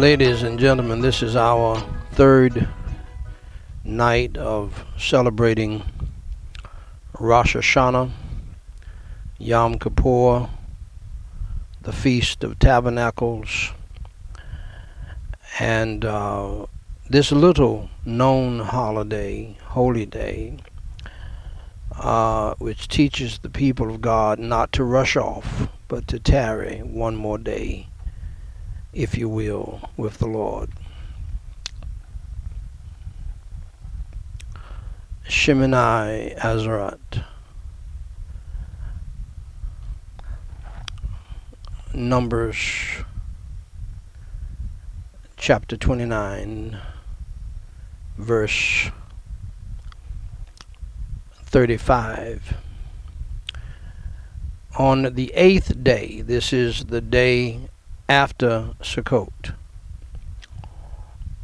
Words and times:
Ladies 0.00 0.42
and 0.42 0.58
gentlemen, 0.58 1.02
this 1.02 1.22
is 1.22 1.36
our 1.36 1.78
third 2.12 2.66
night 3.84 4.34
of 4.38 4.86
celebrating 4.96 5.82
Rosh 7.18 7.54
Hashanah, 7.54 8.10
Yom 9.36 9.78
Kippur, 9.78 10.48
the 11.82 11.92
Feast 11.92 12.42
of 12.44 12.58
Tabernacles, 12.58 13.72
and 15.58 16.02
uh, 16.06 16.64
this 17.10 17.30
little 17.30 17.90
known 18.06 18.60
holiday, 18.60 19.54
holy 19.64 20.06
day, 20.06 20.56
uh, 21.94 22.54
which 22.54 22.88
teaches 22.88 23.40
the 23.40 23.50
people 23.50 23.90
of 23.90 24.00
God 24.00 24.38
not 24.38 24.72
to 24.72 24.82
rush 24.82 25.14
off, 25.14 25.68
but 25.88 26.08
to 26.08 26.18
tarry 26.18 26.78
one 26.78 27.16
more 27.16 27.36
day, 27.36 27.89
if 28.92 29.16
you 29.16 29.28
will, 29.28 29.90
with 29.96 30.18
the 30.18 30.26
Lord. 30.26 30.70
Shemini 35.28 36.36
Atzeret. 36.38 37.24
Numbers 41.94 42.56
chapter 45.36 45.76
29, 45.76 46.78
verse 48.18 48.90
35. 51.44 52.56
On 54.78 55.14
the 55.14 55.32
eighth 55.34 55.82
day, 55.82 56.20
this 56.20 56.52
is 56.52 56.84
the 56.84 57.00
day 57.00 57.69
after 58.10 58.74
Sukkot, 58.82 59.54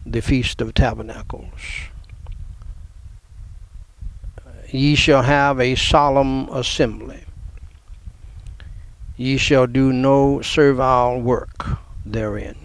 the 0.05 0.21
Feast 0.21 0.61
of 0.61 0.75
Tabernacles, 0.75 1.61
ye 4.73 4.97
shall 4.97 5.23
have 5.23 5.61
a 5.61 5.77
solemn 5.77 6.49
assembly. 6.49 7.23
Ye 9.17 9.37
shall 9.37 9.69
do 9.69 9.93
no 9.93 10.43
servile 10.43 11.21
work 11.21 11.79
therein. 12.05 12.57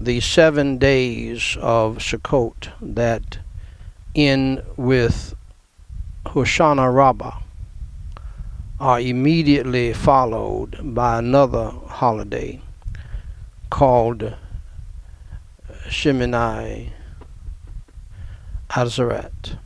The 0.00 0.18
seven 0.18 0.78
days 0.78 1.56
of 1.60 1.98
Sukkot 1.98 2.70
that 2.80 3.38
end 4.16 4.64
with 4.76 5.36
Hoshana 6.26 6.92
Rabbah 6.92 7.38
are 8.80 8.98
immediately 8.98 9.92
followed 9.92 10.78
by 10.82 11.18
another 11.18 11.70
holiday 11.86 12.58
called 13.68 14.34
Shemini 15.86 16.90
Atzeret, 18.70 19.58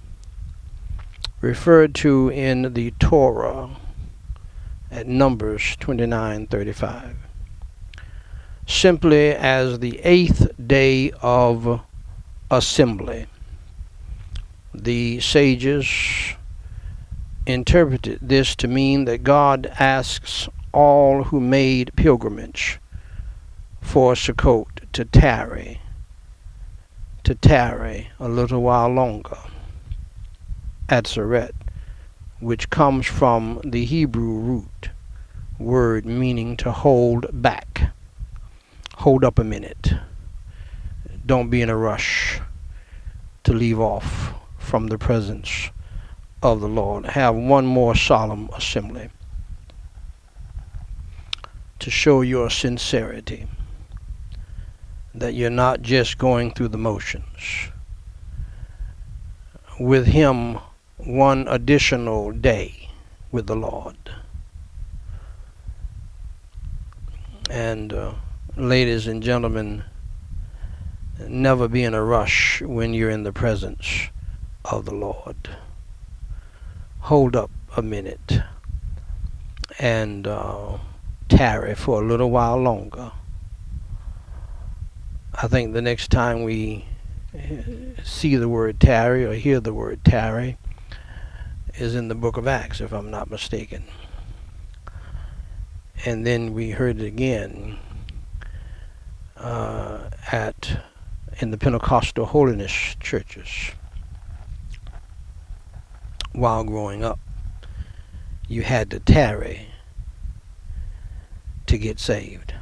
referred 1.41 1.95
to 1.95 2.29
in 2.31 2.75
the 2.75 2.91
Torah 2.99 3.71
at 4.91 5.07
Numbers 5.07 5.77
29:35, 5.79 7.15
simply 8.67 9.31
as 9.31 9.79
the 9.79 10.01
eighth 10.01 10.51
day 10.67 11.13
of 11.23 11.81
assembly. 12.51 13.27
The 14.75 15.21
sages 15.21 15.87
interpreted 17.47 18.19
this 18.23 18.57
to 18.57 18.69
mean 18.69 19.05
that 19.05 19.23
God 19.23 19.67
asks 19.79 20.49
all 20.73 21.25
who 21.25 21.41
made 21.41 21.95
pilgrimage 21.97 22.81
for 23.81 24.15
Sukkot 24.15 24.93
to 24.93 25.05
tarry, 25.05 25.81
to 27.23 27.35
tarry 27.35 28.09
a 28.19 28.29
little 28.29 28.63
while 28.63 28.89
longer 28.89 29.39
Atzeret, 30.89 31.53
which 32.41 32.71
comes 32.71 33.07
from 33.07 33.61
the 33.65 33.85
Hebrew 33.85 34.39
root 34.39 34.91
word 35.59 36.05
meaning 36.05 36.57
to 36.59 36.73
hold 36.73 37.27
back. 37.33 37.93
Hold 38.97 39.25
up 39.25 39.39
a 39.39 39.45
minute. 39.45 39.93
Don't 41.25 41.49
be 41.49 41.63
in 41.63 41.71
a 41.71 41.77
rush 41.77 42.41
to 43.45 43.53
leave 43.53 43.81
off 43.81 44.35
from 44.59 44.89
the 44.89 44.99
presence 44.99 45.71
of 46.45 46.61
the 46.61 46.69
Lord. 46.69 47.07
Have 47.07 47.35
one 47.35 47.65
more 47.65 47.97
solemn 47.97 48.51
assembly 48.55 49.09
to 51.79 51.91
show 51.91 52.21
your 52.21 52.51
sincerity 52.51 53.47
that 55.15 55.33
you're 55.33 55.51
not 55.51 55.81
just 55.81 56.19
going 56.19 56.53
through 56.53 56.69
the 56.69 56.79
motions. 56.79 57.71
With 59.81 60.07
Him, 60.07 60.59
one 60.99 61.49
additional 61.49 62.31
day 62.31 62.91
with 63.33 63.47
the 63.47 63.57
Lord. 63.57 63.97
And, 67.51 67.93
uh, 67.93 68.15
ladies 68.57 69.07
and 69.07 69.23
gentlemen, 69.23 69.85
never 71.27 71.69
be 71.69 71.85
in 71.85 71.95
a 71.95 72.03
rush 72.03 72.61
when 72.63 72.93
you're 72.93 73.11
in 73.11 73.23
the 73.23 73.33
presence 73.33 74.09
of 74.65 74.85
the 74.85 74.95
Lord. 74.95 75.49
Hold 77.09 77.37
up 77.37 77.51
a 77.77 77.83
minute 77.83 78.41
and 79.79 80.27
uh, 80.27 80.79
tarry 81.29 81.75
for 81.75 82.03
a 82.03 82.07
little 82.07 82.31
while 82.31 82.57
longer. 82.57 83.13
I 85.35 85.47
think 85.47 85.75
the 85.75 85.83
next 85.83 86.11
time 86.11 86.45
we 86.45 86.87
see 88.03 88.37
the 88.37 88.49
word 88.49 88.81
tarry 88.81 89.27
or 89.27 89.35
hear 89.35 89.61
the 89.61 89.75
word 89.75 90.03
tarry 90.03 90.57
is 91.75 91.95
in 91.95 92.09
the 92.09 92.15
book 92.15 92.39
of 92.39 92.49
Acts, 92.49 92.81
if 92.81 92.91
I'm 92.91 93.11
not 93.11 93.31
mistaken. 93.31 93.85
And 96.07 96.27
then 96.27 96.55
we 96.55 96.71
heard 96.71 97.03
it 97.03 97.07
again 97.07 97.79
uh, 99.37 100.09
at 100.33 100.81
in 101.39 101.51
the 101.51 101.59
Pentecostal 101.59 102.25
holiness 102.25 102.97
churches 102.99 103.73
while 106.35 106.65
growing 106.65 107.05
up. 107.05 107.19
You 108.49 108.63
had 108.63 108.91
to 108.91 109.01
tarry 109.01 109.69
to 111.67 111.79
get 111.79 111.99
saved. 111.99 112.53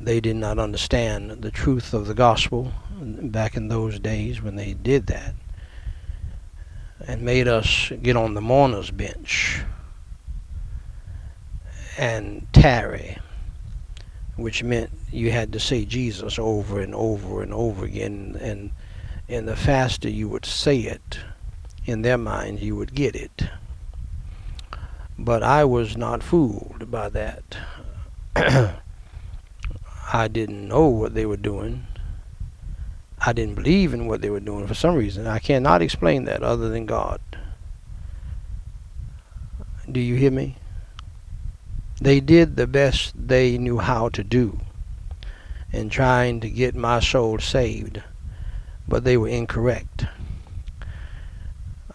They 0.00 0.20
did 0.20 0.36
not 0.36 0.58
understand 0.58 1.42
the 1.42 1.50
truth 1.50 1.94
of 1.94 2.06
the 2.06 2.14
gospel 2.14 2.72
back 3.00 3.56
in 3.56 3.68
those 3.68 3.98
days 3.98 4.42
when 4.42 4.56
they 4.56 4.74
did 4.74 5.06
that 5.06 5.34
and 7.06 7.22
made 7.22 7.48
us 7.48 7.92
get 8.02 8.16
on 8.16 8.34
the 8.34 8.40
mourner's 8.40 8.90
bench 8.90 9.62
and 11.98 12.46
tarry, 12.52 13.18
which 14.36 14.62
meant 14.62 14.90
you 15.10 15.30
had 15.30 15.52
to 15.52 15.60
say 15.60 15.84
Jesus 15.84 16.38
over 16.38 16.80
and 16.80 16.94
over 16.94 17.42
and 17.42 17.52
over 17.52 17.84
again, 17.84 18.38
and 18.40 18.70
and 19.28 19.46
the 19.46 19.56
faster 19.56 20.08
you 20.08 20.28
would 20.28 20.44
say 20.44 20.78
it, 20.78 21.20
in 21.90 22.02
their 22.02 22.18
minds 22.18 22.62
you 22.62 22.76
would 22.76 22.94
get 22.94 23.16
it. 23.16 23.42
But 25.18 25.42
I 25.42 25.64
was 25.64 25.96
not 25.96 26.22
fooled 26.22 26.90
by 26.90 27.08
that. 27.10 27.56
I 30.12 30.28
didn't 30.28 30.68
know 30.68 30.86
what 30.86 31.14
they 31.14 31.26
were 31.26 31.36
doing. 31.36 31.86
I 33.18 33.32
didn't 33.32 33.56
believe 33.56 33.92
in 33.92 34.06
what 34.06 34.22
they 34.22 34.30
were 34.30 34.40
doing 34.40 34.66
for 34.66 34.74
some 34.74 34.94
reason. 34.94 35.26
I 35.26 35.40
cannot 35.40 35.82
explain 35.82 36.24
that 36.24 36.42
other 36.42 36.68
than 36.68 36.86
God. 36.86 37.20
Do 39.90 40.00
you 40.00 40.14
hear 40.14 40.30
me? 40.30 40.56
They 42.00 42.20
did 42.20 42.56
the 42.56 42.66
best 42.66 43.12
they 43.14 43.58
knew 43.58 43.78
how 43.78 44.08
to 44.10 44.24
do 44.24 44.60
in 45.72 45.90
trying 45.90 46.40
to 46.40 46.48
get 46.48 46.74
my 46.74 47.00
soul 47.00 47.38
saved, 47.38 48.02
but 48.88 49.04
they 49.04 49.16
were 49.16 49.28
incorrect. 49.28 50.06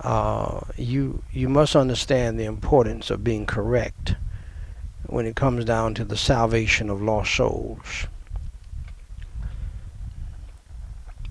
Uh, 0.06 0.62
you 0.78 1.24
you 1.31 1.50
must 1.50 1.75
understand 1.75 2.40
the 2.40 2.44
importance 2.44 3.10
of 3.10 3.24
being 3.24 3.48
correct 3.48 4.13
when 5.07 5.25
it 5.25 5.36
comes 5.36 5.66
down 5.66 5.96
to 5.96 6.06
the 6.06 6.16
salvation 6.16 6.92
of 6.92 7.02
lost 7.02 7.34
souls. 7.34 8.06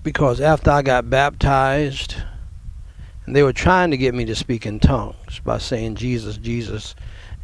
Because 0.03 0.41
after 0.41 0.71
I 0.71 0.81
got 0.81 1.09
baptized, 1.09 2.17
and 3.25 3.33
they 3.33 3.43
were 3.43 3.53
trying 3.53 3.91
to 3.91 3.97
get 3.97 4.13
me 4.13 4.25
to 4.25 4.35
speak 4.35 4.65
in 4.65 4.81
tongues 4.81 5.39
by 5.45 5.57
saying 5.57 5.95
Jesus, 5.95 6.35
Jesus, 6.35 6.95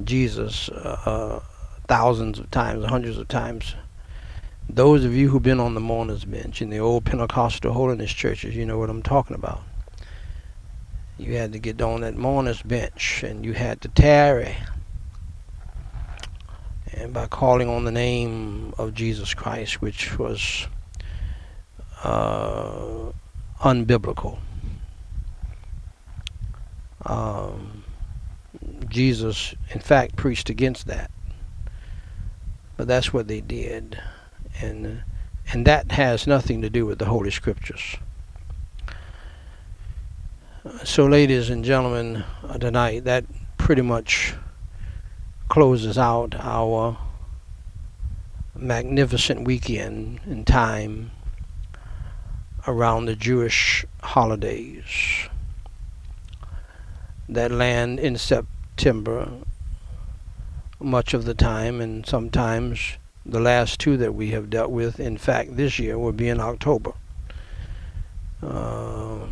Jesus, 0.04 0.68
uh, 0.68 1.00
uh, 1.06 1.40
thousands 1.88 2.40
of 2.40 2.52
times, 2.52 2.84
hundreds 2.84 3.18
of 3.18 3.30
times. 3.30 3.76
Those 4.68 5.06
of 5.06 5.16
you 5.16 5.30
who've 5.30 5.42
been 5.42 5.62
on 5.62 5.76
the 5.76 5.80
mourner's 5.80 6.26
bench 6.26 6.62
in 6.62 6.70
the 6.70 6.80
old 6.80 7.06
Pentecostal 7.06 7.72
holiness 7.72 8.12
churches, 8.12 8.54
you 8.54 8.66
know 8.66 8.78
what 8.78 8.90
I'm 8.90 9.02
talking 9.02 9.36
about. 9.38 9.62
You 11.22 11.38
had 11.38 11.54
to 11.54 11.60
get 11.60 11.80
on 11.84 12.02
that 12.02 12.16
mourner's 12.16 12.64
bench 12.64 13.22
and 13.22 13.46
you 13.46 13.54
had 13.54 13.80
to 13.82 13.90
tarry 13.90 14.58
and 16.94 17.14
by 17.14 17.28
calling 17.28 17.70
on 17.70 17.86
the 17.86 17.92
name 17.92 18.74
of 18.80 18.96
Jesus 18.96 19.36
Christ, 19.36 19.84
which 19.84 20.18
was 20.18 20.68
uh, 22.04 23.12
unbiblical. 23.62 24.40
Um, 27.06 27.84
Jesus, 28.90 29.54
in 29.70 29.80
fact, 29.80 30.16
preached 30.16 30.50
against 30.50 30.88
that. 30.88 31.12
But 32.78 32.88
that's 32.88 33.14
what 33.14 33.28
they 33.28 33.42
did. 33.42 34.00
And, 34.60 35.04
and 35.54 35.68
that 35.68 35.92
has 35.92 36.26
nothing 36.26 36.64
to 36.64 36.70
do 36.70 36.88
with 36.88 36.98
the 36.98 37.06
Holy 37.06 37.32
Scriptures. 37.32 37.98
So, 40.84 41.08
ladies 41.08 41.50
and 41.50 41.66
gentlemen, 41.66 42.24
uh, 42.44 42.60
tonight, 42.60 43.06
that 43.06 43.26
pretty 43.58 43.82
much 43.82 44.36
closes 45.50 45.98
out 45.98 46.36
our 46.36 47.00
magnificent 48.56 49.44
weekend 49.44 50.20
in 50.28 50.46
time 50.46 51.10
around 52.68 53.06
the 53.06 53.16
Jewish 53.16 53.88
holidays 54.04 55.28
that 57.28 57.50
land 57.50 58.00
in 58.00 58.16
September 58.16 59.32
much 60.80 61.16
of 61.16 61.26
the 61.26 61.34
time, 61.34 61.82
and 61.82 62.06
sometimes 62.06 62.98
the 63.26 63.40
last 63.40 63.80
two 63.80 63.98
that 63.98 64.14
we 64.14 64.30
have 64.30 64.52
dealt 64.52 64.70
with, 64.70 65.00
in 65.00 65.18
fact, 65.18 65.58
this 65.58 65.80
year 65.80 65.98
will 65.98 66.12
be 66.12 66.30
in 66.30 66.40
October. 66.40 66.94
Uh, 68.44 69.26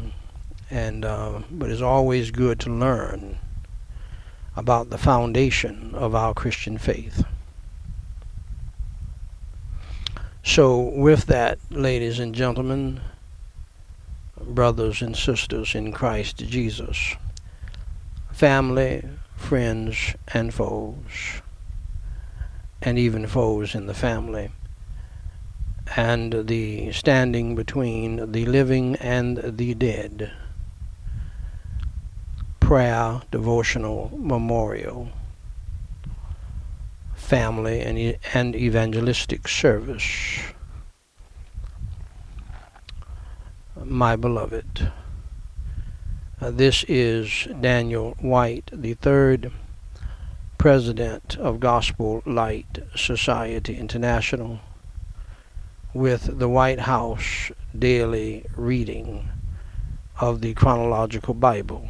and 0.69 1.03
uh, 1.03 1.41
but 1.51 1.69
it's 1.71 1.81
always 1.81 2.31
good 2.31 2.59
to 2.61 2.69
learn 2.69 3.37
about 4.55 4.89
the 4.89 4.97
foundation 4.97 5.93
of 5.95 6.13
our 6.13 6.33
Christian 6.33 6.77
faith. 6.77 7.23
So, 10.43 10.79
with 10.79 11.25
that, 11.27 11.59
ladies 11.69 12.19
and 12.19 12.33
gentlemen, 12.33 13.01
brothers 14.39 15.01
and 15.01 15.15
sisters 15.15 15.75
in 15.75 15.91
Christ 15.91 16.37
Jesus, 16.37 17.15
family, 18.31 19.07
friends, 19.35 20.15
and 20.33 20.53
foes, 20.53 21.41
and 22.81 22.97
even 22.97 23.27
foes 23.27 23.75
in 23.75 23.85
the 23.85 23.93
family, 23.93 24.51
and 25.95 26.47
the 26.47 26.91
standing 26.91 27.55
between 27.55 28.31
the 28.31 28.45
living 28.45 28.95
and 28.97 29.37
the 29.57 29.73
dead. 29.73 30.31
Prayer, 32.69 33.23
devotional, 33.31 34.11
memorial, 34.15 35.09
family, 37.15 37.79
and, 37.81 38.19
and 38.35 38.55
evangelistic 38.55 39.47
service. 39.47 40.43
My 43.83 44.15
beloved. 44.15 44.91
Uh, 46.39 46.51
this 46.51 46.85
is 46.87 47.47
Daniel 47.59 48.15
White, 48.19 48.69
the 48.71 48.93
third 48.93 49.51
president 50.59 51.39
of 51.39 51.59
Gospel 51.59 52.21
Light 52.23 52.83
Society 52.95 53.77
International, 53.77 54.59
with 55.91 56.37
the 56.37 56.47
White 56.47 56.81
House 56.81 57.51
daily 57.75 58.45
reading 58.55 59.27
of 60.21 60.41
the 60.41 60.53
chronological 60.53 61.33
Bible, 61.33 61.89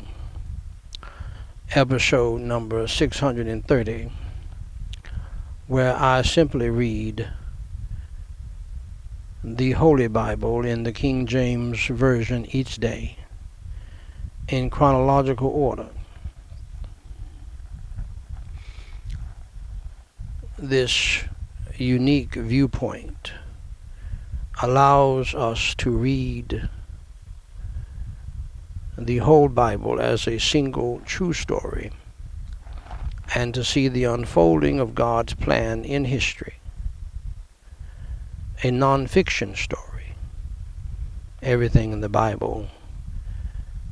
episode 1.75 2.41
number 2.41 2.87
630, 2.87 4.09
where 5.67 5.95
I 5.95 6.23
simply 6.23 6.67
read 6.67 7.29
the 9.43 9.73
Holy 9.73 10.07
Bible 10.07 10.65
in 10.65 10.81
the 10.81 10.91
King 10.91 11.27
James 11.27 11.85
Version 11.85 12.47
each 12.49 12.77
day 12.77 13.17
in 14.47 14.71
chronological 14.71 15.49
order. 15.49 15.89
This 20.57 21.23
unique 21.77 22.33
viewpoint 22.33 23.33
allows 24.63 25.35
us 25.35 25.75
to 25.75 25.91
read 25.91 26.67
the 29.05 29.17
whole 29.17 29.47
Bible 29.47 29.99
as 29.99 30.27
a 30.27 30.39
single 30.39 31.01
true 31.05 31.33
story 31.33 31.91
and 33.35 33.53
to 33.53 33.63
see 33.63 33.87
the 33.87 34.05
unfolding 34.05 34.79
of 34.79 34.95
God's 34.95 35.33
plan 35.33 35.85
in 35.85 36.05
history. 36.05 36.55
A 38.63 38.71
non 38.71 39.07
fiction 39.07 39.55
story. 39.55 40.13
Everything 41.41 41.93
in 41.93 42.01
the 42.01 42.09
Bible 42.09 42.67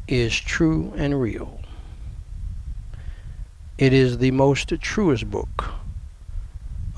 is 0.08 0.38
true 0.38 0.94
and 0.98 1.22
real. 1.22 1.62
It 3.78 3.94
is 3.94 4.18
the 4.18 4.32
most 4.32 4.74
truest 4.82 5.30
book 5.30 5.66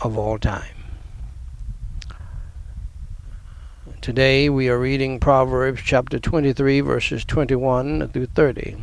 of 0.01 0.17
all 0.17 0.39
time. 0.39 0.78
Today 4.01 4.47
we 4.49 4.69
are 4.69 4.79
reading 4.79 5.19
Proverbs 5.19 5.81
chapter 5.83 6.19
23, 6.19 6.79
verses 6.79 7.25
21 7.25 8.07
through 8.07 8.27
30. 8.27 8.77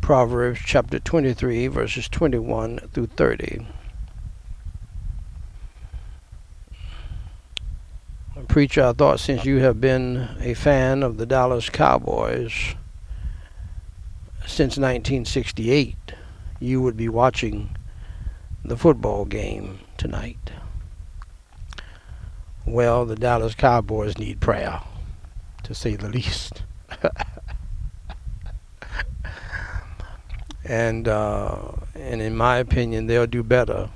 Proverbs 0.00 0.58
chapter 0.58 0.98
23, 0.98 1.68
verses 1.68 2.08
21 2.08 2.80
through 2.92 3.06
30. 3.06 3.64
Preacher, 8.48 8.86
I 8.86 8.92
thought 8.92 9.20
since 9.20 9.44
you 9.44 9.58
have 9.58 9.80
been 9.80 10.30
a 10.40 10.54
fan 10.54 11.04
of 11.04 11.16
the 11.16 11.26
Dallas 11.26 11.70
Cowboys 11.70 12.74
since 14.40 14.76
1968, 14.76 15.94
you 16.58 16.82
would 16.82 16.96
be 16.96 17.08
watching 17.08 17.76
the 18.64 18.76
football 18.76 19.24
game 19.26 19.78
tonight. 19.96 20.50
Well, 22.66 23.04
the 23.04 23.16
Dallas 23.16 23.54
Cowboys 23.54 24.16
need 24.16 24.40
prayer, 24.40 24.80
to 25.64 25.74
say 25.74 25.96
the 25.96 26.08
least. 26.08 26.62
and 30.64 31.06
uh, 31.06 31.72
and 31.94 32.22
in 32.22 32.34
my 32.34 32.56
opinion, 32.56 33.06
they'll 33.06 33.26
do 33.26 33.42
better 33.42 33.90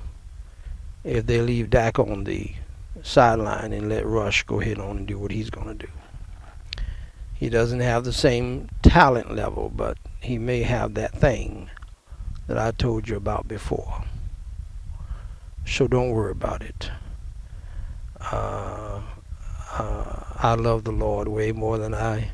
if 1.03 1.25
they 1.25 1.41
leave 1.41 1.71
Dak 1.71 1.97
on 1.97 2.25
the 2.25 2.53
sideline 3.01 3.73
and 3.73 3.89
let 3.89 4.05
Rush 4.05 4.43
go 4.43 4.61
ahead 4.61 4.77
on 4.77 4.97
and 4.97 5.07
do 5.07 5.17
what 5.17 5.31
he's 5.31 5.49
going 5.49 5.67
to 5.67 5.87
do. 5.87 5.91
He 7.33 7.49
doesn't 7.49 7.79
have 7.79 8.03
the 8.03 8.13
same 8.13 8.69
talent 8.83 9.33
level, 9.33 9.71
but 9.73 9.97
he 10.19 10.37
may 10.37 10.61
have 10.63 10.93
that 10.93 11.13
thing 11.13 11.69
that 12.47 12.57
I 12.57 12.71
told 12.71 13.07
you 13.07 13.15
about 13.15 13.47
before. 13.47 14.03
So 15.65 15.87
don't 15.87 16.11
worry 16.11 16.31
about 16.31 16.61
it. 16.61 16.91
Uh, 18.21 19.01
uh, 19.71 20.23
I 20.37 20.55
love 20.55 20.83
the 20.83 20.91
Lord 20.91 21.27
way 21.27 21.51
more 21.51 21.77
than 21.77 21.93
I 21.93 22.31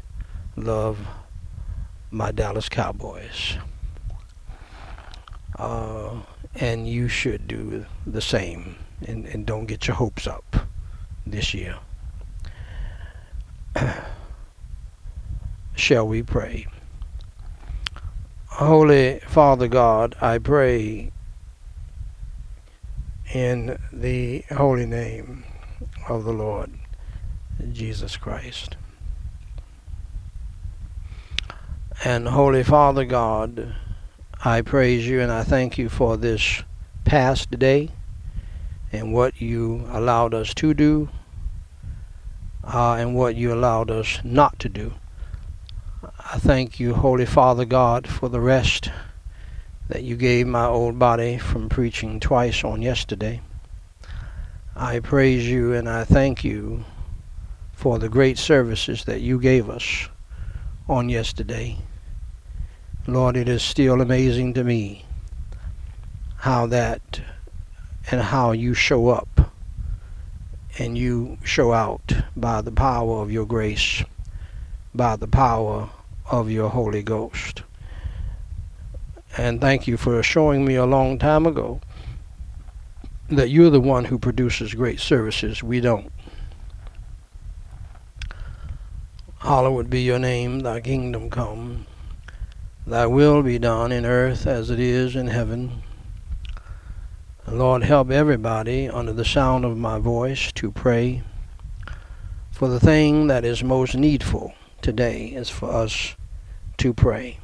love 0.55 0.99
my 2.11 2.31
Dallas 2.31 2.69
Cowboys. 2.69 3.57
Uh, 5.57 6.21
and 6.55 6.87
you 6.87 7.07
should 7.07 7.47
do 7.47 7.85
the 8.05 8.21
same 8.21 8.75
and, 9.07 9.25
and 9.25 9.45
don't 9.45 9.65
get 9.65 9.87
your 9.87 9.95
hopes 9.95 10.27
up 10.27 10.67
this 11.25 11.53
year. 11.53 11.77
Shall 15.75 16.07
we 16.07 16.23
pray? 16.23 16.67
Holy 18.47 19.19
Father 19.27 19.67
God, 19.67 20.15
I 20.21 20.37
pray 20.37 21.11
in 23.33 23.77
the 23.91 24.45
holy 24.49 24.85
name 24.85 25.43
of 26.07 26.23
the 26.23 26.33
Lord 26.33 26.71
Jesus 27.71 28.17
Christ. 28.17 28.75
And 32.03 32.27
Holy 32.27 32.63
Father 32.63 33.05
God, 33.05 33.75
I 34.43 34.61
praise 34.61 35.07
you 35.07 35.21
and 35.21 35.31
I 35.31 35.43
thank 35.43 35.77
you 35.77 35.89
for 35.89 36.17
this 36.17 36.63
past 37.03 37.49
day 37.57 37.91
and 38.91 39.13
what 39.13 39.41
you 39.41 39.87
allowed 39.91 40.33
us 40.33 40.53
to 40.55 40.73
do 40.73 41.09
uh, 42.63 42.93
and 42.93 43.15
what 43.15 43.35
you 43.35 43.53
allowed 43.53 43.89
us 43.89 44.19
not 44.23 44.59
to 44.59 44.69
do. 44.69 44.93
I 46.03 46.37
thank 46.37 46.79
you, 46.79 46.93
Holy 46.93 47.25
Father 47.25 47.65
God, 47.65 48.07
for 48.07 48.29
the 48.29 48.41
rest 48.41 48.89
that 49.87 50.03
you 50.03 50.15
gave 50.15 50.47
my 50.47 50.65
old 50.65 50.99
body 50.99 51.37
from 51.37 51.69
preaching 51.69 52.19
twice 52.19 52.63
on 52.63 52.81
yesterday. 52.81 53.41
I 54.77 54.99
praise 54.99 55.47
you 55.47 55.71
and 55.71 55.87
I 55.87 56.03
thank 56.03 56.43
you 56.43 56.83
for 57.71 57.97
the 57.97 58.09
great 58.09 58.37
services 58.37 59.05
that 59.05 59.21
you 59.21 59.39
gave 59.39 59.69
us 59.69 60.09
on 60.89 61.07
yesterday. 61.07 61.77
Lord, 63.07 63.37
it 63.37 63.47
is 63.47 63.63
still 63.63 64.01
amazing 64.01 64.53
to 64.55 64.65
me 64.65 65.05
how 66.39 66.65
that 66.65 67.21
and 68.11 68.19
how 68.19 68.51
you 68.51 68.73
show 68.73 69.07
up 69.07 69.49
and 70.77 70.97
you 70.97 71.37
show 71.45 71.71
out 71.71 72.11
by 72.35 72.59
the 72.59 72.71
power 72.73 73.21
of 73.21 73.31
your 73.31 73.45
grace, 73.45 74.03
by 74.93 75.15
the 75.15 75.27
power 75.27 75.89
of 76.29 76.51
your 76.51 76.69
Holy 76.69 77.01
Ghost. 77.01 77.63
And 79.37 79.61
thank 79.61 79.87
you 79.87 79.95
for 79.95 80.21
showing 80.21 80.65
me 80.65 80.75
a 80.75 80.85
long 80.85 81.17
time 81.17 81.45
ago 81.45 81.79
that 83.29 83.49
you're 83.49 83.69
the 83.69 83.79
one 83.79 84.05
who 84.05 84.19
produces 84.19 84.73
great 84.73 84.99
services. 84.99 85.63
We 85.63 85.79
don't. 85.79 86.11
Hallowed 89.39 89.89
be 89.89 90.01
your 90.01 90.19
name, 90.19 90.61
thy 90.61 90.81
kingdom 90.81 91.29
come. 91.29 91.85
Thy 92.87 93.05
will 93.05 93.43
be 93.43 93.59
done 93.59 93.91
in 93.91 94.05
earth 94.05 94.47
as 94.47 94.69
it 94.69 94.79
is 94.79 95.15
in 95.15 95.27
heaven. 95.27 95.83
Lord, 97.47 97.83
help 97.83 98.09
everybody 98.09 98.89
under 98.89 99.13
the 99.13 99.25
sound 99.25 99.65
of 99.65 99.77
my 99.77 99.99
voice 99.99 100.51
to 100.53 100.71
pray 100.71 101.23
for 102.51 102.67
the 102.67 102.79
thing 102.79 103.27
that 103.27 103.43
is 103.43 103.63
most 103.63 103.95
needful 103.95 104.53
today 104.81 105.25
is 105.27 105.49
for 105.49 105.71
us 105.71 106.15
to 106.77 106.93
pray. 106.93 107.37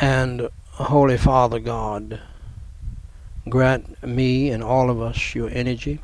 And 0.00 0.48
Holy 0.78 1.18
Father 1.18 1.58
God, 1.58 2.20
grant 3.48 4.00
me 4.06 4.50
and 4.50 4.62
all 4.62 4.90
of 4.90 5.02
us 5.02 5.34
your 5.34 5.50
energy, 5.50 5.98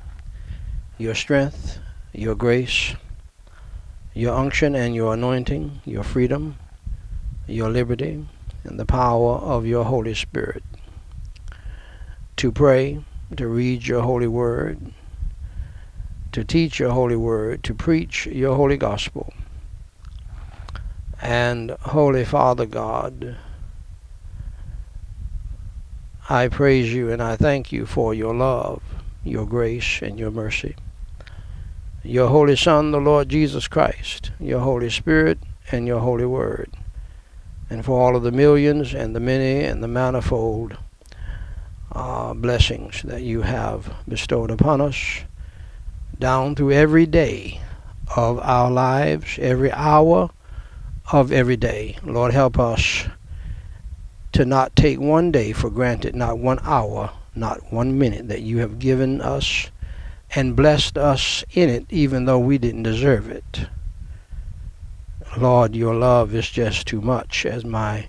your 0.99 1.15
strength, 1.15 1.79
your 2.13 2.35
grace, 2.35 2.97
your 4.15 4.35
unction 4.35 4.75
and 4.75 4.93
your 4.93 5.15
anointing, 5.15 5.81
your 5.85 6.03
freedom, 6.03 6.57
your 7.47 7.71
liberty, 7.71 8.27
and 8.65 8.81
the 8.81 8.85
power 8.85 9.37
of 9.37 9.65
your 9.65 9.85
Holy 9.85 10.13
Spirit 10.13 10.65
to 12.37 12.51
pray, 12.51 12.99
to 13.37 13.47
read 13.47 13.87
your 13.87 14.03
holy 14.03 14.27
word, 14.27 14.93
to 16.33 16.43
teach 16.43 16.81
your 16.81 16.91
holy 16.91 17.15
word, 17.15 17.63
to 17.63 17.75
preach 17.75 18.27
your 18.27 18.57
holy 18.57 18.77
gospel. 18.77 19.33
And 21.23 21.71
Holy 21.81 22.25
Father 22.25 22.67
God, 22.67 23.37
I 26.29 26.49
praise 26.49 26.91
you 26.93 27.11
and 27.11 27.23
I 27.23 27.37
thank 27.37 27.71
you 27.71 27.85
for 27.85 28.15
your 28.15 28.35
love, 28.35 28.83
your 29.23 29.45
grace, 29.45 30.01
and 30.01 30.19
your 30.19 30.31
mercy. 30.31 30.75
Your 32.03 32.29
Holy 32.29 32.57
Son, 32.57 32.93
the 32.93 33.01
Lord 33.01 33.29
Jesus 33.29 33.69
Christ, 33.69 34.31
your 34.41 34.61
Holy 34.61 34.89
Spirit, 34.89 35.39
and 35.71 35.87
your 35.87 36.01
Holy 36.01 36.25
Word. 36.25 36.71
And 37.69 37.85
for 37.85 38.01
all 38.01 38.17
of 38.17 38.23
the 38.23 38.33
millions 38.33 38.95
and 38.95 39.15
the 39.15 39.21
many 39.21 39.65
and 39.65 39.83
the 39.83 39.89
manifold 39.89 40.79
uh, 41.93 42.33
blessings 42.33 43.03
that 43.03 43.23
you 43.23 43.43
have 43.43 43.93
bestowed 44.09 44.51
upon 44.51 44.81
us 44.81 45.25
down 46.19 46.55
through 46.55 46.73
every 46.73 47.05
day 47.05 47.61
of 48.17 48.39
our 48.41 48.71
lives, 48.71 49.39
every 49.39 49.71
hour 49.73 50.31
of 51.13 51.33
every 51.33 51.57
day. 51.57 51.99
Lord, 52.03 52.33
help 52.33 52.59
us 52.59 53.07
to 54.35 54.45
not 54.45 54.75
take 54.75 54.99
one 54.99 55.31
day 55.31 55.53
for 55.53 55.71
granted, 55.71 56.15
not 56.17 56.39
one 56.39 56.59
hour, 56.65 57.13
not 57.37 57.73
one 57.73 57.97
minute 57.97 58.27
that 58.27 58.43
you 58.43 58.59
have 58.59 58.81
given 58.81 59.21
us 59.21 59.71
and 60.35 60.57
blessed 60.57 60.99
us 60.99 61.45
in 61.53 61.69
it, 61.69 61.87
even 61.89 62.25
though 62.25 62.41
we 62.41 62.59
didn't 62.59 62.83
deserve 62.83 63.31
it. 63.31 63.67
Lord, 65.39 65.77
your 65.77 65.95
love 65.95 66.35
is 66.35 66.51
just 66.51 66.89
too 66.89 67.01
much, 67.01 67.47
as 67.47 67.65
my 67.65 68.09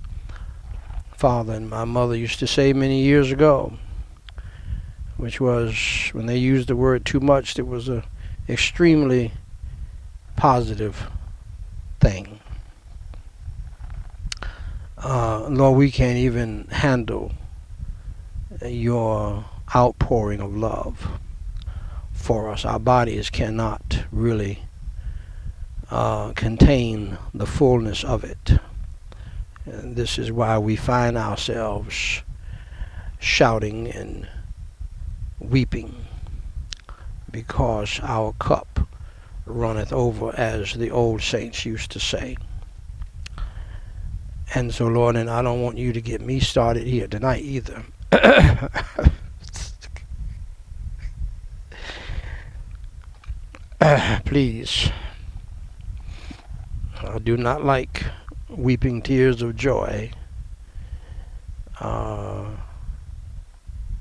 father 1.16 1.54
and 1.54 1.70
my 1.70 1.86
mother 1.86 2.16
used 2.16 2.40
to 2.40 2.48
say 2.48 2.74
many 2.74 3.04
years 3.04 3.32
ago, 3.32 3.78
which 5.18 5.40
was 5.40 6.10
when 6.14 6.26
they 6.26 6.38
used 6.38 6.70
the 6.70 6.76
word 6.76 7.06
too 7.06 7.20
much, 7.20 7.58
it 7.60 7.68
was 7.68 7.88
an 7.88 8.04
extremely 8.50 9.32
positive 10.36 11.08
thing 12.00 12.35
uh, 15.06 15.48
Lord, 15.50 15.78
we 15.78 15.92
can't 15.92 16.18
even 16.18 16.66
handle 16.72 17.32
your 18.66 19.46
outpouring 19.76 20.42
of 20.42 20.56
love 20.56 21.08
for 22.12 22.50
us. 22.50 22.66
Our 22.66 22.80
bodies 22.80 23.30
cannot 23.30 24.06
really 24.12 24.64
uh, 25.92 26.34
contain 26.34 27.20
the 27.36 27.46
fullness 27.46 28.04
of 28.04 28.24
it. 28.24 28.58
And 29.66 29.96
this 29.96 30.18
is 30.18 30.32
why 30.32 30.58
we 30.58 30.76
find 30.76 31.20
ourselves 31.20 32.24
shouting 33.20 33.88
and 33.88 34.28
weeping 35.40 35.94
because 37.30 38.00
our 38.02 38.34
cup 38.40 38.88
runneth 39.46 39.94
over, 39.94 40.34
as 40.36 40.74
the 40.74 40.90
old 40.90 41.22
saints 41.22 41.64
used 41.64 41.92
to 41.92 42.00
say. 42.00 42.38
And 44.56 44.74
so, 44.74 44.88
Lord, 44.88 45.16
and 45.18 45.30
I 45.30 45.42
don't 45.42 45.62
want 45.62 45.78
you 45.78 45.92
to 45.92 46.00
get 46.00 46.22
me 46.22 46.40
started 46.40 46.88
here 46.88 47.08
tonight 47.08 47.44
either. 47.44 47.84
Please. 54.24 54.90
I 57.02 57.20
do 57.20 57.36
not 57.36 57.66
like 57.66 58.06
weeping 58.48 59.02
tears 59.02 59.42
of 59.42 59.58
joy 59.58 60.12
uh, 61.82 62.46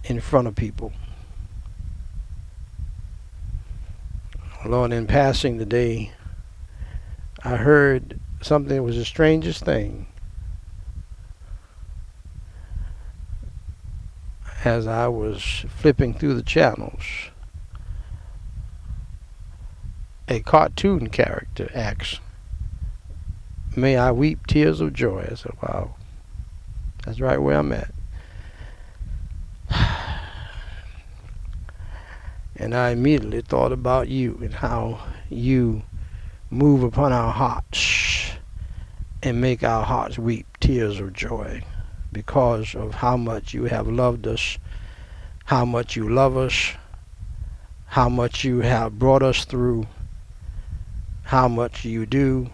in 0.04 0.20
front 0.20 0.46
of 0.46 0.54
people. 0.54 0.92
Lord, 4.64 4.92
in 4.92 5.08
passing 5.08 5.58
the 5.58 5.66
day, 5.66 6.12
I 7.42 7.56
heard 7.56 8.20
something 8.40 8.76
that 8.76 8.84
was 8.84 8.94
the 8.94 9.04
strangest 9.04 9.64
thing. 9.64 10.06
As 14.64 14.86
I 14.86 15.08
was 15.08 15.64
flipping 15.68 16.14
through 16.14 16.34
the 16.34 16.42
channels, 16.42 17.02
a 20.28 20.40
cartoon 20.40 21.08
character 21.08 21.70
acts, 21.74 22.20
May 23.76 23.96
I 23.96 24.12
weep 24.12 24.46
tears 24.46 24.80
of 24.80 24.92
joy. 24.92 25.26
I 25.30 25.34
said, 25.34 25.52
Wow, 25.60 25.96
that's 27.04 27.18
right 27.18 27.38
where 27.38 27.58
I'm 27.58 27.72
at. 27.72 27.92
And 32.56 32.72
I 32.72 32.90
immediately 32.90 33.40
thought 33.40 33.72
about 33.72 34.06
you 34.06 34.38
and 34.40 34.54
how 34.54 35.00
you 35.28 35.82
move 36.50 36.84
upon 36.84 37.12
our 37.12 37.32
hearts 37.32 38.30
and 39.24 39.40
make 39.40 39.64
our 39.64 39.84
hearts 39.84 40.20
weep 40.20 40.46
tears 40.60 41.00
of 41.00 41.12
joy 41.12 41.64
because 42.14 42.74
of 42.74 42.94
how 42.94 43.18
much 43.18 43.52
you 43.52 43.64
have 43.64 43.86
loved 43.86 44.26
us, 44.26 44.56
how 45.44 45.66
much 45.66 45.96
you 45.96 46.08
love 46.08 46.38
us, 46.38 46.72
how 47.86 48.08
much 48.08 48.44
you 48.44 48.60
have 48.60 48.98
brought 48.98 49.22
us 49.22 49.44
through, 49.44 49.86
how 51.24 51.46
much 51.46 51.84
you 51.84 52.06
do, 52.06 52.48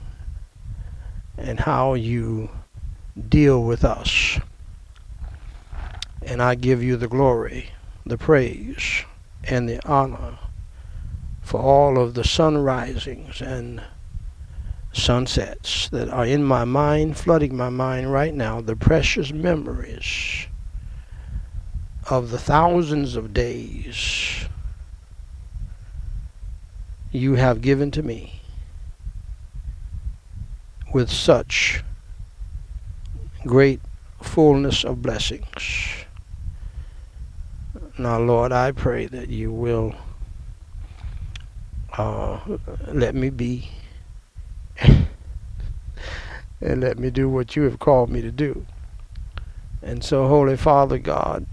and 1.38 1.60
how 1.60 1.94
you 1.94 2.50
deal 3.28 3.62
with 3.62 3.84
us. 3.84 4.40
And 6.22 6.42
I 6.42 6.56
give 6.56 6.82
you 6.82 6.96
the 6.96 7.08
glory, 7.08 7.70
the 8.04 8.18
praise, 8.18 9.04
and 9.44 9.68
the 9.68 9.86
honor 9.86 10.38
for 11.40 11.60
all 11.60 11.98
of 11.98 12.14
the 12.14 12.24
sun 12.24 12.58
risings 12.58 13.40
and 13.40 13.82
sunsets 14.92 15.88
that 15.90 16.08
are 16.08 16.26
in 16.26 16.42
my 16.42 16.64
mind, 16.64 17.16
flooding 17.16 17.56
my 17.56 17.68
mind 17.68 18.12
right 18.12 18.34
now, 18.34 18.60
the 18.60 18.76
precious 18.76 19.32
memories 19.32 20.46
of 22.08 22.30
the 22.30 22.38
thousands 22.38 23.16
of 23.16 23.32
days 23.32 24.48
you 27.12 27.34
have 27.34 27.60
given 27.60 27.90
to 27.90 28.02
me 28.02 28.40
with 30.92 31.10
such 31.10 31.82
great 33.46 33.80
fullness 34.22 34.84
of 34.84 35.02
blessings. 35.02 36.04
Now, 37.98 38.18
Lord, 38.18 38.52
I 38.52 38.72
pray 38.72 39.06
that 39.06 39.28
you 39.28 39.52
will 39.52 39.94
uh, 41.96 42.40
let 42.88 43.14
me 43.14 43.30
be 43.30 43.70
and 46.60 46.80
let 46.80 46.98
me 46.98 47.10
do 47.10 47.28
what 47.28 47.56
you 47.56 47.62
have 47.62 47.78
called 47.78 48.10
me 48.10 48.20
to 48.20 48.30
do. 48.30 48.66
And 49.82 50.04
so, 50.04 50.28
Holy 50.28 50.56
Father 50.56 50.98
God, 50.98 51.46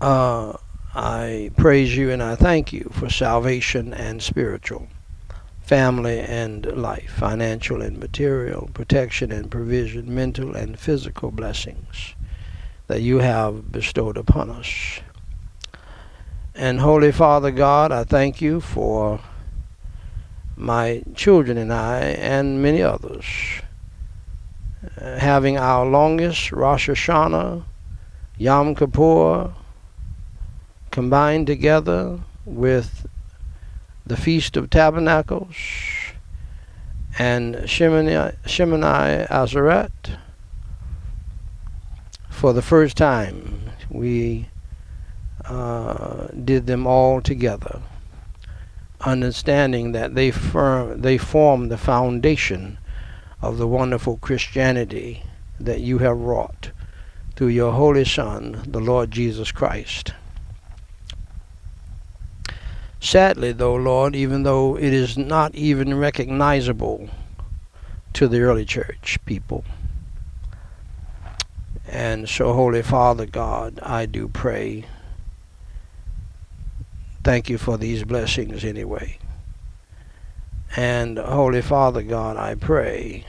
uh, 0.00 0.56
I 0.94 1.50
praise 1.56 1.96
you 1.96 2.10
and 2.10 2.22
I 2.22 2.36
thank 2.36 2.72
you 2.72 2.88
for 2.92 3.10
salvation 3.10 3.92
and 3.92 4.22
spiritual, 4.22 4.86
family 5.62 6.20
and 6.20 6.64
life, 6.64 7.10
financial 7.10 7.82
and 7.82 7.98
material, 7.98 8.70
protection 8.72 9.32
and 9.32 9.50
provision, 9.50 10.14
mental 10.14 10.54
and 10.54 10.78
physical 10.78 11.32
blessings 11.32 12.14
that 12.86 13.02
you 13.02 13.18
have 13.18 13.72
bestowed 13.72 14.16
upon 14.16 14.48
us. 14.48 15.00
And 16.54 16.80
Holy 16.80 17.10
Father 17.12 17.50
God, 17.50 17.90
I 17.90 18.04
thank 18.04 18.40
you 18.40 18.60
for 18.60 19.20
my 20.56 21.02
children 21.14 21.58
and 21.58 21.72
I 21.72 22.00
and 22.00 22.62
many 22.62 22.82
others 22.82 23.26
uh, 25.00 25.18
having 25.18 25.58
our 25.58 25.84
longest 25.86 26.52
Rosh 26.52 26.88
Hashanah, 26.88 27.64
Yom 28.38 28.74
Kippur 28.74 29.52
combined 30.90 31.46
together 31.46 32.18
with 32.44 33.06
the 34.06 34.16
Feast 34.16 34.56
of 34.56 34.70
Tabernacles, 34.70 35.56
and 37.18 37.56
Shemini, 37.56 38.32
Atzeret. 39.28 40.18
For 42.30 42.52
the 42.52 42.62
first 42.62 42.96
time, 42.96 43.70
we 43.90 44.48
uh, 45.44 46.28
did 46.44 46.66
them 46.66 46.86
all 46.86 47.20
together, 47.20 47.82
understanding 49.00 49.92
that 49.92 50.14
they, 50.14 50.30
firm, 50.30 51.00
they 51.00 51.18
form 51.18 51.68
the 51.68 51.78
foundation 51.78 52.78
of 53.40 53.58
the 53.58 53.66
wonderful 53.66 54.16
Christianity 54.18 55.22
that 55.60 55.80
you 55.80 55.98
have 55.98 56.16
wrought 56.16 56.70
through 57.34 57.48
your 57.48 57.72
Holy 57.72 58.04
Son, 58.04 58.62
the 58.66 58.80
Lord 58.80 59.10
Jesus 59.10 59.52
Christ. 59.52 60.12
Sadly, 62.98 63.52
though, 63.52 63.76
Lord, 63.76 64.16
even 64.16 64.42
though 64.42 64.76
it 64.76 64.92
is 64.92 65.16
not 65.16 65.54
even 65.54 65.96
recognizable 65.98 67.10
to 68.14 68.26
the 68.26 68.40
early 68.40 68.64
church 68.64 69.18
people. 69.26 69.64
And 71.86 72.28
so, 72.28 72.52
Holy 72.52 72.82
Father 72.82 73.26
God, 73.26 73.78
I 73.82 74.06
do 74.06 74.28
pray. 74.28 74.86
Thank 77.26 77.50
you 77.50 77.58
for 77.58 77.76
these 77.76 78.04
blessings 78.04 78.64
anyway. 78.64 79.18
And 80.76 81.18
Holy 81.18 81.60
Father 81.60 82.02
God, 82.02 82.36
I 82.36 82.54
pray 82.54 83.24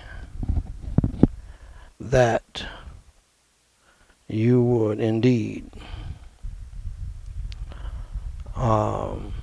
that 2.00 2.63
you 4.27 4.62
would 4.62 5.00
indeed 5.00 5.68
um, 8.56 9.34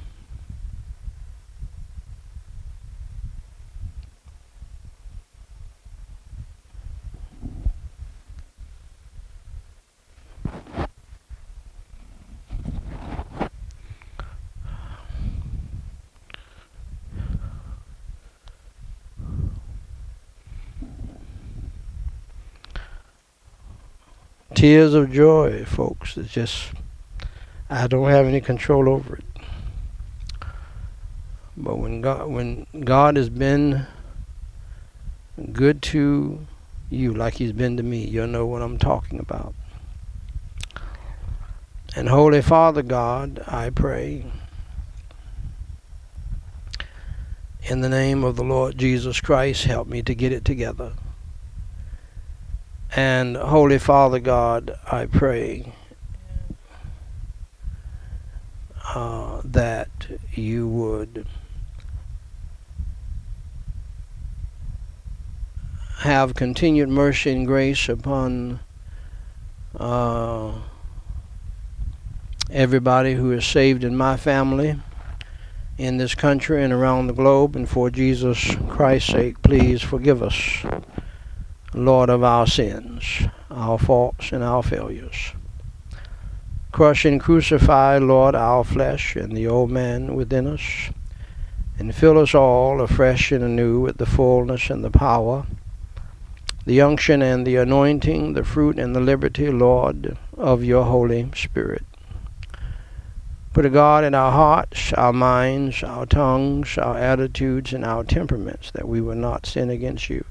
tears 24.64 24.94
of 24.94 25.12
joy, 25.12 25.62
folks. 25.66 26.16
It's 26.16 26.32
just, 26.32 26.72
I 27.68 27.86
don't 27.86 28.08
have 28.08 28.24
any 28.24 28.40
control 28.40 28.88
over 28.88 29.16
it. 29.16 29.24
But 31.54 31.76
when 31.76 32.00
God, 32.00 32.28
when 32.28 32.66
God 32.82 33.18
has 33.18 33.28
been 33.28 33.86
good 35.52 35.82
to 35.82 36.46
you, 36.88 37.12
like 37.12 37.34
He's 37.34 37.52
been 37.52 37.76
to 37.76 37.82
me, 37.82 38.06
you'll 38.06 38.26
know 38.26 38.46
what 38.46 38.62
I'm 38.62 38.78
talking 38.78 39.18
about. 39.18 39.54
And 41.94 42.08
Holy 42.08 42.40
Father 42.40 42.82
God, 42.82 43.44
I 43.46 43.68
pray 43.68 44.24
in 47.64 47.82
the 47.82 47.90
name 47.90 48.24
of 48.24 48.36
the 48.36 48.44
Lord 48.44 48.78
Jesus 48.78 49.20
Christ, 49.20 49.64
help 49.64 49.88
me 49.88 50.00
to 50.04 50.14
get 50.14 50.32
it 50.32 50.46
together. 50.46 50.94
And 52.96 53.36
Holy 53.36 53.78
Father 53.78 54.20
God, 54.20 54.78
I 54.90 55.06
pray 55.06 55.72
uh, 58.94 59.40
that 59.44 59.90
you 60.32 60.68
would 60.68 61.26
have 65.98 66.36
continued 66.36 66.88
mercy 66.88 67.32
and 67.32 67.44
grace 67.44 67.88
upon 67.88 68.60
uh, 69.76 70.52
everybody 72.48 73.14
who 73.14 73.32
is 73.32 73.44
saved 73.44 73.82
in 73.82 73.96
my 73.96 74.16
family 74.16 74.80
in 75.78 75.96
this 75.96 76.14
country 76.14 76.62
and 76.62 76.72
around 76.72 77.08
the 77.08 77.12
globe. 77.12 77.56
And 77.56 77.68
for 77.68 77.90
Jesus 77.90 78.54
Christ's 78.68 79.10
sake, 79.10 79.42
please 79.42 79.82
forgive 79.82 80.22
us. 80.22 80.64
Lord 81.76 82.08
of 82.08 82.22
our 82.22 82.46
sins, 82.46 83.22
our 83.50 83.78
faults, 83.78 84.30
and 84.30 84.44
our 84.44 84.62
failures. 84.62 85.32
Crush 86.70 87.04
and 87.04 87.20
crucify, 87.20 87.98
Lord, 87.98 88.36
our 88.36 88.62
flesh 88.62 89.16
and 89.16 89.36
the 89.36 89.48
old 89.48 89.72
man 89.72 90.14
within 90.14 90.46
us, 90.46 90.62
and 91.76 91.92
fill 91.92 92.16
us 92.20 92.32
all 92.32 92.80
afresh 92.80 93.32
and 93.32 93.42
anew 93.42 93.80
with 93.80 93.96
the 93.96 94.06
fullness 94.06 94.70
and 94.70 94.84
the 94.84 94.90
power, 94.90 95.46
the 96.64 96.80
unction 96.80 97.22
and 97.22 97.44
the 97.44 97.56
anointing, 97.56 98.34
the 98.34 98.44
fruit 98.44 98.78
and 98.78 98.94
the 98.94 99.00
liberty, 99.00 99.50
Lord, 99.50 100.16
of 100.38 100.62
your 100.62 100.84
Holy 100.84 101.28
Spirit. 101.34 101.84
Put 103.52 103.66
a 103.66 103.70
God 103.70 104.04
in 104.04 104.14
our 104.14 104.30
hearts, 104.30 104.92
our 104.92 105.12
minds, 105.12 105.82
our 105.82 106.06
tongues, 106.06 106.78
our 106.78 106.96
attitudes, 106.96 107.72
and 107.72 107.84
our 107.84 108.04
temperaments, 108.04 108.70
that 108.70 108.86
we 108.86 109.00
will 109.00 109.16
not 109.16 109.44
sin 109.44 109.70
against 109.70 110.08
you 110.08 110.24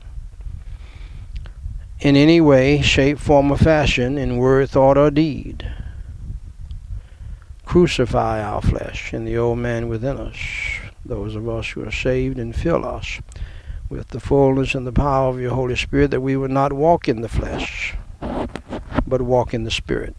in 2.04 2.18
any 2.18 2.42
way, 2.42 2.82
shape, 2.82 3.18
form, 3.18 3.50
or 3.50 3.58
fashion, 3.58 4.18
in 4.18 4.36
word, 4.36 4.70
thought, 4.70 4.98
or 4.98 5.10
deed. 5.10 5.72
Crucify 7.66 8.44
our 8.44 8.62
flesh 8.62 9.14
and 9.14 9.26
the 9.26 9.38
old 9.38 9.60
man 9.60 9.88
within 9.88 10.18
us, 10.18 10.38
those 11.06 11.34
of 11.34 11.48
us 11.48 11.70
who 11.70 11.82
are 11.82 11.92
saved, 11.92 12.38
and 12.38 12.54
fill 12.54 12.86
us 12.86 13.22
with 13.90 14.10
the 14.10 14.20
fullness 14.20 14.76
and 14.76 14.86
the 14.86 14.92
power 14.92 15.30
of 15.30 15.40
your 15.40 15.56
Holy 15.56 15.78
Spirit, 15.78 16.12
that 16.12 16.20
we 16.20 16.36
would 16.36 16.52
not 16.52 16.74
walk 16.74 17.08
in 17.08 17.22
the 17.22 17.30
flesh, 17.30 17.96
but 19.08 19.22
walk 19.22 19.54
in 19.54 19.64
the 19.64 19.72
Spirit. 19.72 20.14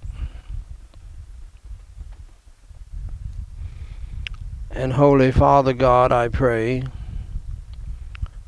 And 4.70 4.94
Holy 4.94 5.31
Father 5.31 5.75
God, 5.75 6.12
I 6.12 6.29
pray, 6.29 6.85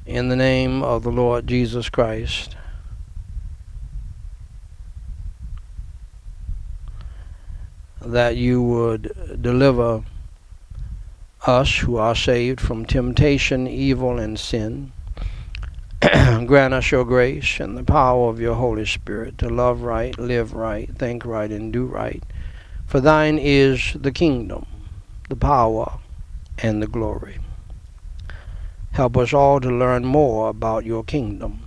in 0.07 0.29
the 0.29 0.37
name 0.37 0.83
of 0.83 1.03
the 1.03 1.13
Lord 1.13 1.47
Jesus 1.47 1.91
Christ, 1.91 2.56
that 8.13 8.37
you 8.37 8.63
would 8.63 9.43
deliver 9.43 10.03
us 11.47 11.79
who 11.79 11.97
are 11.97 12.15
saved 12.15 12.61
from 12.61 12.85
temptation, 12.85 13.67
evil, 13.69 14.19
and 14.19 14.39
sin. 14.39 14.93
Grant 16.01 16.75
us 16.75 16.91
your 16.91 17.05
grace 17.05 17.61
and 17.61 17.77
the 17.77 17.85
power 17.85 18.29
of 18.29 18.41
your 18.41 18.55
Holy 18.55 18.85
Spirit 18.87 19.39
to 19.39 19.49
love 19.49 19.83
right, 19.83 20.19
live 20.19 20.55
right, 20.55 20.89
think 20.97 21.25
right, 21.25 21.51
and 21.51 21.73
do 21.73 21.87
right. 21.87 22.23
For 22.87 23.01
thine 23.01 23.39
is 23.39 23.97
the 23.99 24.13
kingdom, 24.13 24.67
the 25.29 25.37
power, 25.37 25.99
and 26.59 26.83
the 26.83 26.87
glory. 26.87 27.39
Help 28.93 29.17
us 29.17 29.33
all 29.33 29.61
to 29.61 29.71
learn 29.71 30.05
more 30.05 30.49
about 30.49 30.85
your 30.85 31.05
kingdom. 31.05 31.63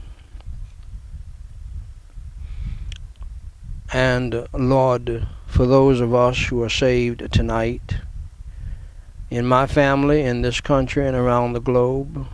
And 3.91 4.47
Lord, 4.53 5.27
for 5.59 5.67
those 5.67 5.99
of 5.99 6.15
us 6.15 6.45
who 6.45 6.63
are 6.63 6.69
saved 6.69 7.33
tonight, 7.33 7.97
in 9.29 9.45
my 9.45 9.67
family, 9.67 10.21
in 10.21 10.41
this 10.41 10.61
country, 10.61 11.05
and 11.05 11.17
around 11.17 11.51
the 11.51 11.59
globe. 11.59 12.25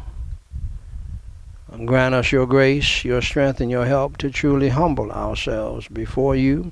Grant 1.85 2.13
us 2.13 2.31
your 2.31 2.45
grace, 2.45 3.03
your 3.03 3.23
strength, 3.23 3.59
and 3.59 3.71
your 3.71 3.87
help 3.87 4.17
to 4.17 4.29
truly 4.29 4.69
humble 4.69 5.11
ourselves 5.11 5.87
before 5.87 6.35
you, 6.35 6.71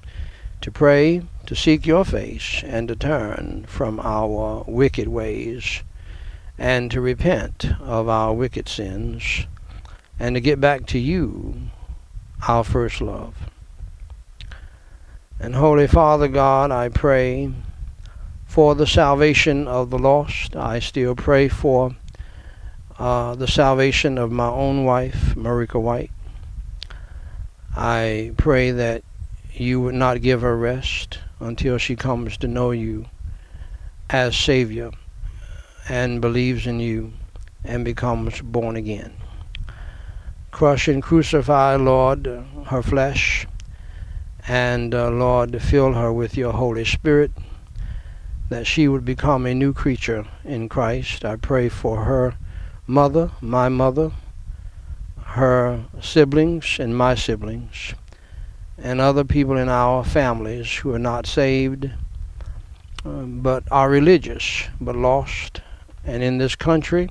to 0.61 0.69
pray, 0.69 1.23
to 1.47 1.55
seek 1.55 1.87
your 1.87 2.05
face, 2.05 2.61
and 2.63 2.87
to 2.87 2.95
turn 2.95 3.65
from 3.67 3.99
our 4.01 4.63
wicked 4.67 5.07
ways, 5.07 5.81
and 6.59 6.91
to 6.91 7.01
repent 7.01 7.65
of 7.81 8.07
our 8.07 8.31
wicked 8.31 8.69
sins, 8.69 9.47
and 10.19 10.35
to 10.35 10.39
get 10.39 10.61
back 10.61 10.85
to 10.85 10.99
you, 10.99 11.55
our 12.47 12.63
first 12.63 13.01
love. 13.01 13.33
And 15.43 15.56
Holy 15.56 15.88
Father 15.88 16.29
God, 16.29 16.71
I 16.71 16.88
pray 16.88 17.51
for 18.45 18.75
the 18.75 18.88
salvation 18.88 19.67
of 19.67 19.89
the 19.89 19.99
lost. 19.99 20.56
I 20.56 20.79
still 20.79 21.15
pray 21.15 21.49
for 21.49 21.97
uh, 22.97 23.36
the 23.36 23.49
salvation 23.49 24.17
of 24.17 24.32
my 24.32 24.47
own 24.47 24.86
wife, 24.86 25.36
Marika 25.36 25.82
White. 25.82 26.12
I 27.75 28.32
pray 28.38 28.71
that 28.71 29.03
you 29.51 29.82
would 29.82 29.95
not 29.95 30.21
give 30.21 30.39
her 30.43 30.56
rest 30.56 31.19
until 31.41 31.77
she 31.77 31.97
comes 31.97 32.38
to 32.38 32.47
know 32.47 32.71
you 32.71 33.08
as 34.10 34.38
Savior 34.38 34.91
and 35.89 36.21
believes 36.21 36.65
in 36.65 36.79
you 36.79 37.12
and 37.65 37.84
becomes 37.84 38.39
born 38.39 38.77
again. 38.77 39.12
Crush 40.51 40.88
and 40.88 41.03
crucify, 41.03 41.75
Lord, 41.75 42.27
her 42.67 42.82
flesh, 42.82 43.45
and 44.47 44.93
uh, 44.93 45.10
Lord, 45.10 45.62
fill 45.62 45.93
her 45.93 46.12
with 46.12 46.36
your 46.36 46.53
Holy 46.53 46.86
Spirit 46.86 47.32
that 48.49 48.67
she 48.67 48.88
would 48.88 49.06
become 49.06 49.45
a 49.45 49.53
new 49.53 49.73
creature 49.73 50.25
in 50.43 50.69
Christ. 50.69 51.23
I 51.23 51.38
pray 51.38 51.69
for 51.69 52.03
her 52.03 52.36
mother, 52.86 53.32
my 53.41 53.69
mother, 53.69 54.12
her 55.23 55.86
siblings, 56.01 56.77
and 56.79 56.95
my 56.95 57.15
siblings, 57.15 57.93
and 58.77 58.99
other 58.99 59.23
people 59.23 59.58
in 59.58 59.69
our 59.69 60.03
families 60.03 60.71
who 60.71 60.93
are 60.93 60.99
not 60.99 61.25
saved 61.25 61.89
um, 63.06 63.41
but 63.41 63.63
are 63.71 63.89
religious 63.89 64.67
but 64.79 64.95
lost. 64.95 65.62
And 66.06 66.21
in 66.21 66.38
this 66.38 66.56
country 66.56 67.10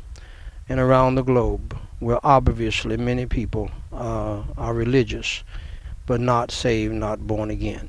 and 0.68 0.78
around 0.78 1.14
the 1.14 1.22
globe, 1.22 1.76
where 1.98 2.18
obviously 2.22 2.96
many 2.96 3.26
people 3.26 3.70
uh, 3.90 4.42
are 4.58 4.74
religious 4.74 5.42
but 6.06 6.20
not 6.20 6.50
saved, 6.50 6.94
not 6.94 7.26
born 7.26 7.50
again. 7.50 7.88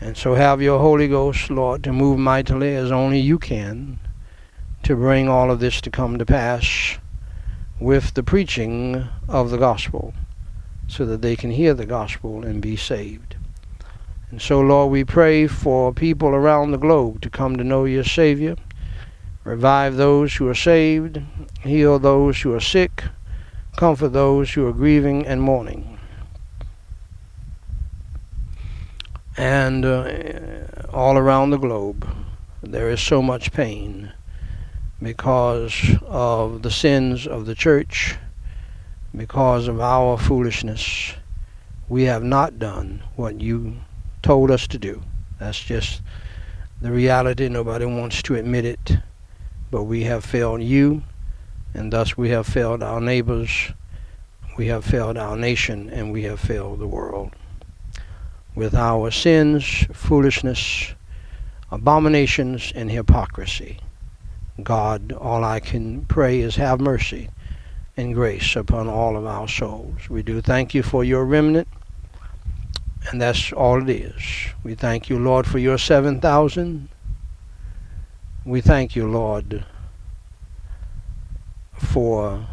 And 0.00 0.16
so 0.16 0.34
have 0.34 0.62
your 0.62 0.78
Holy 0.78 1.08
Ghost, 1.08 1.50
Lord, 1.50 1.84
to 1.84 1.92
move 1.92 2.18
mightily 2.18 2.74
as 2.74 2.90
only 2.90 3.20
you 3.20 3.38
can 3.38 3.98
to 4.82 4.96
bring 4.96 5.28
all 5.28 5.50
of 5.50 5.60
this 5.60 5.80
to 5.82 5.90
come 5.90 6.18
to 6.18 6.24
pass 6.24 6.98
with 7.78 8.14
the 8.14 8.22
preaching 8.22 9.06
of 9.28 9.50
the 9.50 9.58
gospel 9.58 10.14
so 10.88 11.04
that 11.04 11.22
they 11.22 11.36
can 11.36 11.50
hear 11.50 11.74
the 11.74 11.86
gospel 11.86 12.44
and 12.44 12.62
be 12.62 12.76
saved. 12.76 13.36
And 14.30 14.40
so, 14.40 14.60
Lord, 14.60 14.90
we 14.90 15.04
pray 15.04 15.46
for 15.46 15.92
people 15.92 16.30
around 16.30 16.70
the 16.70 16.78
globe 16.78 17.20
to 17.22 17.30
come 17.30 17.56
to 17.56 17.64
know 17.64 17.84
your 17.84 18.04
Savior. 18.04 18.56
Revive 19.44 19.96
those 19.96 20.34
who 20.34 20.48
are 20.48 20.54
saved, 20.54 21.22
heal 21.62 21.98
those 21.98 22.40
who 22.40 22.54
are 22.54 22.60
sick, 22.60 23.04
comfort 23.76 24.08
those 24.08 24.52
who 24.52 24.66
are 24.66 24.72
grieving 24.72 25.26
and 25.26 25.42
mourning. 25.42 25.99
And 29.40 29.86
uh, 29.86 30.52
all 30.92 31.16
around 31.16 31.48
the 31.48 31.56
globe, 31.56 32.06
there 32.62 32.90
is 32.90 33.00
so 33.00 33.22
much 33.22 33.52
pain 33.52 34.12
because 35.02 35.96
of 36.02 36.60
the 36.60 36.70
sins 36.70 37.26
of 37.26 37.46
the 37.46 37.54
church, 37.54 38.16
because 39.16 39.66
of 39.66 39.80
our 39.80 40.18
foolishness. 40.18 41.14
We 41.88 42.02
have 42.02 42.22
not 42.22 42.58
done 42.58 43.02
what 43.16 43.40
you 43.40 43.78
told 44.22 44.50
us 44.50 44.66
to 44.66 44.78
do. 44.78 45.02
That's 45.38 45.58
just 45.58 46.02
the 46.82 46.92
reality. 46.92 47.48
Nobody 47.48 47.86
wants 47.86 48.20
to 48.24 48.34
admit 48.34 48.66
it. 48.66 48.98
But 49.70 49.84
we 49.84 50.02
have 50.02 50.22
failed 50.22 50.60
you, 50.60 51.02
and 51.72 51.90
thus 51.90 52.14
we 52.14 52.28
have 52.28 52.46
failed 52.46 52.82
our 52.82 53.00
neighbors, 53.00 53.72
we 54.58 54.66
have 54.66 54.84
failed 54.84 55.16
our 55.16 55.34
nation, 55.34 55.88
and 55.88 56.12
we 56.12 56.24
have 56.24 56.40
failed 56.40 56.78
the 56.78 56.86
world. 56.86 57.32
With 58.54 58.74
our 58.74 59.10
sins, 59.10 59.86
foolishness, 59.92 60.94
abominations, 61.70 62.72
and 62.74 62.90
hypocrisy. 62.90 63.78
God, 64.62 65.12
all 65.12 65.44
I 65.44 65.60
can 65.60 66.04
pray 66.06 66.40
is 66.40 66.56
have 66.56 66.80
mercy 66.80 67.30
and 67.96 68.14
grace 68.14 68.56
upon 68.56 68.88
all 68.88 69.16
of 69.16 69.26
our 69.26 69.48
souls. 69.48 70.08
We 70.08 70.22
do 70.22 70.40
thank 70.40 70.74
you 70.74 70.82
for 70.82 71.04
your 71.04 71.24
remnant, 71.24 71.68
and 73.10 73.20
that's 73.20 73.52
all 73.52 73.82
it 73.82 73.88
is. 73.88 74.22
We 74.62 74.74
thank 74.74 75.08
you, 75.08 75.18
Lord, 75.18 75.46
for 75.46 75.58
your 75.58 75.78
7,000. 75.78 76.88
We 78.44 78.60
thank 78.60 78.96
you, 78.96 79.06
Lord, 79.06 79.64
for 81.74 82.46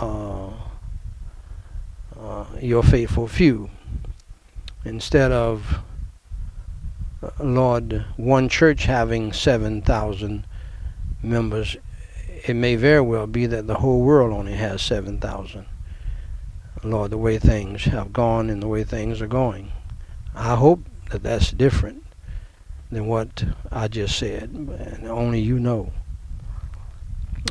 uh, 0.00 0.50
uh, 2.18 2.46
your 2.60 2.82
faithful 2.82 3.28
few. 3.28 3.70
Instead 4.84 5.30
of, 5.30 5.80
uh, 7.22 7.30
Lord, 7.38 8.04
one 8.16 8.48
church 8.48 8.84
having 8.84 9.32
7,000 9.32 10.46
members, 11.22 11.76
it 12.46 12.54
may 12.54 12.76
very 12.76 13.02
well 13.02 13.26
be 13.26 13.46
that 13.46 13.66
the 13.66 13.74
whole 13.74 14.00
world 14.00 14.32
only 14.32 14.54
has 14.54 14.80
7,000. 14.80 15.66
Lord, 16.82 17.10
the 17.10 17.18
way 17.18 17.38
things 17.38 17.84
have 17.84 18.12
gone 18.12 18.48
and 18.48 18.62
the 18.62 18.68
way 18.68 18.84
things 18.84 19.20
are 19.20 19.26
going. 19.26 19.70
I 20.34 20.54
hope 20.54 20.80
that 21.10 21.22
that's 21.22 21.50
different 21.50 22.04
than 22.90 23.06
what 23.06 23.44
I 23.70 23.88
just 23.88 24.18
said, 24.18 24.50
and 24.50 25.06
only 25.06 25.40
you 25.40 25.58
know. 25.58 25.92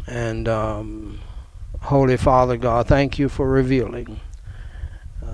And 0.08 0.48
um, 0.48 1.20
Holy 1.82 2.18
Father 2.18 2.58
God, 2.58 2.88
thank 2.88 3.20
you 3.20 3.30
for 3.30 3.48
revealing 3.48 4.20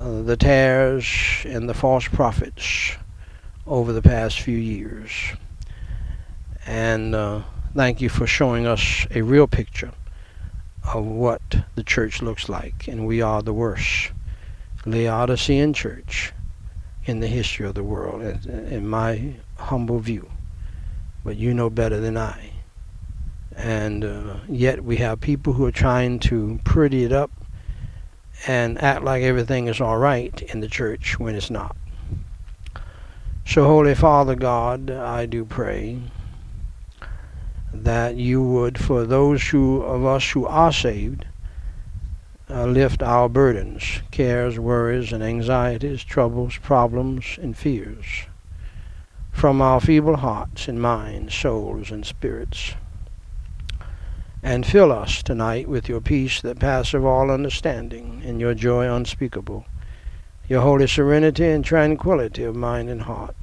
the 0.02 0.38
tares 0.38 1.06
and 1.46 1.70
the 1.70 1.74
false 1.74 2.08
prophets 2.08 2.96
over 3.68 3.94
the 3.94 4.02
past 4.02 4.42
few 4.42 4.58
years. 4.58 5.12
And 6.66 7.14
uh, 7.14 7.42
thank 7.76 8.02
you 8.02 8.10
for 8.10 8.28
showing 8.28 8.66
us 8.66 9.08
a 9.12 9.22
real 9.22 9.48
picture 9.48 9.92
of 10.94 11.06
what 11.06 11.42
the 11.76 11.84
church 11.84 12.22
looks 12.22 12.50
like. 12.50 12.88
And 12.88 13.06
we 13.06 13.22
are 13.22 13.42
the 13.42 13.54
worst 13.54 14.12
Laodicean 14.86 15.74
church 15.74 16.32
in 17.06 17.20
the 17.20 17.28
history 17.28 17.68
of 17.68 17.76
the 17.76 17.84
world, 17.84 18.22
in 18.46 18.88
my 18.88 19.36
humble 19.58 20.00
view. 20.00 20.30
But 21.24 21.38
you 21.38 21.54
know 21.54 21.70
better 21.70 22.00
than 22.00 22.18
I. 22.18 22.52
And 23.56 24.04
uh, 24.04 24.38
yet 24.48 24.84
we 24.84 24.98
have 24.98 25.22
people 25.22 25.54
who 25.54 25.66
are 25.66 25.72
trying 25.72 26.20
to 26.20 26.60
pretty 26.66 27.04
it 27.04 27.12
up 27.12 27.32
and 28.48 28.82
act 28.82 29.04
like 29.04 29.24
everything 29.24 29.68
is 29.68 29.82
all 29.82 29.98
right 29.98 30.42
in 30.44 30.60
the 30.60 30.68
church 30.68 31.20
when 31.20 31.36
it's 31.36 31.50
not. 31.50 31.76
So, 33.46 33.66
Holy 33.66 33.96
Father 33.96 34.36
God, 34.36 34.90
I 34.90 35.26
do 35.26 35.46
pray 35.46 36.00
that 37.74 38.16
you 38.16 38.42
would, 38.42 38.80
for 38.80 39.06
those 39.06 39.44
who 39.50 39.82
of 39.82 40.06
us 40.06 40.32
who 40.32 40.46
are 40.46 40.72
saved, 40.72 41.26
uh, 42.50 42.66
lift 42.66 43.02
our 43.02 43.28
burdens, 43.28 44.02
cares, 44.12 44.60
worries, 44.60 45.12
and 45.12 45.24
anxieties, 45.24 46.04
troubles, 46.04 46.58
problems, 46.58 47.38
and 47.42 47.58
fears 47.58 48.26
from 49.32 49.62
our 49.62 49.82
feeble 49.82 50.18
hearts 50.18 50.68
and 50.68 50.82
minds, 50.82 51.34
souls, 51.36 51.92
and 51.92 52.06
spirits. 52.06 52.74
And 54.46 54.64
fill 54.64 54.92
us 54.92 55.24
tonight 55.24 55.68
with 55.68 55.90
your 55.90 56.00
peace 56.00 56.40
that 56.42 56.60
passeth 56.60 57.02
all 57.02 57.32
understanding, 57.32 58.22
and 58.24 58.40
your 58.40 58.54
joy 58.54 58.88
unspeakable, 58.88 59.66
your 60.48 60.62
holy 60.62 60.86
serenity 60.86 61.48
and 61.48 61.66
tranquility 61.66 62.44
of 62.44 62.56
mind 62.56 62.88
and 62.88 63.02
heart. 63.02 63.36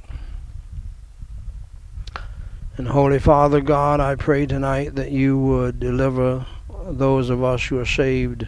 And 2.77 2.87
Holy 2.87 3.19
Father 3.19 3.59
God, 3.59 3.99
I 3.99 4.15
pray 4.15 4.45
tonight 4.45 4.95
that 4.95 5.11
you 5.11 5.37
would 5.37 5.77
deliver 5.81 6.45
those 6.85 7.29
of 7.29 7.43
us 7.43 7.65
who 7.65 7.79
are 7.79 7.85
saved 7.85 8.47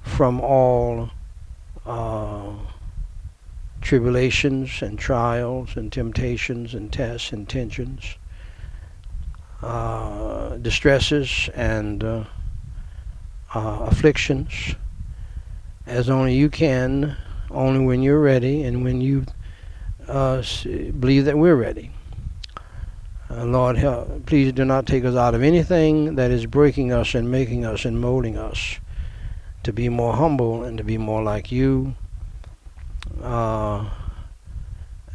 from 0.00 0.40
all 0.40 1.10
uh, 1.84 2.54
tribulations 3.82 4.80
and 4.80 4.98
trials 4.98 5.76
and 5.76 5.92
temptations 5.92 6.72
and 6.72 6.90
tests 6.90 7.30
and 7.30 7.46
tensions, 7.46 8.16
uh, 9.64 10.56
distresses 10.58 11.48
and 11.54 12.04
uh, 12.04 12.24
uh 13.54 13.78
afflictions, 13.88 14.74
as 15.86 16.10
only 16.10 16.34
you 16.34 16.50
can, 16.50 17.16
only 17.50 17.84
when 17.84 18.02
you're 18.02 18.20
ready 18.20 18.62
and 18.64 18.84
when 18.84 19.00
you 19.00 19.24
uh, 20.06 20.42
believe 21.00 21.24
that 21.24 21.38
we're 21.38 21.56
ready. 21.56 21.90
Uh, 23.30 23.46
Lord, 23.46 23.78
help, 23.78 24.26
please 24.26 24.52
do 24.52 24.66
not 24.66 24.86
take 24.86 25.04
us 25.04 25.16
out 25.16 25.34
of 25.34 25.42
anything 25.42 26.16
that 26.16 26.30
is 26.30 26.44
breaking 26.44 26.92
us 26.92 27.14
and 27.14 27.30
making 27.30 27.64
us 27.64 27.86
and 27.86 27.98
molding 27.98 28.36
us 28.36 28.78
to 29.62 29.72
be 29.72 29.88
more 29.88 30.12
humble 30.12 30.62
and 30.62 30.76
to 30.76 30.84
be 30.84 30.98
more 30.98 31.22
like 31.22 31.50
you. 31.50 31.94
Uh, 33.22 33.88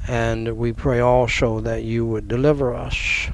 and 0.08 0.58
we 0.58 0.74
pray 0.74 1.00
also 1.00 1.60
that 1.60 1.84
you 1.84 2.04
would 2.04 2.28
deliver 2.28 2.74
us 2.74 3.30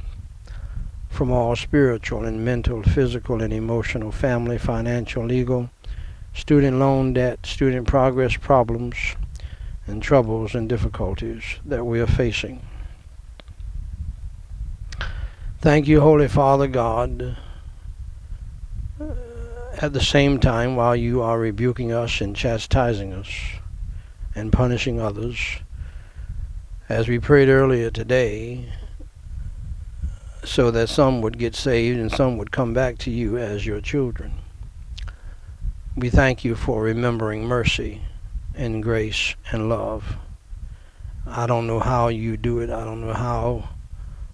from 1.16 1.32
all 1.32 1.56
spiritual 1.56 2.26
and 2.26 2.44
mental, 2.44 2.84
physical 2.84 3.42
and 3.42 3.54
emotional, 3.54 4.12
family, 4.12 4.58
financial, 4.58 5.26
legal, 5.26 5.70
student 6.34 6.78
loan 6.78 7.14
debt, 7.14 7.46
student 7.46 7.88
progress 7.88 8.36
problems, 8.36 8.98
and 9.88 10.04
troubles 10.04 10.54
and 10.54 10.68
difficulties 10.68 11.42
that 11.64 11.86
we 11.86 12.02
are 12.02 12.08
facing. 12.08 12.62
Thank 15.62 15.88
you, 15.88 16.02
Holy 16.02 16.28
Father 16.28 16.68
God, 16.68 17.38
uh, 19.00 19.06
at 19.78 19.94
the 19.94 20.02
same 20.02 20.38
time, 20.38 20.76
while 20.76 20.98
you 20.98 21.22
are 21.22 21.40
rebuking 21.40 21.94
us 21.94 22.20
and 22.20 22.36
chastising 22.36 23.14
us 23.14 23.30
and 24.36 24.52
punishing 24.52 25.00
others, 25.00 25.40
as 26.90 27.08
we 27.08 27.20
prayed 27.20 27.48
earlier 27.48 27.90
today, 27.90 28.70
so 30.46 30.72
that 30.72 30.90
some 30.90 31.22
would 31.22 31.38
get 31.38 31.56
saved 31.56 32.00
and 32.00 32.12
some 32.12 32.38
would 32.38 32.52
come 32.52 32.74
back 32.74 32.98
to 33.00 33.12
you 33.12 33.38
as 33.38 33.66
your 33.66 33.82
children. 33.82 34.34
We 35.96 36.10
thank 36.10 36.44
you 36.44 36.56
for 36.56 36.82
remembering 36.82 37.46
mercy 37.46 38.02
and 38.54 38.84
grace 38.84 39.36
and 39.52 39.70
love. 39.70 40.18
I 41.26 41.48
don't 41.48 41.68
know 41.68 41.80
how 41.80 42.10
you 42.10 42.38
do 42.38 42.60
it. 42.60 42.70
I 42.70 42.84
don't 42.84 43.02
know 43.02 43.14
how 43.14 43.70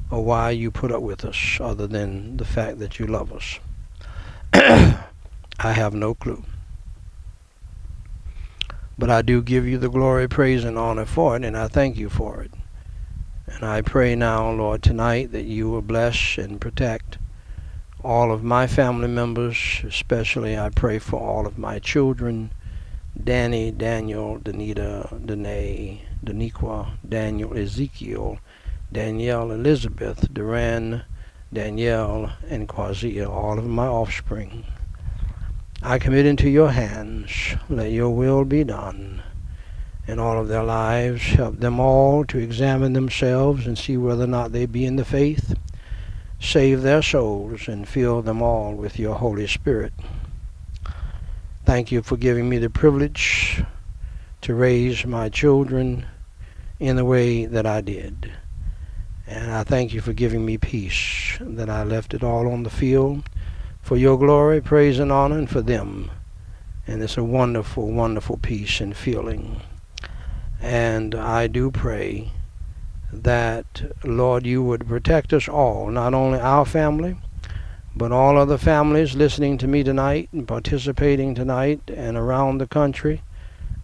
or 0.09 0.23
why 0.23 0.49
you 0.51 0.69
put 0.69 0.91
up 0.91 1.01
with 1.01 1.23
us 1.23 1.57
other 1.59 1.87
than 1.87 2.37
the 2.37 2.45
fact 2.45 2.79
that 2.79 2.99
you 2.99 3.07
love 3.07 3.31
us. 3.31 3.59
I 4.53 5.71
have 5.71 5.93
no 5.93 6.13
clue. 6.13 6.43
But 8.97 9.09
I 9.09 9.21
do 9.21 9.41
give 9.41 9.65
you 9.65 9.77
the 9.77 9.89
glory, 9.89 10.27
praise, 10.27 10.63
and 10.63 10.77
honor 10.77 11.05
for 11.05 11.37
it, 11.37 11.45
and 11.45 11.57
I 11.57 11.67
thank 11.67 11.97
you 11.97 12.09
for 12.09 12.41
it. 12.41 12.51
And 13.55 13.63
I 13.65 13.81
pray 13.81 14.15
now, 14.15 14.49
Lord, 14.51 14.81
tonight 14.81 15.31
that 15.33 15.43
you 15.43 15.69
will 15.69 15.81
bless 15.81 16.37
and 16.37 16.59
protect 16.59 17.17
all 18.03 18.31
of 18.31 18.43
my 18.43 18.65
family 18.65 19.07
members, 19.07 19.81
especially 19.83 20.57
I 20.57 20.69
pray 20.69 20.99
for 20.99 21.19
all 21.19 21.45
of 21.45 21.57
my 21.57 21.79
children 21.79 22.51
Danny, 23.21 23.71
Daniel, 23.71 24.39
Danita, 24.39 25.25
Danae, 25.25 26.01
Daniqua, 26.23 26.91
Daniel, 27.07 27.55
Ezekiel, 27.55 28.39
Danielle, 28.91 29.51
Elizabeth, 29.51 30.33
Duran, 30.33 31.03
Danielle, 31.51 32.31
and 32.49 32.69
Quazia, 32.69 33.29
all 33.29 33.59
of 33.59 33.65
my 33.65 33.85
offspring. 33.85 34.65
I 35.83 35.99
commit 35.99 36.25
into 36.25 36.49
your 36.49 36.71
hands. 36.71 37.55
Let 37.69 37.91
your 37.91 38.11
will 38.11 38.45
be 38.45 38.63
done 38.63 39.21
in 40.07 40.19
all 40.19 40.39
of 40.39 40.47
their 40.47 40.63
lives. 40.63 41.21
Help 41.21 41.59
them 41.59 41.79
all 41.79 42.25
to 42.25 42.37
examine 42.37 42.93
themselves 42.93 43.67
and 43.67 43.77
see 43.77 43.97
whether 43.97 44.23
or 44.23 44.27
not 44.27 44.51
they 44.51 44.65
be 44.65 44.85
in 44.85 44.95
the 44.95 45.05
faith. 45.05 45.55
Save 46.39 46.81
their 46.81 47.01
souls 47.01 47.67
and 47.67 47.87
fill 47.87 48.21
them 48.21 48.41
all 48.41 48.73
with 48.73 48.97
your 48.97 49.15
Holy 49.15 49.47
Spirit. 49.47 49.93
Thank 51.65 51.91
you 51.91 52.01
for 52.01 52.17
giving 52.17 52.49
me 52.49 52.57
the 52.57 52.69
privilege 52.69 53.63
to 54.41 54.55
raise 54.55 55.05
my 55.05 55.29
children 55.29 56.05
in 56.79 56.95
the 56.95 57.05
way 57.05 57.45
that 57.45 57.67
I 57.67 57.81
did. 57.81 58.31
And 59.27 59.51
I 59.51 59.63
thank 59.63 59.93
you 59.93 60.01
for 60.01 60.13
giving 60.13 60.45
me 60.45 60.57
peace, 60.57 61.37
that 61.39 61.69
I 61.69 61.83
left 61.83 62.13
it 62.13 62.23
all 62.23 62.51
on 62.51 62.63
the 62.63 62.69
field 62.69 63.23
for 63.81 63.95
your 63.95 64.17
glory, 64.17 64.61
praise, 64.61 64.99
and 64.99 65.11
honor, 65.11 65.37
and 65.37 65.49
for 65.49 65.61
them. 65.61 66.09
And 66.87 67.01
it's 67.03 67.17
a 67.17 67.23
wonderful, 67.23 67.91
wonderful 67.91 68.37
peace 68.37 68.81
and 68.81 68.97
feeling. 68.97 69.61
And 70.61 71.15
I 71.15 71.47
do 71.47 71.71
pray 71.71 72.31
that, 73.11 73.91
Lord, 74.03 74.45
you 74.45 74.61
would 74.61 74.87
protect 74.87 75.33
us 75.33 75.49
all, 75.49 75.89
not 75.89 76.13
only 76.13 76.39
our 76.39 76.65
family, 76.65 77.17
but 77.95 78.11
all 78.11 78.37
other 78.37 78.57
families 78.57 79.15
listening 79.15 79.57
to 79.57 79.67
me 79.67 79.83
tonight 79.83 80.29
and 80.31 80.47
participating 80.47 81.33
tonight 81.33 81.81
and 81.93 82.15
around 82.15 82.59
the 82.59 82.67
country 82.67 83.23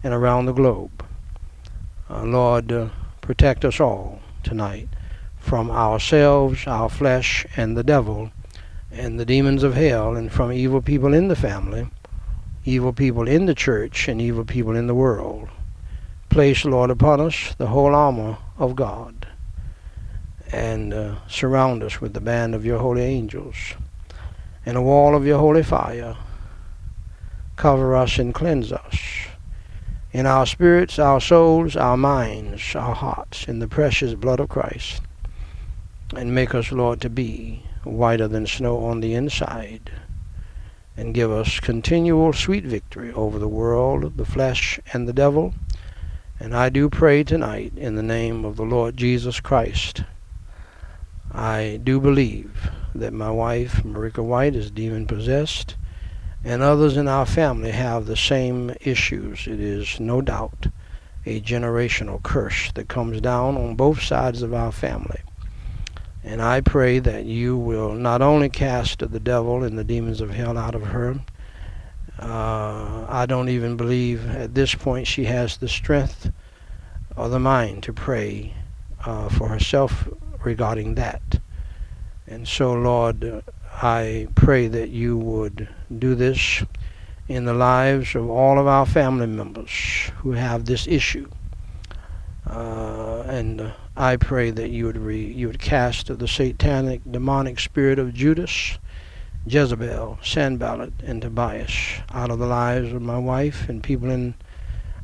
and 0.04 0.14
around 0.14 0.46
the 0.46 0.52
globe. 0.52 1.04
Uh, 2.08 2.22
Lord, 2.22 2.72
uh, 2.72 2.88
protect 3.20 3.64
us 3.64 3.80
all 3.80 4.20
tonight 4.42 4.88
from 5.36 5.70
ourselves, 5.70 6.66
our 6.66 6.88
flesh, 6.88 7.44
and 7.56 7.76
the 7.76 7.82
devil, 7.82 8.30
and 8.90 9.18
the 9.18 9.26
demons 9.26 9.62
of 9.62 9.74
hell, 9.74 10.14
and 10.14 10.32
from 10.32 10.52
evil 10.52 10.80
people 10.80 11.12
in 11.12 11.28
the 11.28 11.36
family, 11.36 11.88
evil 12.64 12.92
people 12.92 13.28
in 13.28 13.46
the 13.46 13.54
church, 13.54 14.08
and 14.08 14.22
evil 14.22 14.44
people 14.44 14.76
in 14.76 14.86
the 14.86 14.94
world. 14.94 15.48
Place, 16.28 16.64
Lord, 16.64 16.90
upon 16.90 17.20
us 17.20 17.54
the 17.58 17.68
whole 17.68 17.94
armor 17.94 18.38
of 18.58 18.76
God, 18.76 19.26
and 20.52 20.92
uh, 20.92 21.16
surround 21.26 21.82
us 21.82 22.00
with 22.00 22.14
the 22.14 22.20
band 22.20 22.54
of 22.54 22.64
your 22.64 22.78
holy 22.78 23.02
angels 23.02 23.56
and 24.68 24.76
a 24.76 24.82
wall 24.82 25.14
of 25.14 25.24
your 25.24 25.38
holy 25.38 25.62
fire. 25.62 26.14
Cover 27.56 27.96
us 27.96 28.18
and 28.18 28.34
cleanse 28.34 28.70
us 28.70 28.98
in 30.12 30.26
our 30.26 30.44
spirits, 30.44 30.98
our 30.98 31.20
souls, 31.20 31.74
our 31.74 31.96
minds, 31.96 32.74
our 32.74 32.94
hearts, 32.94 33.48
in 33.48 33.60
the 33.60 33.68
precious 33.68 34.14
blood 34.14 34.40
of 34.40 34.50
Christ. 34.50 35.00
And 36.14 36.34
make 36.34 36.54
us, 36.54 36.70
Lord, 36.70 37.00
to 37.00 37.10
be 37.10 37.62
whiter 37.84 38.28
than 38.28 38.46
snow 38.46 38.84
on 38.84 39.00
the 39.00 39.14
inside. 39.14 39.90
And 40.96 41.14
give 41.14 41.30
us 41.30 41.60
continual 41.60 42.32
sweet 42.32 42.64
victory 42.64 43.12
over 43.12 43.38
the 43.38 43.48
world, 43.48 44.16
the 44.16 44.26
flesh, 44.26 44.80
and 44.92 45.08
the 45.08 45.12
devil. 45.12 45.54
And 46.40 46.54
I 46.54 46.68
do 46.68 46.88
pray 46.88 47.24
tonight 47.24 47.72
in 47.76 47.96
the 47.96 48.02
name 48.02 48.44
of 48.44 48.56
the 48.56 48.64
Lord 48.64 48.96
Jesus 48.96 49.40
Christ. 49.40 50.04
I 51.32 51.80
do 51.82 52.00
believe 52.00 52.70
that 52.94 53.12
my 53.12 53.30
wife, 53.30 53.82
Marika 53.82 54.24
White, 54.24 54.54
is 54.54 54.70
demon 54.70 55.06
possessed, 55.06 55.74
and 56.44 56.62
others 56.62 56.96
in 56.96 57.08
our 57.08 57.26
family 57.26 57.72
have 57.72 58.06
the 58.06 58.16
same 58.16 58.72
issues. 58.80 59.48
It 59.48 59.58
is 59.58 59.98
no 59.98 60.20
doubt 60.20 60.68
a 61.26 61.40
generational 61.40 62.22
curse 62.22 62.70
that 62.72 62.88
comes 62.88 63.20
down 63.20 63.56
on 63.56 63.74
both 63.74 64.00
sides 64.00 64.40
of 64.40 64.54
our 64.54 64.70
family. 64.70 65.20
And 66.22 66.40
I 66.40 66.60
pray 66.60 67.00
that 67.00 67.24
you 67.24 67.56
will 67.56 67.94
not 67.94 68.22
only 68.22 68.48
cast 68.48 69.00
the 69.00 69.20
devil 69.20 69.64
and 69.64 69.76
the 69.76 69.84
demons 69.84 70.20
of 70.20 70.30
hell 70.30 70.56
out 70.56 70.76
of 70.76 70.82
her, 70.84 71.18
uh, 72.18 73.06
I 73.08 73.26
don't 73.26 73.48
even 73.48 73.76
believe 73.76 74.28
at 74.28 74.54
this 74.54 74.74
point 74.74 75.06
she 75.06 75.24
has 75.24 75.56
the 75.56 75.68
strength 75.68 76.30
or 77.16 77.28
the 77.28 77.38
mind 77.38 77.82
to 77.84 77.92
pray 77.92 78.54
uh, 79.04 79.28
for 79.28 79.48
herself 79.48 80.08
regarding 80.44 80.94
that. 80.96 81.22
And 82.26 82.46
so, 82.46 82.72
Lord, 82.72 83.42
I 83.80 84.28
pray 84.34 84.68
that 84.68 84.90
you 84.90 85.16
would 85.16 85.68
do 85.98 86.14
this 86.14 86.62
in 87.28 87.44
the 87.44 87.54
lives 87.54 88.14
of 88.14 88.28
all 88.28 88.58
of 88.58 88.66
our 88.66 88.86
family 88.86 89.26
members 89.26 90.10
who 90.18 90.32
have 90.32 90.64
this 90.64 90.86
issue. 90.86 91.28
Uh, 92.46 93.22
and 93.26 93.72
I 93.96 94.16
pray 94.16 94.50
that 94.50 94.70
you 94.70 94.86
would 94.86 94.96
re, 94.96 95.20
you 95.20 95.48
would 95.48 95.58
cast 95.58 96.06
the 96.18 96.28
satanic 96.28 97.02
demonic 97.10 97.60
spirit 97.60 97.98
of 97.98 98.14
Judas, 98.14 98.78
Jezebel, 99.50 100.18
Sanballat, 100.22 100.92
and 101.02 101.22
Tobias 101.22 101.72
out 102.12 102.30
of 102.30 102.38
the 102.38 102.46
lives 102.46 102.92
of 102.92 103.02
my 103.02 103.18
wife 103.18 103.68
and 103.68 103.82
people 103.82 104.10
in 104.10 104.34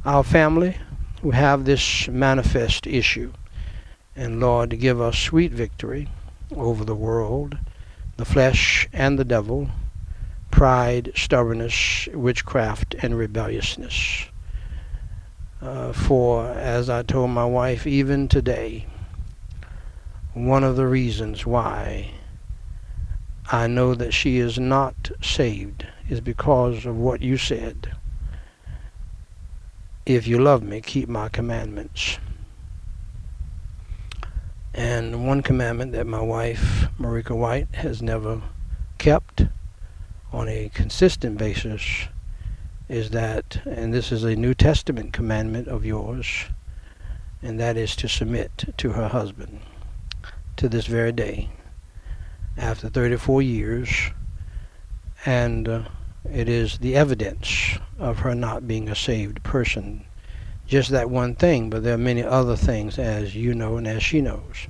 our 0.05 0.23
family 0.23 0.77
who 1.23 1.31
have 1.31 1.65
this 1.65 2.09
manifest 2.09 2.87
issue. 2.87 3.33
And 4.15 4.41
Lord, 4.41 4.79
give 4.79 5.01
us 5.01 5.19
sweet 5.19 5.53
victory 5.53 6.09
over 6.55 6.85
the 6.85 6.95
world, 6.95 7.57
the 8.17 8.25
flesh 8.25 8.89
and 8.93 9.19
the 9.19 9.25
devil, 9.25 9.71
pride, 10.51 11.13
stubbornness, 11.17 12.09
witchcraft, 12.13 12.95
and 13.01 13.17
rebelliousness. 13.17 14.27
Uh, 15.61 15.93
for, 15.93 16.47
as 16.51 16.91
I 16.91 17.03
told 17.03 17.31
my 17.31 17.47
wife, 17.47 17.87
even 17.87 18.29
today, 18.29 18.87
one 20.35 20.63
of 20.63 20.77
the 20.77 20.87
reasons 20.87 21.47
why 21.47 22.11
I 23.53 23.67
know 23.67 23.95
that 23.95 24.15
she 24.15 24.39
is 24.39 24.59
not 24.59 25.11
saved 25.21 25.87
is 26.09 26.21
because 26.21 26.87
of 26.87 26.97
what 26.97 27.21
you 27.21 27.37
said. 27.37 27.95
If 30.07 30.27
you 30.27 30.39
love 30.39 30.63
me, 30.63 30.81
keep 30.81 31.09
my 31.09 31.29
commandments. 31.29 32.19
And 34.73 35.27
one 35.27 35.43
commandment 35.43 35.93
that 35.93 36.07
my 36.07 36.21
wife, 36.21 36.87
Marika 36.99 37.37
White, 37.37 37.75
has 37.75 38.01
never 38.01 38.43
kept 38.97 39.47
on 40.33 40.49
a 40.49 40.71
consistent 40.73 41.37
basis 41.37 42.09
is 42.89 43.11
that, 43.11 43.61
and 43.67 43.93
this 43.93 44.11
is 44.11 44.25
a 44.25 44.37
New 44.37 44.55
Testament 44.55 45.13
commandment 45.13 45.69
of 45.69 45.85
yours, 45.85 46.47
and 47.43 47.61
that 47.61 47.77
is 47.77 47.95
to 47.97 48.09
submit 48.09 48.75
to 48.79 48.93
her 48.93 49.09
husband 49.09 49.61
to 50.57 50.69
this 50.69 50.87
very 50.87 51.13
day 51.13 51.51
after 52.57 52.89
34 52.89 53.43
years. 53.43 53.89
And 55.27 55.69
uh, 55.69 55.83
it 56.31 56.49
is 56.49 56.79
the 56.79 56.97
evidence 56.97 57.79
of 57.99 58.21
her 58.21 58.35
not 58.35 58.67
being 58.67 58.89
a 58.89 58.95
saved 58.95 59.43
person 59.43 60.05
just 60.67 60.91
that 60.91 61.11
one 61.11 61.35
thing, 61.35 61.69
but 61.71 61.83
there 61.83 61.95
are 61.95 61.99
many 61.99 62.23
other 62.23 62.57
things, 62.57 62.99
as 62.99 63.35
you 63.35 63.55
know 63.55 63.77
and 63.77 63.87
as 63.87 64.03
she 64.03 64.21
knows. 64.21 64.67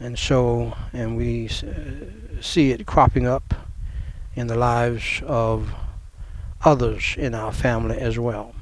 And 0.00 0.18
so, 0.18 0.74
and 0.92 1.16
we 1.16 1.48
uh, 1.48 2.40
see 2.40 2.72
it 2.72 2.86
cropping 2.86 3.26
up 3.26 3.54
in 4.34 4.46
the 4.46 4.56
lives 4.56 5.22
of 5.26 5.72
others 6.62 7.14
in 7.18 7.34
our 7.34 7.52
family 7.52 7.98
as 7.98 8.18
well. 8.18 8.54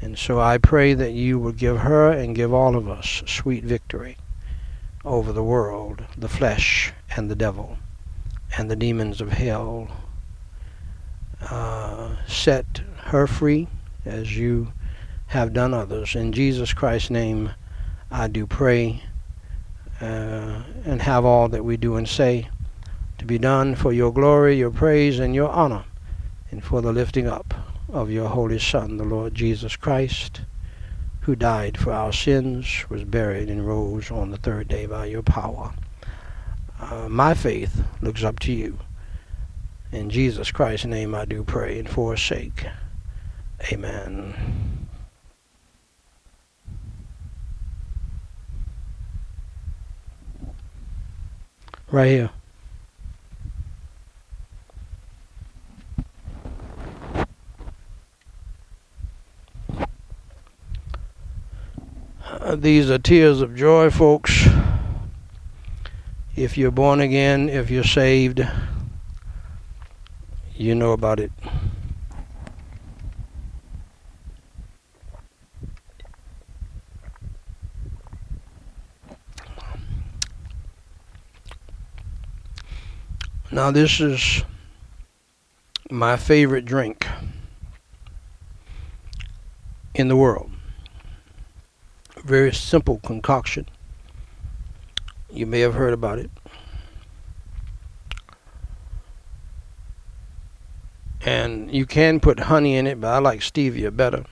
And 0.00 0.18
so 0.18 0.40
I 0.40 0.58
pray 0.58 0.94
that 0.94 1.12
you 1.12 1.38
will 1.38 1.52
give 1.52 1.78
her 1.78 2.10
and 2.10 2.36
give 2.36 2.52
all 2.52 2.76
of 2.76 2.88
us 2.88 3.22
sweet 3.26 3.64
victory 3.64 4.16
over 5.04 5.32
the 5.32 5.42
world, 5.42 6.04
the 6.16 6.28
flesh, 6.28 6.92
and 7.16 7.30
the 7.30 7.36
devil. 7.36 7.78
and 8.56 8.70
the 8.70 8.76
demons 8.76 9.20
of 9.20 9.32
hell. 9.32 9.88
Uh, 11.40 12.16
set 12.26 12.82
her 13.04 13.26
free 13.26 13.66
as 14.04 14.36
you 14.36 14.72
have 15.28 15.52
done 15.52 15.72
others. 15.74 16.14
In 16.14 16.32
Jesus 16.32 16.72
Christ's 16.72 17.10
name, 17.10 17.50
I 18.10 18.28
do 18.28 18.46
pray 18.46 19.02
uh, 20.00 20.62
and 20.84 21.00
have 21.02 21.24
all 21.24 21.48
that 21.48 21.64
we 21.64 21.76
do 21.76 21.96
and 21.96 22.08
say 22.08 22.48
to 23.18 23.24
be 23.24 23.38
done 23.38 23.74
for 23.74 23.92
your 23.92 24.12
glory, 24.12 24.58
your 24.58 24.70
praise, 24.70 25.18
and 25.18 25.34
your 25.34 25.48
honor, 25.48 25.84
and 26.50 26.62
for 26.62 26.82
the 26.82 26.92
lifting 26.92 27.26
up 27.26 27.54
of 27.88 28.10
your 28.10 28.28
Holy 28.28 28.58
Son, 28.58 28.96
the 28.98 29.04
Lord 29.04 29.34
Jesus 29.34 29.76
Christ, 29.76 30.42
who 31.22 31.36
died 31.36 31.78
for 31.78 31.92
our 31.92 32.12
sins, 32.12 32.84
was 32.88 33.04
buried, 33.04 33.48
and 33.48 33.66
rose 33.66 34.10
on 34.10 34.30
the 34.30 34.36
third 34.36 34.68
day 34.68 34.86
by 34.86 35.06
your 35.06 35.22
power. 35.22 35.72
Uh, 36.80 37.08
my 37.08 37.32
faith 37.32 37.84
looks 38.00 38.24
up 38.24 38.40
to 38.40 38.52
you. 38.52 38.78
In 39.92 40.10
Jesus 40.10 40.50
Christ's 40.50 40.86
name 40.86 41.14
I 41.14 41.24
do 41.24 41.44
pray 41.44 41.78
and 41.78 41.88
for 41.88 42.12
his 42.12 42.22
sake. 42.22 42.66
Amen. 43.70 44.34
Right 51.90 52.08
here. 52.08 52.30
Uh, 62.42 62.56
these 62.56 62.90
are 62.90 62.98
tears 62.98 63.40
of 63.40 63.54
joy, 63.54 63.88
folks. 63.88 64.48
If 66.34 66.58
you're 66.58 66.72
born 66.72 66.98
again, 66.98 67.48
if 67.48 67.70
you're 67.70 67.84
saved, 67.84 68.44
you 70.56 70.74
know 70.74 70.90
about 70.90 71.20
it. 71.20 71.30
Now, 83.52 83.70
this 83.70 84.00
is 84.00 84.42
my 85.92 86.16
favorite 86.16 86.64
drink 86.64 87.06
in 89.94 90.08
the 90.08 90.16
world. 90.16 90.51
Very 92.24 92.52
simple 92.52 93.00
concoction. 93.04 93.66
You 95.30 95.46
may 95.46 95.60
have 95.60 95.74
heard 95.74 95.92
about 95.92 96.18
it. 96.18 96.30
And 101.24 101.72
you 101.72 101.86
can 101.86 102.20
put 102.20 102.40
honey 102.40 102.76
in 102.76 102.86
it, 102.86 103.00
but 103.00 103.08
I 103.08 103.18
like 103.18 103.40
stevia 103.40 103.96
better. 103.96 104.24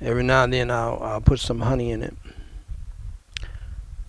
Every 0.00 0.22
now 0.22 0.44
and 0.44 0.52
then 0.52 0.70
I'll, 0.70 0.98
I'll 1.02 1.20
put 1.20 1.40
some 1.40 1.60
honey 1.60 1.90
in 1.90 2.02
it. 2.02 2.14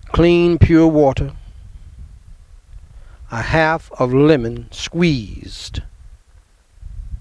Clean, 0.06 0.58
pure 0.58 0.86
water 0.86 1.32
a 3.32 3.40
half 3.40 3.90
of 3.92 4.12
lemon 4.12 4.68
squeezed 4.70 5.80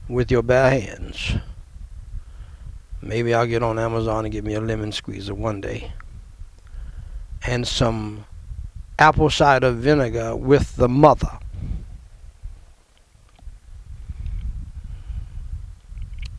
with 0.10 0.30
your 0.30 0.44
bare 0.44 0.70
hands. 0.70 1.38
Maybe 3.02 3.34
I'll 3.34 3.48
get 3.48 3.64
on 3.64 3.80
Amazon 3.80 4.26
and 4.26 4.32
get 4.32 4.44
me 4.44 4.54
a 4.54 4.62
lemon 4.62 4.92
squeezer 4.92 5.34
one 5.34 5.60
day. 5.60 5.92
And 7.46 7.68
some 7.68 8.26
apple 9.00 9.32
cider 9.32 9.72
vinegar 9.72 10.36
with 10.36 10.76
the 10.76 10.88
mother. 10.88 11.40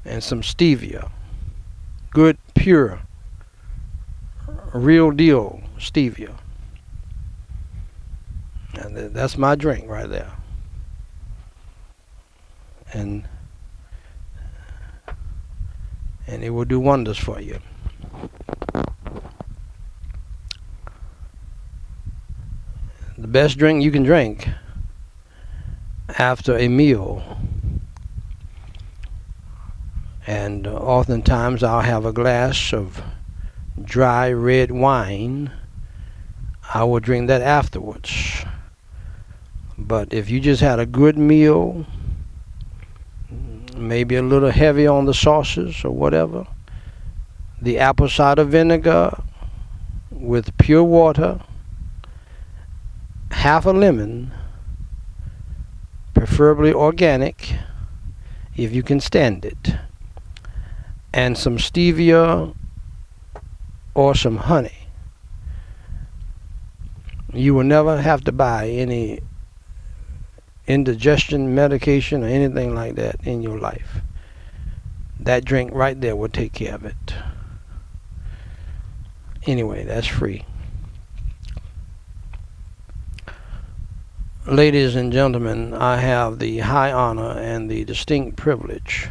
And 0.05 0.23
some 0.23 0.43
stevia. 0.43 1.11
Good, 2.11 2.39
pure, 2.55 3.01
real 4.73 5.11
deal 5.11 5.63
stevia. 5.79 6.37
And 8.75 8.97
that's 8.97 9.37
my 9.37 9.55
drink 9.55 9.89
right 9.89 10.09
there. 10.09 10.33
And 12.93 13.27
and 16.33 16.43
it 16.43 16.49
will 16.49 16.65
do 16.65 16.81
wonders 16.81 17.19
for 17.19 17.39
you. 17.39 17.59
The 23.19 23.29
best 23.29 23.59
drink 23.59 23.85
you 23.85 23.91
can 23.91 24.03
drink 24.03 24.49
after 26.19 26.57
a 26.57 26.69
meal. 26.69 27.23
And 30.27 30.67
oftentimes 30.67 31.63
I'll 31.63 31.83
have 31.83 32.07
a 32.07 32.15
glass 32.15 32.73
of 32.73 33.03
dry 33.85 34.33
red 34.33 34.71
wine. 34.71 35.53
I 36.73 36.85
will 36.85 37.01
drink 37.01 37.29
that 37.29 37.43
afterwards. 37.43 38.47
But 39.77 40.15
if 40.15 40.31
you 40.31 40.41
just 40.41 40.63
had 40.63 40.81
a 40.81 40.87
good 40.87 41.19
meal, 41.19 41.85
maybe 43.83 44.17
a 44.17 44.23
little 44.23 44.51
heavy 44.51 44.87
on 44.87 45.05
the 45.07 45.15
sauces 45.15 45.85
or 45.85 45.91
whatever, 45.91 46.47
the 47.61 47.79
apple 47.79 48.09
cider 48.09 48.45
vinegar 48.45 49.23
with 50.11 50.57
pure 50.59 50.85
water, 50.85 51.41
half 53.31 53.67
a 53.67 53.71
lemon, 53.71 54.33
preferably 56.15 56.73
organic, 56.73 57.55
if 58.57 58.73
you 58.73 58.83
can 58.83 59.01
stand 59.01 59.45
it, 59.45 59.75
and 61.13 61.37
some 61.37 61.57
stevia 61.57 62.55
or 63.95 64.15
some 64.15 64.37
honey. 64.37 64.89
You 67.33 67.55
will 67.55 67.65
never 67.65 68.01
have 68.01 68.25
to 68.25 68.33
buy 68.33 68.69
any 68.69 69.21
indigestion 70.73 71.55
medication 71.55 72.25
or 72.25 72.27
anything 72.27 72.75
like 72.75 72.95
that 72.95 73.17
in 73.25 73.43
your 73.43 73.59
life. 73.59 74.01
That 75.21 75.45
drink 75.45 75.71
right 75.73 76.01
there 76.01 76.17
will 76.17 76.29
take 76.29 76.55
care 76.55 76.75
of 76.75 76.85
it. 76.85 77.15
Anyway, 79.47 79.85
that's 79.85 80.07
free. 80.07 80.45
Ladies 84.47 84.97
and 84.97 85.13
gentlemen, 85.13 85.75
I 85.75 85.99
have 85.99 86.39
the 86.39 86.59
high 86.59 86.91
honor 86.91 87.39
and 87.39 87.71
the 87.71 87.85
distinct 87.85 88.37
privilege 88.37 89.09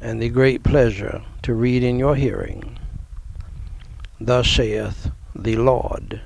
and 0.00 0.20
the 0.20 0.28
great 0.28 0.64
pleasure 0.64 1.22
to 1.42 1.54
read 1.54 1.84
in 1.84 1.98
your 1.98 2.16
hearing. 2.16 2.78
Thus 4.20 4.48
saith 4.48 5.10
the 5.34 5.56
Lord, 5.56 6.22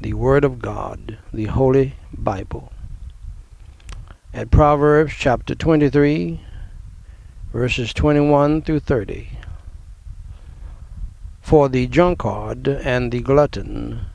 the 0.00 0.14
Word 0.14 0.44
of 0.44 0.60
God, 0.60 1.18
the 1.32 1.46
Holy 1.46 1.94
Bible 2.12 2.72
at 4.38 4.52
Proverbs 4.52 5.14
chapter 5.18 5.52
23, 5.52 6.40
verses 7.52 7.92
21 7.92 8.62
through 8.62 8.78
30. 8.78 9.30
For 11.40 11.68
the 11.68 11.88
drunkard 11.88 12.68
and 12.68 13.10
the 13.10 13.20
glutton 13.20 14.06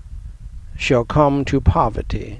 shall 0.78 1.03
come 1.03 1.43
to 1.43 1.59
poverty, 1.59 2.39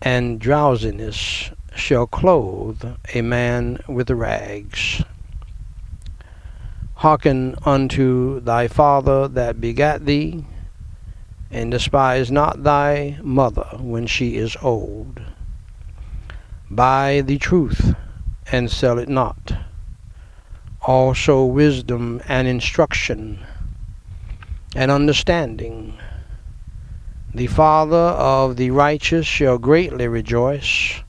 and 0.00 0.38
drowsiness 0.40 1.50
shall 1.74 2.06
clothe 2.06 2.84
a 3.14 3.20
man 3.20 3.80
with 3.88 4.08
rags. 4.08 5.02
Hearken 6.94 7.56
unto 7.64 8.38
thy 8.38 8.68
father 8.68 9.26
that 9.26 9.60
begat 9.60 10.06
thee, 10.06 10.44
and 11.50 11.72
despise 11.72 12.30
not 12.30 12.62
thy 12.62 13.18
mother 13.24 13.66
when 13.80 14.06
she 14.06 14.36
is 14.36 14.56
old 14.62 15.20
Buy 16.70 17.22
the 17.22 17.38
truth 17.38 17.96
and 18.52 18.70
sell 18.70 18.98
it 18.98 19.08
not. 19.08 19.54
Also 20.82 21.44
wisdom 21.44 22.22
and 22.28 22.46
instruction 22.46 23.40
and 24.76 24.90
understanding. 24.90 25.98
The 27.34 27.48
father 27.48 27.96
of 27.96 28.56
the 28.56 28.70
righteous 28.70 29.26
shall 29.26 29.58
greatly 29.58 30.06
rejoice, 30.06 31.02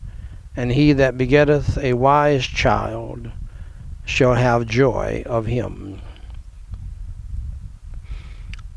and 0.55 0.71
he 0.71 0.93
that 0.93 1.17
begetteth 1.17 1.77
a 1.77 1.93
wise 1.93 2.45
child 2.45 3.31
shall 4.03 4.33
have 4.33 4.65
joy 4.65 5.23
of 5.27 5.45
him. 5.45 6.01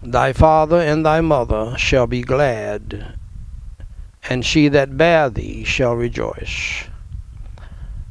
Thy 0.03 0.35
father 0.35 0.81
and 0.81 1.05
thy 1.05 1.23
mother 1.23 1.75
shall 1.79 2.07
be 2.07 2.21
glad, 2.21 3.17
and 4.29 4.45
she 4.45 4.69
that 4.69 4.97
bare 4.97 5.29
thee 5.31 5.65
shall 5.65 5.95
rejoice. 5.95 6.85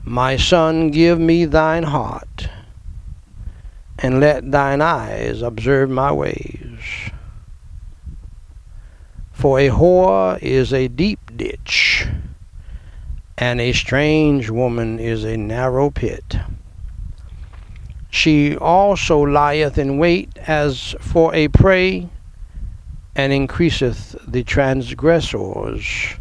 My 0.04 0.36
son, 0.36 0.92
give 0.92 1.20
me 1.20 1.46
thine 1.46 1.84
heart, 1.84 2.50
and 3.98 4.20
let 4.20 4.52
thine 4.52 4.82
eyes 4.82 5.42
observe 5.42 5.90
my 5.90 6.12
ways. 6.12 6.80
For 9.32 9.60
a 9.60 9.70
whore 9.70 10.42
is 10.42 10.74
a 10.74 10.88
deep 10.88 11.36
ditch, 11.36 12.08
and 13.38 13.60
a 13.60 13.74
strange 13.74 14.50
woman 14.50 15.00
is 15.00 15.24
a 15.24 15.38
narrow 15.38 15.90
pit. 15.90 16.38
She 18.10 18.56
also 18.56 19.26
lieth 19.26 19.78
in 19.78 19.98
wait 19.98 20.38
as 20.38 20.96
for 21.00 21.34
a 21.34 21.48
prey, 21.48 22.10
and 23.16 23.32
increaseth 23.32 24.16
the 24.28 24.44
transgressors 24.44 26.16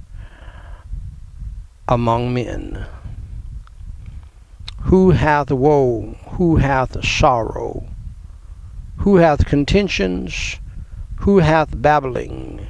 among 1.88 2.34
men. 2.34 2.86
Who 4.82 5.10
hath 5.10 5.50
woe? 5.50 6.16
Who 6.32 6.56
hath 6.56 7.04
sorrow? 7.04 7.86
Who 8.96 9.16
hath 9.16 9.46
contentions? 9.46 10.60
Who 11.20 11.38
hath 11.38 11.80
babbling? 11.80 12.66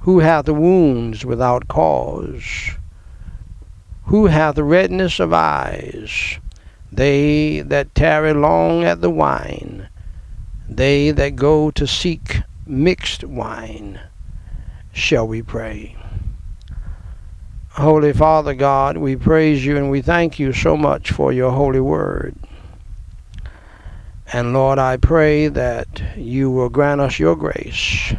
Who 0.00 0.18
hath 0.18 0.48
wounds 0.48 1.24
without 1.24 1.68
cause? 1.68 2.72
Who 4.04 4.26
hath 4.26 4.58
redness 4.58 5.20
of 5.20 5.32
eyes? 5.32 6.38
They 6.92 7.60
that 7.60 7.94
tarry 7.94 8.34
long 8.34 8.84
at 8.84 9.00
the 9.00 9.10
wine, 9.10 9.88
they 10.68 11.10
that 11.10 11.36
go 11.36 11.70
to 11.72 11.86
seek 11.86 12.42
mixed 12.66 13.24
wine. 13.24 14.00
Shall 14.92 15.26
we 15.26 15.42
pray? 15.42 15.96
Holy 17.70 18.12
Father 18.12 18.54
God, 18.54 18.96
we 18.96 19.16
praise 19.16 19.64
you 19.66 19.76
and 19.76 19.90
we 19.90 20.00
thank 20.00 20.38
you 20.38 20.52
so 20.52 20.76
much 20.76 21.10
for 21.10 21.32
your 21.32 21.50
holy 21.50 21.80
word. 21.80 22.36
And 24.32 24.52
Lord, 24.52 24.78
I 24.78 24.96
pray 24.96 25.48
that 25.48 26.02
you 26.16 26.50
will 26.50 26.68
grant 26.68 27.00
us 27.00 27.18
your 27.18 27.36
grace 27.36 28.14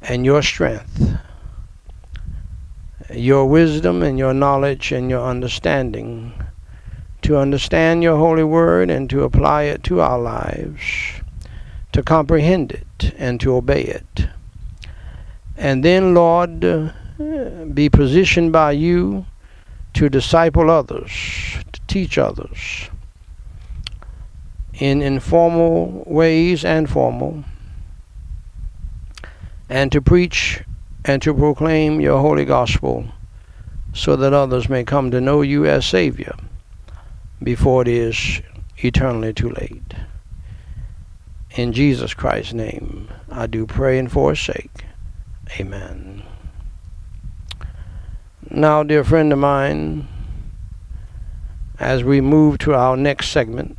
and 0.00 0.24
your 0.24 0.42
strength, 0.42 1.18
your 3.14 3.46
wisdom 3.46 4.02
and 4.02 4.18
your 4.18 4.34
knowledge 4.34 4.90
and 4.90 5.10
your 5.10 5.24
understanding 5.24 6.32
to 7.22 7.36
understand 7.36 8.02
your 8.02 8.16
holy 8.16 8.44
word 8.44 8.88
and 8.88 9.10
to 9.10 9.24
apply 9.24 9.64
it 9.64 9.82
to 9.84 10.00
our 10.00 10.18
lives, 10.18 10.80
to 11.92 12.02
comprehend 12.02 12.72
it 12.72 12.86
and 13.16 13.40
to 13.40 13.54
obey 13.54 13.82
it. 13.82 14.28
And 15.56 15.84
then, 15.84 16.14
Lord, 16.14 16.64
uh, 16.64 16.92
be 17.74 17.88
positioned 17.88 18.52
by 18.52 18.72
you 18.72 19.26
to 19.94 20.08
disciple 20.08 20.70
others, 20.70 21.10
to 21.72 21.80
teach 21.86 22.16
others 22.16 22.88
in 24.74 25.02
informal 25.02 26.02
ways 26.06 26.64
and 26.64 26.88
formal, 26.88 27.44
and 29.68 29.92
to 29.92 30.00
preach 30.00 30.62
and 31.04 31.20
to 31.22 31.34
proclaim 31.34 32.00
your 32.00 32.20
holy 32.20 32.44
gospel 32.44 33.04
so 33.92 34.16
that 34.16 34.32
others 34.32 34.68
may 34.68 34.84
come 34.84 35.10
to 35.10 35.20
know 35.20 35.42
you 35.42 35.66
as 35.66 35.84
Savior 35.84 36.34
before 37.42 37.82
it 37.82 37.88
is 37.88 38.40
eternally 38.78 39.32
too 39.32 39.50
late. 39.50 39.94
In 41.56 41.72
Jesus 41.72 42.14
Christ's 42.14 42.52
name, 42.52 43.08
I 43.30 43.46
do 43.48 43.66
pray 43.66 43.98
and 43.98 44.10
forsake. 44.10 44.84
Amen. 45.58 46.22
Now, 48.48 48.84
dear 48.84 49.02
friend 49.02 49.32
of 49.32 49.38
mine, 49.40 50.06
as 51.80 52.04
we 52.04 52.20
move 52.20 52.58
to 52.58 52.74
our 52.74 52.96
next 52.96 53.30
segment, 53.30 53.76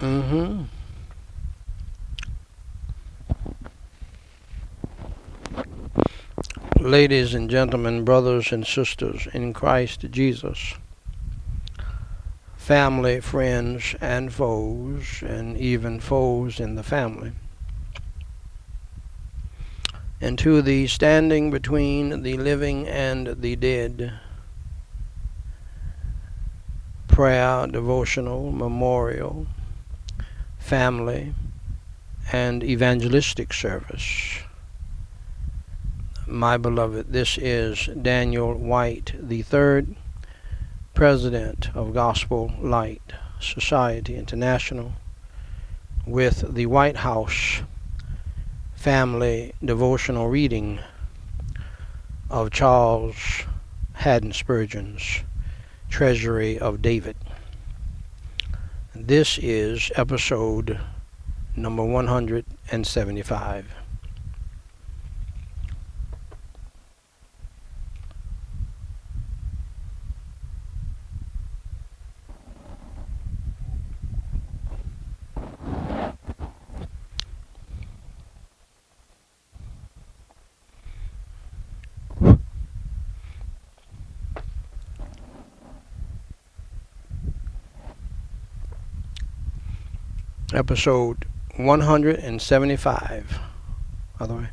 Mm-hmm. 0.00 0.77
Ladies 6.80 7.34
and 7.34 7.50
gentlemen, 7.50 8.04
brothers 8.04 8.52
and 8.52 8.64
sisters 8.64 9.26
in 9.34 9.52
Christ 9.52 10.04
Jesus, 10.10 10.74
family, 12.56 13.20
friends, 13.20 13.96
and 14.00 14.32
foes, 14.32 15.20
and 15.22 15.58
even 15.58 15.98
foes 15.98 16.60
in 16.60 16.76
the 16.76 16.84
family, 16.84 17.32
and 20.20 20.38
to 20.38 20.62
the 20.62 20.86
standing 20.86 21.50
between 21.50 22.22
the 22.22 22.36
living 22.36 22.86
and 22.86 23.42
the 23.42 23.56
dead, 23.56 24.12
prayer, 27.08 27.66
devotional, 27.66 28.52
memorial, 28.52 29.48
family, 30.58 31.34
and 32.30 32.62
evangelistic 32.62 33.52
service 33.52 34.42
my 36.28 36.58
beloved. 36.58 37.10
This 37.10 37.38
is 37.38 37.88
Daniel 38.02 38.52
White 38.54 39.14
the 39.18 39.42
third 39.42 39.96
President 40.92 41.74
of 41.74 41.94
Gospel 41.94 42.52
Light 42.60 43.00
Society 43.40 44.14
International, 44.14 44.92
with 46.06 46.54
the 46.54 46.66
White 46.66 46.98
House 46.98 47.62
Family 48.74 49.54
Devotional 49.64 50.28
Reading 50.28 50.80
of 52.28 52.50
Charles 52.50 53.16
Haddon 53.94 54.32
Spurgeon's 54.32 55.22
Treasury 55.88 56.58
of 56.58 56.82
David. 56.82 57.16
This 58.94 59.38
is 59.38 59.90
episode 59.96 60.78
number 61.56 61.84
175. 61.84 63.77
Episode 90.54 91.26
175. 91.56 93.38
By 94.18 94.26
the 94.26 94.34
way. 94.34 94.48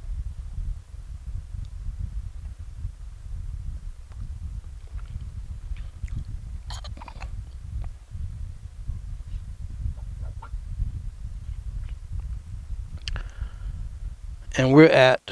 And 14.57 14.73
we're 14.73 14.85
at 14.85 15.31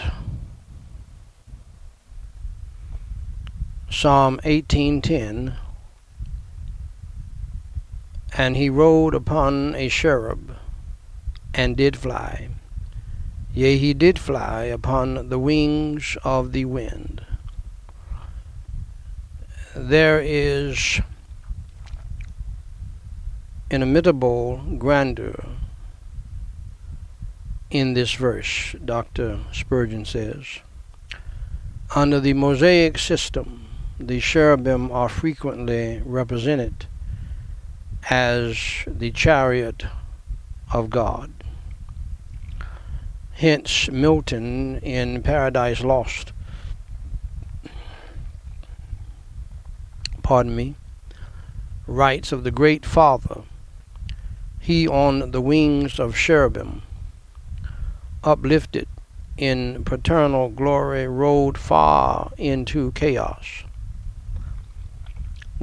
Psalm 3.90 4.40
18:10 4.44 5.56
and 8.44 8.58
he 8.58 8.70
rode 8.70 9.16
upon 9.16 9.74
a 9.76 9.88
cherub 9.88 10.58
and 11.54 11.78
did 11.78 11.96
fly. 11.96 12.50
Yea, 13.54 13.78
he 13.78 13.94
did 13.94 14.20
fly 14.20 14.64
upon 14.64 15.30
the 15.30 15.40
wings 15.40 16.18
of 16.26 16.52
the 16.52 16.66
wind. 16.66 17.26
There 19.74 20.20
is 20.22 21.00
inimitable 23.72 24.58
grandeur 24.78 25.46
in 27.72 27.94
this 27.94 28.14
verse, 28.14 28.76
Dr. 28.84 29.40
Spurgeon 29.54 30.04
says. 30.04 30.60
Under 31.96 32.20
the 32.20 32.34
Mosaic 32.34 32.98
system, 32.98 33.68
the 33.98 34.20
cherubim 34.20 34.92
are 34.92 35.08
frequently 35.08 36.02
represented 36.04 36.88
as 38.10 38.84
the 38.88 39.12
chariot 39.12 39.86
of 40.72 40.90
God. 40.90 41.32
Hence, 43.32 43.90
Milton 43.90 44.78
in 44.78 45.22
Paradise 45.22 45.82
Lost, 45.82 46.32
pardon 50.22 50.56
me, 50.56 50.76
writes 51.88 52.32
of 52.32 52.44
the 52.44 52.52
great 52.52 52.86
Father, 52.86 53.42
he 54.60 54.88
on 54.88 55.32
the 55.32 55.42
wings 55.42 56.00
of 56.00 56.16
cherubim, 56.16 56.82
uplifted 58.24 58.88
in 59.38 59.84
paternal 59.84 60.50
glory 60.50 61.08
rode 61.08 61.58
far 61.58 62.32
into 62.38 62.92
chaos. 62.92 63.64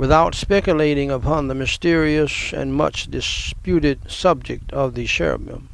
Without 0.01 0.35
speculating 0.35 1.11
upon 1.11 1.49
the 1.49 1.55
mysterious 1.55 2.55
and 2.55 2.73
much 2.73 3.11
disputed 3.11 4.11
subject 4.11 4.73
of 4.73 4.95
the 4.95 5.05
cherubim, 5.05 5.69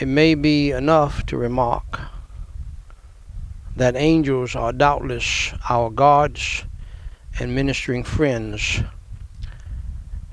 it 0.00 0.08
may 0.08 0.34
be 0.34 0.70
enough 0.70 1.26
to 1.26 1.36
remark 1.36 2.00
that 3.76 3.96
angels 3.96 4.56
are 4.56 4.72
doubtless 4.72 5.52
our 5.68 5.90
gods 5.90 6.64
and 7.38 7.54
ministering 7.54 8.02
friends, 8.02 8.80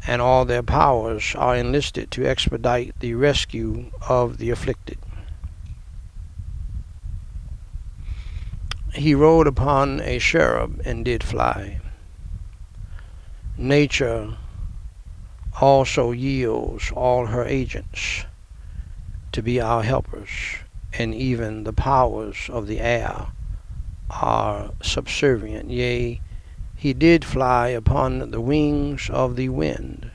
and 0.07 0.21
all 0.21 0.45
their 0.45 0.63
powers 0.63 1.35
are 1.35 1.57
enlisted 1.57 2.11
to 2.11 2.25
expedite 2.25 2.97
the 3.01 3.13
rescue 3.13 3.91
of 4.07 4.37
the 4.37 4.51
afflicted. 4.51 4.97
He 8.93 9.13
rode 9.13 9.47
upon 9.47 9.99
a 9.99 10.17
cherub 10.17 10.81
and 10.85 11.03
did 11.03 11.25
fly. 11.25 11.81
Nature 13.57 14.35
also 15.61 16.11
yields 16.11 16.91
all 16.95 17.27
her 17.27 17.45
agents 17.45 18.25
to 19.31 19.43
be 19.43 19.61
our 19.61 19.83
helpers, 19.83 20.29
and 20.97 21.13
even 21.13 21.63
the 21.63 21.71
powers 21.73 22.49
of 22.49 22.65
the 22.65 22.79
air 22.79 23.27
are 24.09 24.71
subservient. 24.81 25.69
Yea, 25.69 26.19
he 26.75 26.93
did 26.93 27.23
fly 27.23 27.67
upon 27.67 28.31
the 28.31 28.41
wings 28.41 29.07
of 29.11 29.35
the 29.35 29.49
wind. 29.49 30.09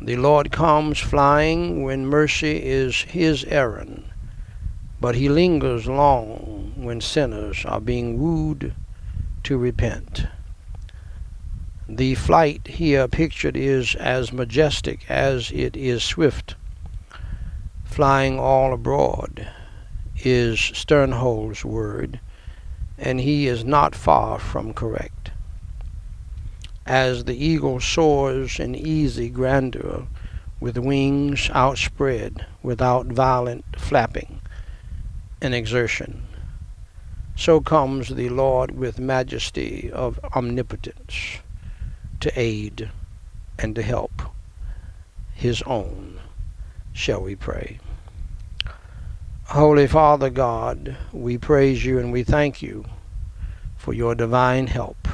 The 0.00 0.16
Lord 0.16 0.52
comes 0.52 1.00
flying 1.00 1.82
when 1.82 2.06
mercy 2.06 2.62
is 2.62 3.02
his 3.02 3.42
errand, 3.44 4.04
but 5.00 5.16
he 5.16 5.28
lingers 5.28 5.88
long 5.88 6.72
when 6.76 7.00
sinners 7.00 7.64
are 7.64 7.80
being 7.80 8.18
wooed 8.20 8.74
to 9.42 9.58
repent. 9.58 10.26
The 11.88 12.14
flight 12.16 12.66
here 12.66 13.06
pictured 13.08 13.56
is 13.56 13.94
as 13.94 14.32
majestic 14.32 15.10
as 15.10 15.50
it 15.52 15.76
is 15.76 16.02
swift 16.02 16.56
flying 17.96 18.38
all 18.38 18.74
abroad 18.74 19.48
is 20.18 20.60
Sternhold's 20.60 21.64
word, 21.64 22.20
and 22.98 23.18
he 23.18 23.46
is 23.46 23.64
not 23.64 23.94
far 23.94 24.38
from 24.38 24.74
correct. 24.74 25.30
As 26.84 27.24
the 27.24 27.34
eagle 27.34 27.80
soars 27.80 28.60
in 28.60 28.74
easy 28.74 29.30
grandeur, 29.30 30.06
with 30.60 30.76
wings 30.76 31.48
outspread, 31.54 32.44
without 32.62 33.06
violent 33.06 33.64
flapping 33.78 34.42
and 35.40 35.54
exertion, 35.54 36.26
so 37.34 37.62
comes 37.62 38.10
the 38.10 38.28
Lord 38.28 38.72
with 38.72 38.98
majesty 38.98 39.90
of 39.90 40.20
omnipotence 40.34 41.38
to 42.20 42.32
aid 42.38 42.90
and 43.58 43.74
to 43.74 43.82
help 43.82 44.22
his 45.34 45.62
own. 45.62 46.20
Shall 46.92 47.22
we 47.22 47.36
pray? 47.36 47.78
Holy 49.44 49.86
Father 49.86 50.30
God, 50.30 50.96
we 51.12 51.38
praise 51.38 51.84
you 51.84 51.98
and 51.98 52.12
we 52.12 52.24
thank 52.24 52.62
you 52.62 52.84
for 53.76 53.92
your 53.92 54.14
divine 54.14 54.66
help, 54.66 55.06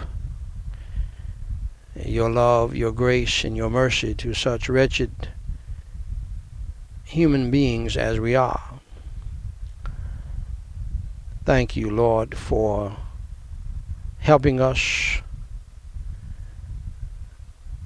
your 1.94 2.30
love, 2.30 2.74
your 2.74 2.92
grace, 2.92 3.44
and 3.44 3.56
your 3.56 3.68
mercy 3.68 4.14
to 4.14 4.32
such 4.32 4.68
wretched 4.68 5.28
human 7.04 7.50
beings 7.50 7.96
as 7.96 8.18
we 8.18 8.34
are. 8.34 8.80
Thank 11.44 11.76
you, 11.76 11.90
Lord, 11.90 12.34
for 12.36 12.96
helping 14.20 14.60
us 14.60 15.20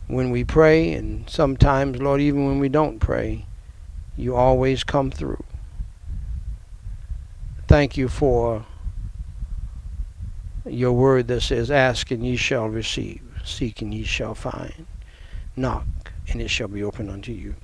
when 0.08 0.30
we 0.30 0.44
pray, 0.44 0.92
and 0.92 1.28
sometimes, 1.28 2.00
Lord, 2.00 2.20
even 2.20 2.46
when 2.46 2.58
we 2.58 2.68
don't 2.68 2.98
pray, 2.98 3.46
you 4.16 4.34
always 4.34 4.84
come 4.84 5.10
through 5.10 5.44
thank 7.66 7.96
you 7.96 8.08
for 8.08 8.64
your 10.64 10.92
word 10.92 11.28
that 11.28 11.40
says, 11.40 11.70
Ask 11.70 12.10
and 12.10 12.24
ye 12.24 12.36
shall 12.36 12.68
receive, 12.68 13.22
seek 13.44 13.82
and 13.82 13.92
ye 13.92 14.04
shall 14.04 14.34
find, 14.34 14.86
knock 15.56 15.86
and 16.28 16.40
it 16.40 16.48
shall 16.48 16.68
be 16.68 16.82
opened 16.82 17.10
unto 17.10 17.32
you. 17.32 17.54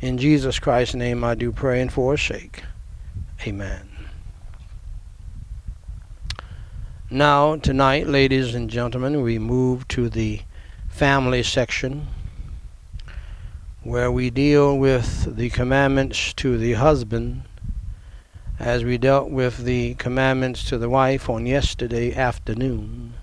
In 0.00 0.18
Jesus 0.18 0.58
Christ's 0.58 0.94
name 0.94 1.24
I 1.24 1.34
do 1.34 1.52
pray 1.52 1.80
and 1.80 1.92
forsake. 1.92 2.62
Amen. 3.46 3.88
Now, 7.10 7.56
tonight, 7.56 8.06
ladies 8.06 8.54
and 8.54 8.68
gentlemen, 8.68 9.22
we 9.22 9.38
move 9.38 9.88
to 9.88 10.10
the 10.10 10.40
family 10.98 11.44
section 11.44 12.08
where 13.84 14.10
we 14.10 14.30
deal 14.30 14.76
with 14.76 15.36
the 15.36 15.48
commandments 15.50 16.32
to 16.32 16.58
the 16.58 16.72
husband 16.72 17.40
as 18.58 18.82
we 18.82 18.98
dealt 18.98 19.30
with 19.30 19.58
the 19.58 19.94
commandments 19.94 20.64
to 20.64 20.76
the 20.76 20.88
wife 20.88 21.30
on 21.30 21.46
yesterday 21.46 22.12
afternoon. 22.12 23.14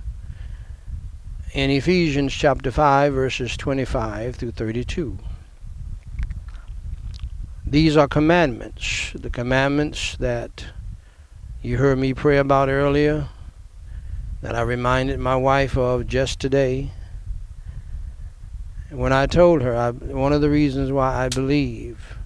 In 1.52 1.70
Ephesians 1.70 2.34
chapter 2.34 2.72
5, 2.72 3.12
verses 3.12 3.58
25 3.58 4.38
through 4.38 4.52
32. 4.52 5.18
These 7.68 7.98
are 7.98 8.08
commandments, 8.08 9.12
the 9.14 9.30
commandments 9.30 10.16
that 10.16 10.64
you 11.62 11.76
heard 11.76 11.98
me 11.98 12.14
pray 12.14 12.38
about 12.38 12.70
earlier, 12.70 13.28
that 14.42 14.56
I 14.56 14.62
reminded 14.62 15.20
my 15.20 15.36
wife 15.36 15.78
of 15.78 16.08
just 16.08 16.40
today. 16.40 16.92
When 18.90 19.12
I 19.12 19.26
told 19.26 19.62
her, 19.62 19.76
I, 19.76 19.92
one 19.92 20.34
of 20.34 20.42
the 20.42 20.50
reasons 20.50 20.92
why 20.92 21.26
I 21.26 21.30
believe 21.30 22.18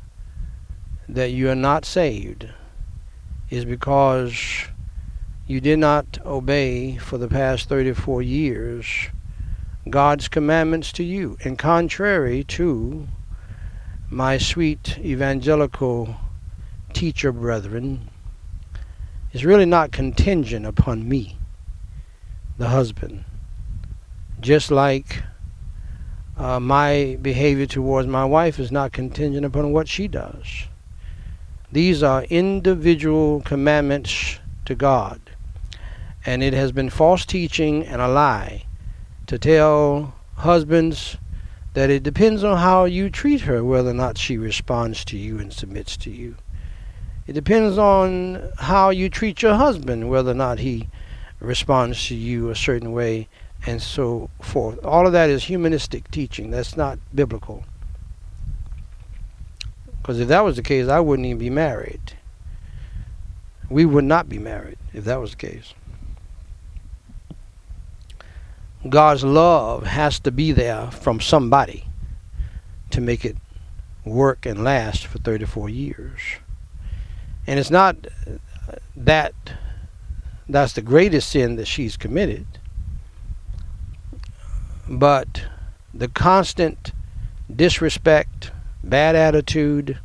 that 1.07 1.31
you 1.31 1.49
are 1.49 1.55
not 1.55 1.85
saved 1.85 2.49
is 3.49 3.65
because 3.65 4.65
you 5.47 5.61
did 5.61 5.79
not 5.79 6.19
obey 6.25 6.97
for 6.97 7.17
the 7.17 7.27
past 7.27 7.69
34 7.69 8.21
years 8.21 9.07
God's 9.89 10.27
commandments 10.27 10.91
to 10.93 11.03
you. 11.03 11.37
And 11.43 11.57
contrary 11.57 12.43
to 12.45 13.07
my 14.09 14.37
sweet 14.37 14.97
evangelical 14.99 16.15
teacher 16.93 17.31
brethren, 17.31 18.09
is 19.31 19.45
really 19.45 19.65
not 19.65 19.91
contingent 19.91 20.65
upon 20.65 21.07
me, 21.07 21.37
the 22.57 22.69
husband. 22.69 23.23
Just 24.39 24.71
like 24.71 25.23
uh, 26.39 26.59
my 26.59 27.17
behavior 27.21 27.65
towards 27.65 28.07
my 28.07 28.23
wife 28.23 28.59
is 28.59 28.71
not 28.71 28.93
contingent 28.93 29.45
upon 29.45 29.73
what 29.73 29.89
she 29.89 30.07
does. 30.07 30.67
These 31.71 32.01
are 32.01 32.23
individual 32.23 33.41
commandments 33.41 34.39
to 34.65 34.73
God. 34.73 35.19
And 36.25 36.41
it 36.41 36.53
has 36.53 36.71
been 36.71 36.89
false 36.89 37.25
teaching 37.25 37.85
and 37.85 38.01
a 38.01 38.07
lie 38.07 38.65
to 39.27 39.37
tell 39.37 40.15
husbands 40.35 41.17
that 41.73 41.89
it 41.89 42.03
depends 42.03 42.43
on 42.43 42.57
how 42.57 42.85
you 42.85 43.09
treat 43.09 43.41
her 43.41 43.63
whether 43.63 43.91
or 43.91 43.93
not 43.93 44.17
she 44.17 44.37
responds 44.37 45.03
to 45.05 45.17
you 45.17 45.39
and 45.39 45.53
submits 45.53 45.97
to 45.97 46.09
you. 46.09 46.35
It 47.27 47.33
depends 47.33 47.77
on 47.77 48.51
how 48.57 48.89
you 48.89 49.09
treat 49.09 49.41
your 49.41 49.55
husband 49.55 50.09
whether 50.09 50.31
or 50.31 50.35
not 50.35 50.59
he 50.59 50.87
responds 51.39 52.07
to 52.07 52.15
you 52.15 52.49
a 52.49 52.55
certain 52.55 52.91
way 52.91 53.27
and 53.65 53.81
so 53.81 54.29
forth. 54.41 54.83
All 54.85 55.05
of 55.05 55.13
that 55.13 55.29
is 55.29 55.43
humanistic 55.43 56.09
teaching. 56.11 56.51
That's 56.51 56.77
not 56.77 56.99
biblical. 57.13 57.65
Because 60.01 60.19
if 60.19 60.27
that 60.29 60.43
was 60.43 60.55
the 60.55 60.63
case, 60.63 60.87
I 60.87 60.99
wouldn't 60.99 61.25
even 61.25 61.37
be 61.37 61.49
married. 61.49 62.13
We 63.69 63.85
would 63.85 64.05
not 64.05 64.29
be 64.29 64.39
married 64.39 64.77
if 64.93 65.05
that 65.05 65.19
was 65.19 65.31
the 65.31 65.37
case. 65.37 65.73
God's 68.87 69.23
love 69.23 69.85
has 69.85 70.19
to 70.21 70.31
be 70.31 70.51
there 70.51 70.89
from 70.89 71.19
somebody 71.19 71.85
to 72.91 73.01
make 73.01 73.25
it 73.25 73.35
work 74.05 74.45
and 74.45 74.63
last 74.63 75.05
for 75.05 75.19
34 75.19 75.69
years. 75.69 76.19
And 77.45 77.59
it's 77.59 77.71
not 77.71 77.97
that 78.95 79.33
that's 80.47 80.73
the 80.73 80.81
greatest 80.81 81.29
sin 81.29 81.55
that 81.57 81.65
she's 81.65 81.97
committed, 81.97 82.58
but 84.89 85.45
the 85.93 86.07
constant 86.07 86.91
disrespect, 87.53 88.51
bad 88.83 89.15
attitude, 89.15 89.99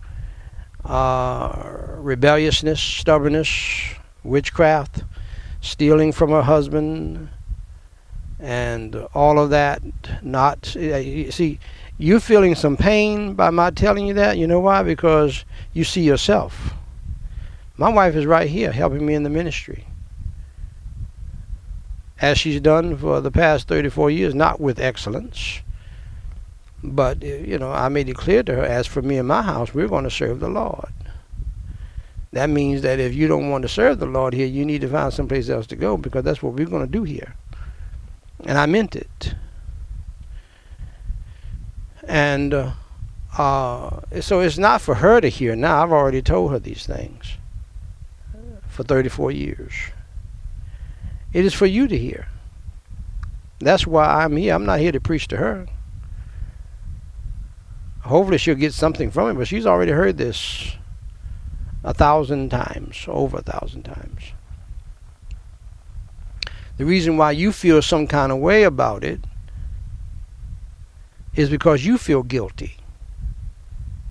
uh, 0.84 1.72
rebelliousness, 1.96 2.80
stubbornness, 2.80 3.94
witchcraft, 4.22 5.04
stealing 5.60 6.12
from 6.12 6.30
her 6.30 6.42
husband, 6.42 7.30
and 8.38 8.94
all 9.14 9.38
of 9.38 9.50
that. 9.50 9.82
Not 10.22 10.66
see, 10.66 11.58
you 11.96 12.20
feeling 12.20 12.54
some 12.54 12.76
pain 12.76 13.34
by 13.34 13.50
my 13.50 13.70
telling 13.70 14.06
you 14.06 14.14
that. 14.14 14.36
You 14.36 14.46
know 14.46 14.60
why? 14.60 14.82
Because 14.82 15.44
you 15.72 15.84
see 15.84 16.02
yourself. 16.02 16.74
My 17.76 17.88
wife 17.88 18.14
is 18.14 18.26
right 18.26 18.48
here 18.48 18.70
helping 18.70 19.04
me 19.06 19.14
in 19.14 19.22
the 19.22 19.30
ministry. 19.30 19.86
As 22.24 22.38
she's 22.38 22.58
done 22.58 22.96
for 22.96 23.20
the 23.20 23.30
past 23.30 23.68
34 23.68 24.10
years, 24.10 24.34
not 24.34 24.58
with 24.58 24.80
excellence. 24.80 25.60
But, 26.82 27.22
uh, 27.22 27.26
you 27.26 27.58
know, 27.58 27.70
I 27.70 27.90
made 27.90 28.08
it 28.08 28.16
clear 28.16 28.42
to 28.42 28.54
her 28.54 28.64
as 28.64 28.86
for 28.86 29.02
me 29.02 29.18
and 29.18 29.28
my 29.28 29.42
house, 29.42 29.74
we're 29.74 29.88
going 29.88 30.04
to 30.04 30.10
serve 30.10 30.40
the 30.40 30.48
Lord. 30.48 30.88
That 32.32 32.48
means 32.48 32.80
that 32.80 32.98
if 32.98 33.14
you 33.14 33.28
don't 33.28 33.50
want 33.50 33.60
to 33.60 33.68
serve 33.68 33.98
the 33.98 34.06
Lord 34.06 34.32
here, 34.32 34.46
you 34.46 34.64
need 34.64 34.80
to 34.80 34.88
find 34.88 35.12
someplace 35.12 35.50
else 35.50 35.66
to 35.66 35.76
go 35.76 35.98
because 35.98 36.24
that's 36.24 36.42
what 36.42 36.54
we're 36.54 36.64
going 36.64 36.86
to 36.86 36.90
do 36.90 37.02
here. 37.02 37.34
And 38.46 38.56
I 38.56 38.64
meant 38.64 38.96
it. 38.96 39.34
And 42.04 42.54
uh, 42.54 42.70
uh, 43.36 44.00
so 44.22 44.40
it's 44.40 44.56
not 44.56 44.80
for 44.80 44.94
her 44.94 45.20
to 45.20 45.28
hear 45.28 45.54
now. 45.54 45.82
I've 45.82 45.92
already 45.92 46.22
told 46.22 46.52
her 46.52 46.58
these 46.58 46.86
things 46.86 47.36
for 48.66 48.82
34 48.82 49.30
years. 49.30 49.74
It 51.34 51.44
is 51.44 51.52
for 51.52 51.66
you 51.66 51.88
to 51.88 51.98
hear. 51.98 52.28
That's 53.58 53.86
why 53.86 54.22
I'm 54.22 54.36
here. 54.36 54.54
I'm 54.54 54.64
not 54.64 54.78
here 54.78 54.92
to 54.92 55.00
preach 55.00 55.26
to 55.28 55.36
her. 55.36 55.66
Hopefully, 58.02 58.38
she'll 58.38 58.54
get 58.54 58.72
something 58.72 59.10
from 59.10 59.30
it, 59.30 59.34
but 59.34 59.48
she's 59.48 59.66
already 59.66 59.90
heard 59.90 60.16
this 60.16 60.76
a 61.82 61.92
thousand 61.92 62.50
times, 62.50 63.04
over 63.08 63.38
a 63.38 63.42
thousand 63.42 63.82
times. 63.82 64.22
The 66.76 66.84
reason 66.84 67.16
why 67.16 67.32
you 67.32 67.50
feel 67.50 67.82
some 67.82 68.06
kind 68.06 68.30
of 68.30 68.38
way 68.38 68.62
about 68.62 69.02
it 69.02 69.20
is 71.34 71.50
because 71.50 71.84
you 71.84 71.98
feel 71.98 72.22
guilty, 72.22 72.76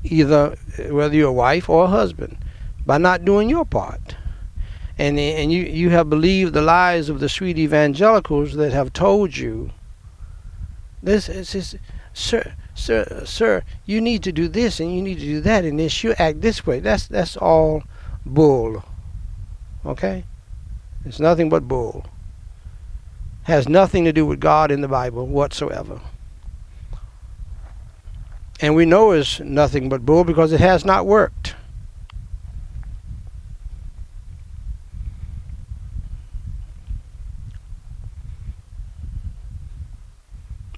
either 0.03 0.57
whether 0.89 1.15
you're 1.15 1.29
a 1.29 1.33
wife 1.33 1.69
or 1.69 1.85
a 1.85 1.87
husband, 1.87 2.37
by 2.85 2.97
not 2.97 3.23
doing 3.23 3.49
your 3.49 3.65
part 3.65 4.17
and 4.97 5.19
and 5.19 5.51
you 5.51 5.63
you 5.63 5.89
have 5.89 6.09
believed 6.09 6.53
the 6.53 6.61
lies 6.61 7.09
of 7.09 7.19
the 7.19 7.29
sweet 7.29 7.57
evangelicals 7.57 8.53
that 8.53 8.71
have 8.71 8.93
told 8.93 9.35
you. 9.35 9.71
This 11.01 11.27
is 11.27 11.75
sir 12.13 12.53
sir 12.75 13.23
sir 13.25 13.63
you 13.85 13.99
need 13.99 14.23
to 14.23 14.31
do 14.31 14.47
this 14.47 14.79
and 14.79 14.95
you 14.95 15.01
need 15.01 15.19
to 15.19 15.25
do 15.25 15.41
that 15.41 15.65
and 15.65 15.79
this 15.79 16.03
you 16.03 16.13
act 16.19 16.41
this 16.41 16.65
way. 16.65 16.79
That's 16.79 17.07
that's 17.07 17.35
all 17.37 17.83
bull. 18.25 18.83
Okay? 19.85 20.25
It's 21.05 21.19
nothing 21.19 21.49
but 21.49 21.67
bull. 21.67 22.05
Has 23.43 23.67
nothing 23.67 24.05
to 24.05 24.13
do 24.13 24.25
with 24.25 24.39
God 24.39 24.71
in 24.71 24.81
the 24.81 24.87
Bible 24.87 25.27
whatsoever. 25.27 25.99
And 28.61 28.75
we 28.75 28.85
know 28.85 29.11
it's 29.11 29.41
nothing 29.41 29.89
but 29.89 30.05
bull 30.05 30.23
because 30.23 30.53
it 30.53 30.61
has 30.61 30.85
not 30.85 31.05
worked 31.05 31.55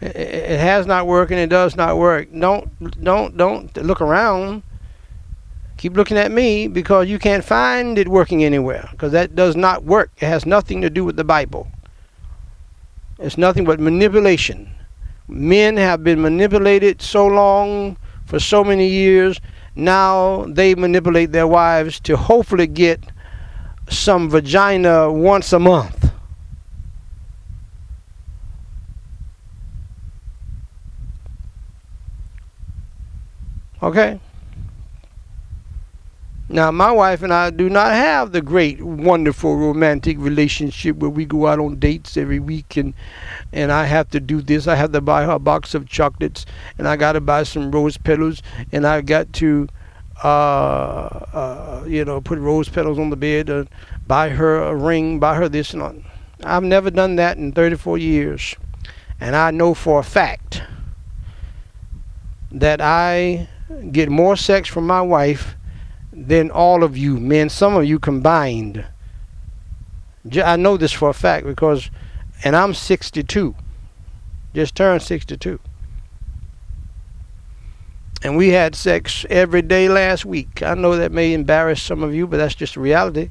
it 0.06 0.60
has 0.60 0.86
not 0.86 1.08
worked 1.08 1.32
and 1.32 1.40
it 1.40 1.50
does 1.50 1.76
not 1.76 1.98
work. 1.98 2.30
Don't 2.32 3.04
don't 3.04 3.36
don't 3.36 3.76
look 3.78 4.02
around. 4.02 4.64
Keep 5.78 5.96
looking 5.98 6.18
at 6.18 6.32
me 6.32 6.68
because 6.68 7.08
you 7.10 7.20
can't 7.20 7.44
find 7.44 7.98
it 7.98 8.08
working 8.08 8.44
anywhere 8.44 8.88
because 8.92 9.12
that 9.12 9.36
does 9.36 9.56
not 9.56 9.84
work. 9.84 10.12
It 10.18 10.28
has 10.28 10.46
nothing 10.46 10.82
to 10.82 10.90
do 10.90 11.04
with 11.04 11.16
the 11.16 11.24
Bible. 11.24 11.68
It's 13.20 13.38
nothing 13.38 13.66
but 13.66 13.80
manipulation. 13.80 14.70
Men 15.28 15.78
have 15.78 16.04
been 16.04 16.22
manipulated 16.22 17.02
so 17.02 17.26
long 17.26 17.98
for 18.26 18.40
so 18.40 18.64
many 18.64 18.88
years. 18.88 19.40
Now 19.76 20.46
they 20.48 20.76
manipulate 20.76 21.32
their 21.32 21.48
wives 21.48 22.00
to 22.02 22.16
hopefully 22.16 22.68
get 22.68 23.04
some 23.90 24.30
vagina 24.30 25.12
once 25.12 25.52
a 25.54 25.60
month. 25.60 26.05
Okay? 33.86 34.20
Now, 36.50 36.72
my 36.72 36.92
wife 36.92 37.22
and 37.22 37.32
I 37.32 37.52
do 37.52 37.70
not 37.70 37.92
have 37.92 38.32
the 38.32 38.42
great, 38.42 38.82
wonderful, 38.82 39.58
romantic 39.58 40.18
relationship 40.20 40.98
where 40.98 41.10
we 41.10 41.24
go 41.24 41.46
out 41.46 41.60
on 41.60 41.80
dates 41.80 42.18
every 42.18 42.40
week 42.40 42.78
and 42.78 42.96
and 43.54 43.72
I 43.72 43.86
have 43.86 44.10
to 44.10 44.20
do 44.20 44.42
this. 44.42 44.68
I 44.68 44.74
have 44.76 44.92
to 44.94 45.02
buy 45.02 45.26
her 45.26 45.34
a 45.34 45.40
box 45.40 45.76
of 45.76 45.88
chocolates 45.88 46.48
and 46.80 46.88
I 46.88 46.96
got 46.96 47.14
to 47.14 47.22
buy 47.22 47.44
some 47.44 47.70
rose 47.70 47.98
petals 47.98 48.42
and 48.72 48.88
I 48.88 49.02
got 49.02 49.34
to, 49.34 49.68
uh, 50.24 50.28
uh, 50.28 51.84
you 51.88 52.06
know, 52.06 52.22
put 52.22 52.40
rose 52.40 52.70
petals 52.70 52.98
on 52.98 53.12
the 53.12 53.16
bed, 53.16 53.52
uh, 53.52 53.66
buy 54.08 54.30
her 54.30 54.64
a 54.64 54.76
ring, 54.76 55.20
buy 55.20 55.36
her 55.36 55.48
this 55.48 55.74
and 55.74 55.82
that. 55.84 55.96
I've 56.44 56.64
never 56.64 56.90
done 56.90 57.18
that 57.18 57.38
in 57.38 57.52
34 57.52 58.00
years. 58.00 58.56
And 59.20 59.36
I 59.36 59.52
know 59.52 59.76
for 59.76 60.00
a 60.00 60.04
fact 60.04 60.64
that 62.52 62.82
I 62.82 63.48
get 63.92 64.10
more 64.10 64.36
sex 64.36 64.70
from 64.70 64.88
my 64.88 65.02
wife 65.02 65.56
than 66.12 66.50
all 66.52 66.84
of 66.84 66.98
you 66.98 67.18
men, 67.18 67.50
some 67.50 67.76
of 67.76 67.86
you 67.86 68.00
combined. 68.00 68.86
I 70.44 70.56
know 70.56 70.78
this 70.78 70.92
for 70.92 71.10
a 71.10 71.14
fact 71.14 71.46
because, 71.46 71.90
and 72.44 72.56
I'm 72.56 72.74
62, 72.74 73.56
just 74.54 74.76
turned 74.76 75.02
62. 75.02 75.60
And 78.24 78.38
we 78.38 78.50
had 78.50 78.74
sex 78.74 79.26
every 79.30 79.62
day 79.62 79.88
last 79.88 80.26
week. 80.26 80.64
I 80.64 80.74
know 80.74 80.96
that 80.96 81.12
may 81.12 81.34
embarrass 81.34 81.82
some 81.82 82.02
of 82.02 82.16
you, 82.16 82.26
but 82.26 82.38
that's 82.38 82.56
just 82.56 82.74
the 82.74 82.80
reality. 82.80 83.30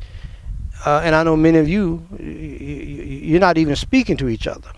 Uh, 0.86 1.00
and 1.02 1.14
I 1.14 1.24
know 1.24 1.36
many 1.36 1.58
of 1.58 1.68
you, 1.68 2.06
you're 2.20 3.40
not 3.40 3.58
even 3.58 3.74
speaking 3.74 4.16
to 4.18 4.28
each 4.28 4.46
other. 4.46 4.70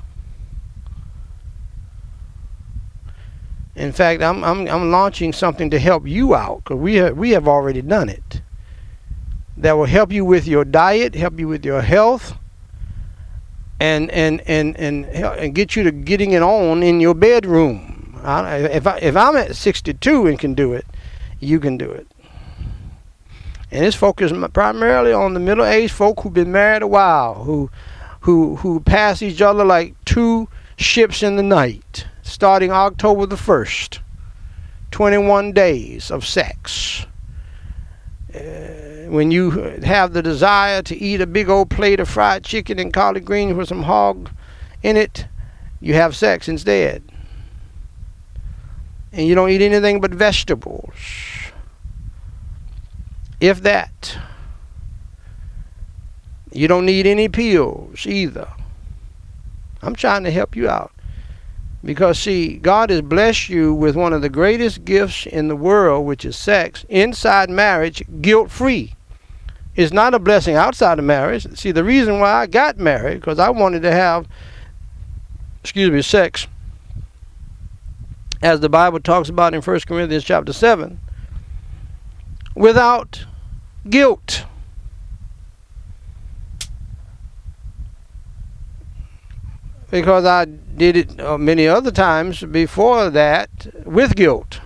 In 3.76 3.92
fact, 3.92 4.22
I'm 4.22 4.42
I'm 4.42 4.66
I'm 4.68 4.90
launching 4.90 5.34
something 5.34 5.68
to 5.68 5.78
help 5.78 6.08
you 6.08 6.34
out 6.34 6.64
because 6.64 6.78
we 6.78 6.94
have, 6.96 7.16
we 7.16 7.30
have 7.32 7.46
already 7.46 7.82
done 7.82 8.08
it. 8.08 8.40
That 9.58 9.74
will 9.76 9.84
help 9.84 10.10
you 10.12 10.24
with 10.24 10.46
your 10.46 10.64
diet, 10.64 11.14
help 11.14 11.38
you 11.38 11.46
with 11.46 11.62
your 11.62 11.82
health, 11.82 12.38
and 13.78 14.10
and 14.10 14.40
and 14.46 14.76
and 14.78 15.04
and 15.04 15.54
get 15.54 15.76
you 15.76 15.82
to 15.82 15.92
getting 15.92 16.32
it 16.32 16.42
on 16.42 16.82
in 16.82 17.00
your 17.00 17.14
bedroom. 17.14 18.18
I, 18.24 18.56
if 18.56 18.86
I 18.86 18.96
if 18.96 19.14
I'm 19.14 19.36
at 19.36 19.54
62 19.54 20.26
and 20.26 20.38
can 20.38 20.54
do 20.54 20.72
it, 20.72 20.86
you 21.38 21.60
can 21.60 21.76
do 21.76 21.90
it. 21.90 22.06
And 23.70 23.84
it's 23.84 23.96
focused 23.96 24.34
primarily 24.54 25.12
on 25.12 25.34
the 25.34 25.40
middle-aged 25.40 25.92
folk 25.92 26.20
who've 26.20 26.32
been 26.32 26.50
married 26.50 26.82
a 26.82 26.86
while, 26.86 27.44
who 27.44 27.70
who 28.20 28.56
who 28.56 28.80
pass 28.80 29.20
each 29.20 29.42
other 29.42 29.66
like 29.66 30.02
two 30.06 30.48
ships 30.78 31.22
in 31.22 31.36
the 31.36 31.42
night 31.42 32.06
starting 32.26 32.72
October 32.72 33.26
the 33.26 33.36
1st. 33.36 34.00
21 34.90 35.52
days 35.52 36.10
of 36.10 36.26
sex. 36.26 37.06
Uh, 38.34 39.08
when 39.08 39.30
you 39.30 39.50
have 39.84 40.12
the 40.12 40.22
desire 40.22 40.82
to 40.82 40.96
eat 40.96 41.20
a 41.20 41.26
big 41.26 41.48
old 41.48 41.70
plate 41.70 42.00
of 42.00 42.08
fried 42.08 42.44
chicken 42.44 42.78
and 42.78 42.92
collard 42.92 43.24
greens 43.24 43.54
with 43.54 43.68
some 43.68 43.82
hog 43.82 44.30
in 44.82 44.96
it, 44.96 45.26
you 45.80 45.94
have 45.94 46.16
sex 46.16 46.48
instead. 46.48 47.02
And 49.12 49.26
you 49.26 49.34
don't 49.34 49.50
eat 49.50 49.62
anything 49.62 50.00
but 50.00 50.12
vegetables. 50.12 50.94
If 53.40 53.62
that. 53.62 54.18
You 56.52 56.68
don't 56.68 56.86
need 56.86 57.06
any 57.06 57.28
pills 57.28 58.06
either. 58.06 58.48
I'm 59.82 59.94
trying 59.94 60.24
to 60.24 60.30
help 60.30 60.56
you 60.56 60.68
out. 60.68 60.90
Because, 61.84 62.18
see, 62.18 62.56
God 62.56 62.90
has 62.90 63.02
blessed 63.02 63.48
you 63.48 63.72
with 63.72 63.94
one 63.94 64.12
of 64.12 64.22
the 64.22 64.28
greatest 64.28 64.84
gifts 64.84 65.26
in 65.26 65.48
the 65.48 65.56
world, 65.56 66.04
which 66.04 66.24
is 66.24 66.36
sex, 66.36 66.84
inside 66.88 67.48
marriage, 67.48 68.02
guilt 68.20 68.50
free. 68.50 68.94
It's 69.76 69.92
not 69.92 70.14
a 70.14 70.18
blessing 70.18 70.56
outside 70.56 70.98
of 70.98 71.04
marriage. 71.04 71.46
See, 71.56 71.70
the 71.70 71.84
reason 71.84 72.18
why 72.18 72.32
I 72.32 72.46
got 72.46 72.78
married, 72.78 73.20
because 73.20 73.38
I 73.38 73.50
wanted 73.50 73.82
to 73.82 73.92
have, 73.92 74.26
excuse 75.60 75.90
me, 75.90 76.02
sex, 76.02 76.46
as 78.42 78.60
the 78.60 78.68
Bible 78.68 79.00
talks 79.00 79.28
about 79.28 79.54
in 79.54 79.62
1 79.62 79.80
Corinthians 79.80 80.24
chapter 80.24 80.52
7, 80.52 80.98
without 82.54 83.26
guilt. 83.88 84.44
Because 89.90 90.24
I 90.24 90.44
did 90.44 90.96
it 90.96 91.20
uh, 91.20 91.38
many 91.38 91.66
other 91.66 91.90
times 91.90 92.42
before 92.42 93.10
that 93.10 93.50
with 93.84 94.14
guilt. 94.16 94.60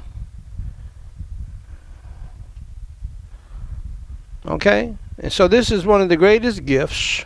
Okay? 4.47 4.97
And 5.18 5.33
so 5.33 5.49
this 5.49 5.71
is 5.71 5.85
one 5.85 6.01
of 6.01 6.09
the 6.09 6.16
greatest 6.16 6.64
gifts 6.64 7.25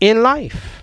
in 0.00 0.22
life. 0.22 0.82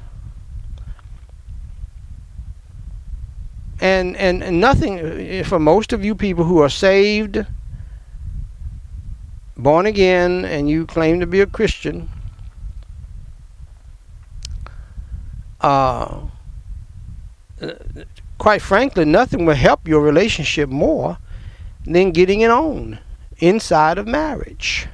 And, 3.81 4.15
and, 4.17 4.43
and 4.43 4.59
nothing, 4.59 4.99
uh, 4.99 5.43
for 5.45 5.57
most 5.57 5.93
of 5.93 6.03
you 6.03 6.13
people 6.13 6.43
who 6.43 6.59
are 6.59 6.69
saved 6.69 7.45
born 9.57 9.85
again 9.85 10.45
and 10.45 10.69
you 10.69 10.85
claim 10.85 11.19
to 11.19 11.27
be 11.27 11.41
a 11.41 11.45
Christian, 11.45 12.09
uh, 15.61 16.21
quite 18.37 18.61
frankly, 18.61 19.05
nothing 19.05 19.45
will 19.45 19.55
help 19.55 19.87
your 19.87 20.01
relationship 20.01 20.69
more 20.69 21.17
than 21.85 22.11
getting 22.11 22.41
it 22.41 22.51
on 22.51 22.99
inside 23.39 23.97
of 23.97 24.07
marriage. 24.07 24.87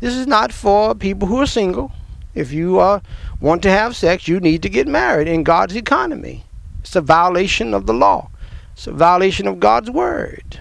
This 0.00 0.14
is 0.14 0.26
not 0.26 0.52
for 0.52 0.94
people 0.94 1.28
who 1.28 1.40
are 1.40 1.46
single. 1.46 1.92
If 2.34 2.52
you 2.52 2.80
uh, 2.80 3.00
want 3.40 3.62
to 3.62 3.70
have 3.70 3.94
sex, 3.94 4.26
you 4.26 4.40
need 4.40 4.62
to 4.62 4.68
get 4.68 4.88
married 4.88 5.28
in 5.28 5.42
God's 5.44 5.76
economy. 5.76 6.44
It's 6.80 6.96
a 6.96 7.00
violation 7.00 7.74
of 7.74 7.86
the 7.86 7.94
law. 7.94 8.30
It's 8.72 8.86
a 8.86 8.92
violation 8.92 9.46
of 9.46 9.60
God's 9.60 9.90
word. 9.90 10.60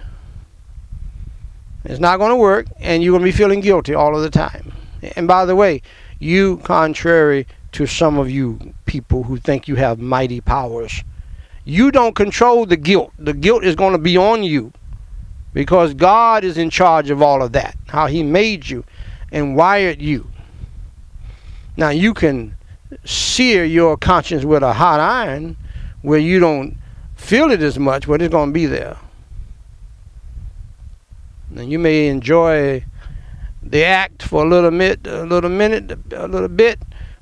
It's 1.86 2.00
not 2.00 2.18
going 2.18 2.30
to 2.30 2.36
work, 2.36 2.68
and 2.80 3.02
you're 3.02 3.14
going 3.14 3.24
to 3.24 3.32
be 3.32 3.38
feeling 3.38 3.62
guilty 3.62 3.96
all 3.96 4.16
of 4.16 4.22
the 4.22 4.30
time. 4.30 4.74
And 5.16 5.28
by 5.28 5.46
the 5.46 5.56
way, 5.56 5.82
you, 6.20 6.58
contrary 6.58 7.48
to 7.74 7.86
some 7.86 8.18
of 8.18 8.30
you 8.30 8.74
people 8.86 9.24
who 9.24 9.38
think 9.38 9.68
you 9.68 9.76
have 9.76 10.00
mighty 10.00 10.42
powers, 10.42 11.04
you 11.64 11.92
don't 11.92 12.16
control 12.16 12.66
the 12.66 12.78
guilt. 12.78 13.12
The 13.18 13.34
guilt 13.34 13.64
is 13.64 13.76
going 13.76 13.94
to 13.94 13.98
be 13.98 14.18
on 14.18 14.44
you 14.44 14.74
because 15.54 15.94
God 15.94 16.44
is 16.44 16.58
in 16.58 16.70
charge 16.70 17.10
of 17.10 17.22
all 17.22 17.42
of 17.42 17.52
that, 17.54 17.78
how 17.88 18.08
He 18.08 18.24
made 18.24 18.70
you 18.70 18.84
and 19.32 19.56
wired 19.56 20.02
you. 20.02 20.28
Now, 21.78 21.90
you 21.90 22.14
can 22.14 22.56
sear 23.06 23.64
your 23.64 23.98
conscience 23.98 24.44
with 24.44 24.64
a 24.64 24.74
hot 24.74 25.00
iron 25.00 25.56
where 26.02 26.20
you 26.20 26.40
don't 26.40 26.78
feel 27.16 27.52
it 27.52 27.62
as 27.62 27.80
much, 27.80 28.08
but 28.08 28.22
it's 28.22 28.32
going 28.32 28.50
to 28.50 28.54
be 28.54 28.66
there. 28.66 28.98
And 31.56 31.72
you 31.72 31.80
may 31.80 32.08
enjoy 32.08 32.84
the 33.62 33.84
act 33.84 34.24
for 34.24 34.44
a 34.44 34.48
little 34.48 34.72
bit, 34.72 35.06
a 35.06 35.24
little 35.24 35.50
minute, 35.50 35.92
a 36.14 36.28
little 36.28 36.48
bit, 36.48 36.80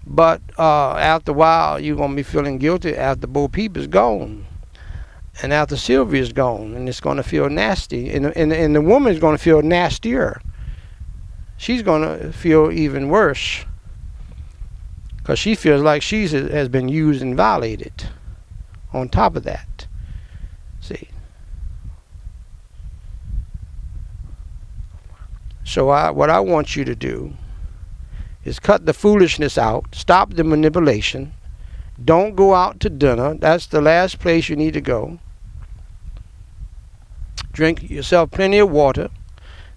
but 0.10 0.42
uh, 0.58 0.94
after 0.94 1.32
a 1.32 1.36
while, 1.36 1.80
you're 1.80 1.96
gonna 1.96 2.16
be 2.16 2.24
feeling 2.24 2.58
guilty 2.58 2.96
after 2.96 3.28
Bo 3.28 3.48
Peep 3.48 3.78
is 3.78 3.86
gone, 3.86 4.44
and 5.44 5.54
after 5.54 5.78
Sylvia 5.78 6.20
is 6.20 6.34
gone, 6.34 6.74
and 6.74 6.90
it's 6.90 7.00
gonna 7.00 7.22
feel 7.22 7.48
nasty, 7.48 8.10
and 8.10 8.26
and 8.36 8.52
and 8.52 8.76
the 8.76 8.82
woman's 8.82 9.20
gonna 9.20 9.38
feel 9.38 9.62
nastier. 9.62 10.42
She's 11.58 11.84
gonna 11.84 12.34
feel 12.34 12.72
even 12.72 13.10
worse, 13.10 13.66
cause 15.24 15.38
she 15.38 15.54
feels 15.54 15.84
like 15.84 16.02
she 16.02 16.28
has 16.28 16.70
been 16.70 16.90
used 16.90 17.22
and 17.22 17.38
violated. 17.38 18.08
On 18.92 19.08
top 19.08 19.36
of 19.36 19.44
that, 19.44 19.86
see. 20.82 21.10
So 25.64 25.90
I, 25.90 26.10
what 26.10 26.32
I 26.32 26.40
want 26.40 26.76
you 26.76 26.84
to 26.86 26.96
do 26.96 27.36
is 28.50 28.60
cut 28.60 28.86
the 28.86 28.94
foolishness 28.94 29.58
out, 29.58 29.86
stop 29.94 30.34
the 30.34 30.44
manipulation. 30.44 31.34
Don't 32.04 32.36
go 32.36 32.56
out 32.56 32.80
to 32.82 32.90
dinner. 32.90 33.36
That's 33.36 33.68
the 33.68 33.82
last 33.82 34.20
place 34.20 34.50
you 34.50 34.56
need 34.56 34.74
to 34.74 34.82
go. 34.82 35.20
Drink 37.52 37.90
yourself 37.90 38.32
plenty 38.32 38.58
of 38.58 38.72
water. 38.72 39.10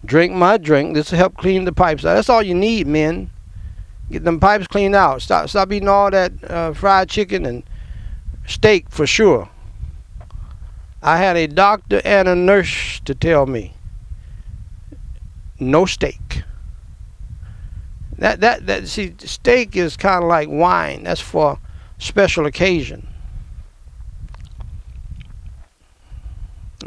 Drink 0.05 0.33
my 0.33 0.57
drink. 0.57 0.95
This 0.95 1.11
will 1.11 1.19
help 1.19 1.37
clean 1.37 1.65
the 1.65 1.73
pipes 1.73 2.05
out. 2.05 2.15
That's 2.15 2.29
all 2.29 2.43
you 2.43 2.55
need, 2.55 2.87
men. 2.87 3.31
Get 4.11 4.25
them 4.25 4.41
pipes 4.41 4.67
cleaned 4.67 4.95
out. 4.95 5.23
Stop 5.23 5.49
stop 5.49 5.73
eating 5.73 5.89
all 5.89 6.11
that 6.11 6.33
uh, 6.45 6.73
fried 6.75 7.09
chicken 7.09 7.47
and 7.47 7.63
steak 8.47 8.91
for 8.91 9.07
sure. 9.07 9.49
I 11.03 11.19
had 11.19 11.37
a 11.37 11.47
doctor 11.47 12.01
and 12.05 12.29
a 12.29 12.37
nurse 12.37 13.01
to 13.05 13.15
tell 13.15 13.47
me 13.47 13.75
no 15.59 15.87
steak. 15.87 16.43
That 18.23 18.39
that 18.39 18.67
that 18.69 18.87
see 18.87 19.15
steak 19.19 19.75
is 19.75 19.97
kind 19.97 20.23
of 20.23 20.29
like 20.29 20.49
wine. 20.49 21.03
That's 21.03 21.21
for 21.21 21.59
special 21.99 22.47
occasion. 22.47 23.09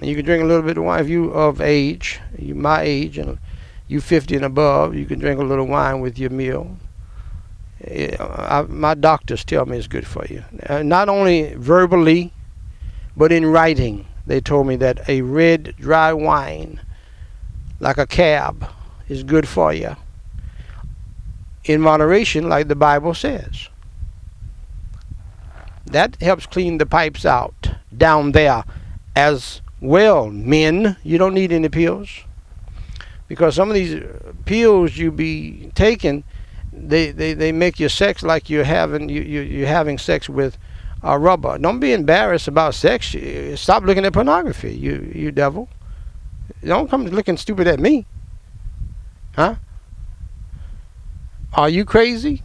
You 0.01 0.15
can 0.15 0.23
drink 0.23 0.41
a 0.41 0.45
little 0.45 0.63
bit 0.63 0.77
of 0.77 0.85
wine 0.85 1.01
if 1.01 1.09
you 1.09 1.31
of 1.31 1.59
age, 1.59 2.21
you 2.39 2.55
my 2.55 2.83
age, 2.83 3.17
and 3.17 3.37
you 3.89 3.99
50 3.99 4.37
and 4.37 4.45
above. 4.45 4.95
You 4.95 5.05
can 5.05 5.19
drink 5.19 5.41
a 5.41 5.43
little 5.43 5.67
wine 5.67 5.99
with 5.99 6.17
your 6.17 6.29
meal. 6.29 6.77
I, 7.85 8.65
my 8.69 8.93
doctors 8.93 9.43
tell 9.43 9.65
me 9.65 9.77
it's 9.77 9.87
good 9.87 10.07
for 10.07 10.25
you. 10.29 10.45
Uh, 10.65 10.83
not 10.83 11.09
only 11.09 11.53
verbally, 11.55 12.31
but 13.17 13.33
in 13.33 13.45
writing. 13.45 14.07
They 14.25 14.39
told 14.39 14.67
me 14.67 14.77
that 14.77 15.09
a 15.09 15.21
red 15.21 15.75
dry 15.77 16.13
wine, 16.13 16.79
like 17.81 17.97
a 17.97 18.07
cab, 18.07 18.69
is 19.09 19.23
good 19.23 19.49
for 19.49 19.73
you 19.73 19.97
in 21.65 21.81
moderation, 21.81 22.47
like 22.49 22.67
the 22.67 22.75
Bible 22.75 23.13
says. 23.13 23.69
That 25.85 26.21
helps 26.21 26.45
clean 26.45 26.77
the 26.77 26.85
pipes 26.85 27.25
out 27.25 27.71
down 27.95 28.31
there 28.31 28.63
as 29.15 29.61
well. 29.79 30.29
Men, 30.29 30.97
you 31.03 31.17
don't 31.17 31.33
need 31.33 31.51
any 31.51 31.69
pills 31.69 32.09
because 33.27 33.55
some 33.55 33.69
of 33.69 33.75
these 33.75 34.03
pills 34.45 34.97
you 34.97 35.11
be 35.11 35.71
taking, 35.75 36.23
they, 36.71 37.11
they, 37.11 37.33
they 37.33 37.51
make 37.51 37.79
your 37.79 37.89
sex 37.89 38.23
like 38.23 38.49
you're 38.49 38.63
having 38.63 39.09
you, 39.09 39.21
you 39.21 39.41
you're 39.41 39.67
having 39.67 39.97
sex 39.97 40.27
with 40.29 40.57
a 41.03 41.17
rubber. 41.17 41.57
Don't 41.57 41.79
be 41.79 41.93
embarrassed 41.93 42.47
about 42.47 42.75
sex. 42.75 43.15
Stop 43.55 43.83
looking 43.83 44.05
at 44.05 44.13
pornography, 44.13 44.73
you 44.73 45.11
you 45.13 45.31
devil. 45.31 45.69
Don't 46.63 46.89
come 46.89 47.05
looking 47.07 47.37
stupid 47.37 47.67
at 47.67 47.79
me. 47.79 48.05
Huh? 49.35 49.55
Are 51.55 51.69
you 51.69 51.85
crazy? 51.85 52.43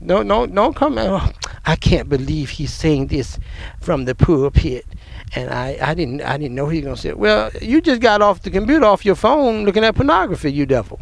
No, 0.00 0.22
no, 0.22 0.46
don't 0.46 0.74
come. 0.74 0.96
Oh, 0.98 1.30
I 1.66 1.76
can't 1.76 2.08
believe 2.08 2.50
he's 2.50 2.72
saying 2.72 3.08
this 3.08 3.38
from 3.80 4.06
the 4.06 4.14
pulpit, 4.14 4.86
and 5.34 5.50
I, 5.50 5.78
I 5.80 5.94
didn't, 5.94 6.22
I 6.22 6.38
didn't 6.38 6.54
know 6.54 6.68
he 6.68 6.78
was 6.78 6.84
gonna 6.84 6.96
say. 6.96 7.12
Well, 7.12 7.50
you 7.60 7.80
just 7.80 8.00
got 8.00 8.22
off 8.22 8.42
the 8.42 8.50
computer, 8.50 8.84
off 8.86 9.04
your 9.04 9.14
phone, 9.14 9.64
looking 9.64 9.84
at 9.84 9.94
pornography. 9.94 10.52
You 10.52 10.64
devil. 10.64 11.00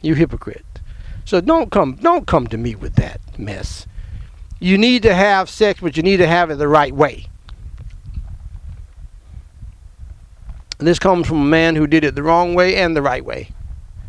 You 0.00 0.14
hypocrite. 0.14 0.64
So 1.24 1.40
don't 1.40 1.70
come, 1.70 1.94
don't 1.96 2.26
come 2.26 2.46
to 2.48 2.56
me 2.56 2.74
with 2.74 2.94
that 2.96 3.20
mess. 3.38 3.86
You 4.60 4.78
need 4.78 5.02
to 5.02 5.14
have 5.14 5.50
sex, 5.50 5.80
but 5.80 5.96
you 5.96 6.02
need 6.02 6.18
to 6.18 6.26
have 6.26 6.50
it 6.50 6.56
the 6.56 6.68
right 6.68 6.94
way. 6.94 7.26
And 10.78 10.88
this 10.88 10.98
comes 10.98 11.28
from 11.28 11.42
a 11.42 11.44
man 11.44 11.76
who 11.76 11.86
did 11.86 12.02
it 12.02 12.14
the 12.14 12.22
wrong 12.22 12.54
way 12.54 12.76
and 12.76 12.96
the 12.96 13.02
right 13.02 13.24
way. 13.24 13.50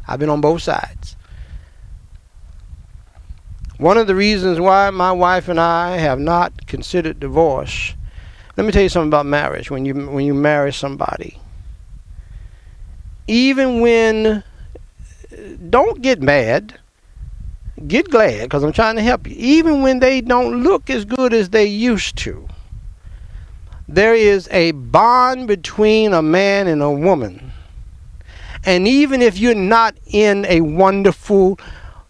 I've 0.08 0.20
been 0.20 0.30
on 0.30 0.42
both 0.42 0.62
sides. 0.62 1.16
One 3.78 3.98
of 3.98 4.08
the 4.08 4.16
reasons 4.16 4.60
why 4.60 4.90
my 4.92 5.12
wife 5.12 5.50
and 5.50 5.60
I 5.60 5.98
have 5.98 6.20
not 6.20 6.68
considered 6.68 7.20
divorce. 7.20 7.94
Let 8.56 8.66
me 8.66 8.72
tell 8.72 8.84
you 8.84 8.90
something 8.90 9.10
about 9.10 9.26
marriage. 9.26 9.72
When 9.72 9.84
you 9.84 9.94
when 9.94 10.26
you 10.26 10.34
marry 10.34 10.72
somebody, 10.72 11.40
even 13.28 13.82
when 13.82 14.44
don't 15.70 16.02
get 16.02 16.22
mad, 16.22 16.80
get 17.88 18.10
glad 18.10 18.44
because 18.44 18.64
I'm 18.64 18.74
trying 18.74 18.96
to 18.98 19.02
help 19.02 19.28
you. 19.28 19.36
Even 19.38 19.82
when 19.82 20.00
they 20.00 20.22
don't 20.22 20.64
look 20.64 20.90
as 20.90 21.04
good 21.04 21.34
as 21.34 21.50
they 21.50 21.66
used 21.66 22.16
to, 22.20 22.48
there 23.88 24.14
is 24.14 24.48
a 24.52 24.72
bond 24.72 25.48
between 25.48 26.14
a 26.14 26.22
man 26.22 26.68
and 26.68 26.82
a 26.82 26.92
woman 26.92 27.52
and 28.66 28.88
even 28.88 29.22
if 29.22 29.38
you're 29.38 29.56
not 29.56 29.96
in 30.06 30.46
a 30.48 30.62
wonderful, 30.62 31.60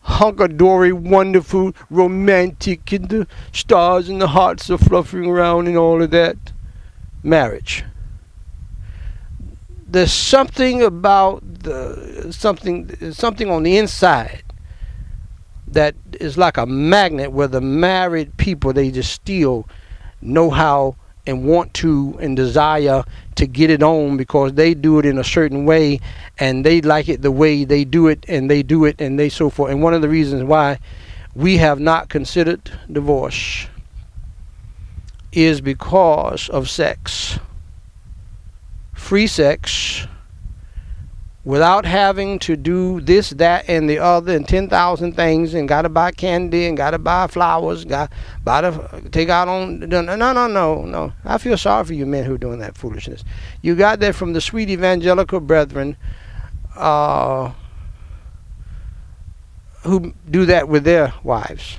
hunkadory, 0.05 0.93
wonderful, 0.93 1.73
romantic, 1.89 2.91
and 2.91 3.09
the 3.09 3.27
stars 3.51 4.09
and 4.09 4.21
the 4.21 4.27
hearts 4.27 4.69
are 4.69 4.77
fluttering 4.77 5.29
around 5.29 5.67
and 5.67 5.77
all 5.77 6.01
of 6.01 6.11
that, 6.11 6.37
marriage. 7.23 7.83
There's 9.87 10.13
something 10.13 10.81
about 10.81 11.41
the 11.63 12.27
something 12.31 13.13
something 13.13 13.49
on 13.49 13.63
the 13.63 13.77
inside 13.77 14.43
that 15.67 15.95
is 16.19 16.37
like 16.37 16.57
a 16.57 16.65
magnet 16.65 17.31
where 17.31 17.47
the 17.47 17.61
married 17.61 18.35
people 18.37 18.73
they 18.73 18.89
just 18.91 19.11
still 19.11 19.67
know 20.21 20.49
how 20.49 20.95
and 21.25 21.45
want 21.45 21.73
to 21.73 22.17
and 22.19 22.35
desire 22.35 23.03
to 23.35 23.47
get 23.47 23.69
it 23.69 23.81
on 23.81 24.17
because 24.17 24.53
they 24.53 24.73
do 24.73 24.99
it 24.99 25.05
in 25.05 25.17
a 25.17 25.23
certain 25.23 25.65
way 25.65 25.99
and 26.37 26.65
they 26.65 26.81
like 26.81 27.07
it 27.07 27.21
the 27.21 27.31
way 27.31 27.63
they 27.63 27.85
do 27.85 28.07
it 28.07 28.25
and 28.27 28.49
they 28.49 28.61
do 28.61 28.85
it 28.85 28.99
and 28.99 29.17
they 29.17 29.29
so 29.29 29.49
forth. 29.49 29.71
And 29.71 29.81
one 29.81 29.93
of 29.93 30.01
the 30.01 30.09
reasons 30.09 30.43
why 30.43 30.79
we 31.35 31.57
have 31.57 31.79
not 31.79 32.09
considered 32.09 32.71
divorce 32.91 33.67
is 35.31 35.61
because 35.61 36.49
of 36.49 36.69
sex. 36.69 37.39
Free 38.93 39.27
sex 39.27 40.07
without 41.45 41.85
having 41.85 42.39
to 42.39 42.55
do 42.55 43.01
this, 43.01 43.31
that, 43.31 43.67
and 43.67 43.89
the 43.89 43.99
other, 43.99 44.35
and 44.35 44.47
ten 44.47 44.69
thousand 44.69 45.13
things, 45.13 45.53
and 45.53 45.67
gotta 45.67 45.89
buy 45.89 46.11
candy, 46.11 46.65
and 46.65 46.77
gotta 46.77 46.97
buy 46.97 47.27
flowers, 47.27 47.83
got 47.85 48.11
buy 48.43 48.61
to 48.61 49.03
take 49.11 49.29
out 49.29 49.47
on. 49.47 49.79
No, 49.79 50.01
no, 50.01 50.15
no, 50.15 50.47
no, 50.47 50.85
no. 50.85 51.13
I 51.25 51.37
feel 51.37 51.57
sorry 51.57 51.85
for 51.85 51.93
you 51.93 52.05
men 52.05 52.23
who 52.23 52.35
are 52.35 52.37
doing 52.37 52.59
that 52.59 52.77
foolishness. 52.77 53.23
You 53.61 53.75
got 53.75 53.99
that 53.99 54.15
from 54.15 54.33
the 54.33 54.41
sweet 54.41 54.69
evangelical 54.69 55.39
brethren 55.39 55.97
uh, 56.75 57.51
who 59.81 60.13
do 60.29 60.45
that 60.45 60.69
with 60.69 60.83
their 60.83 61.13
wives 61.23 61.77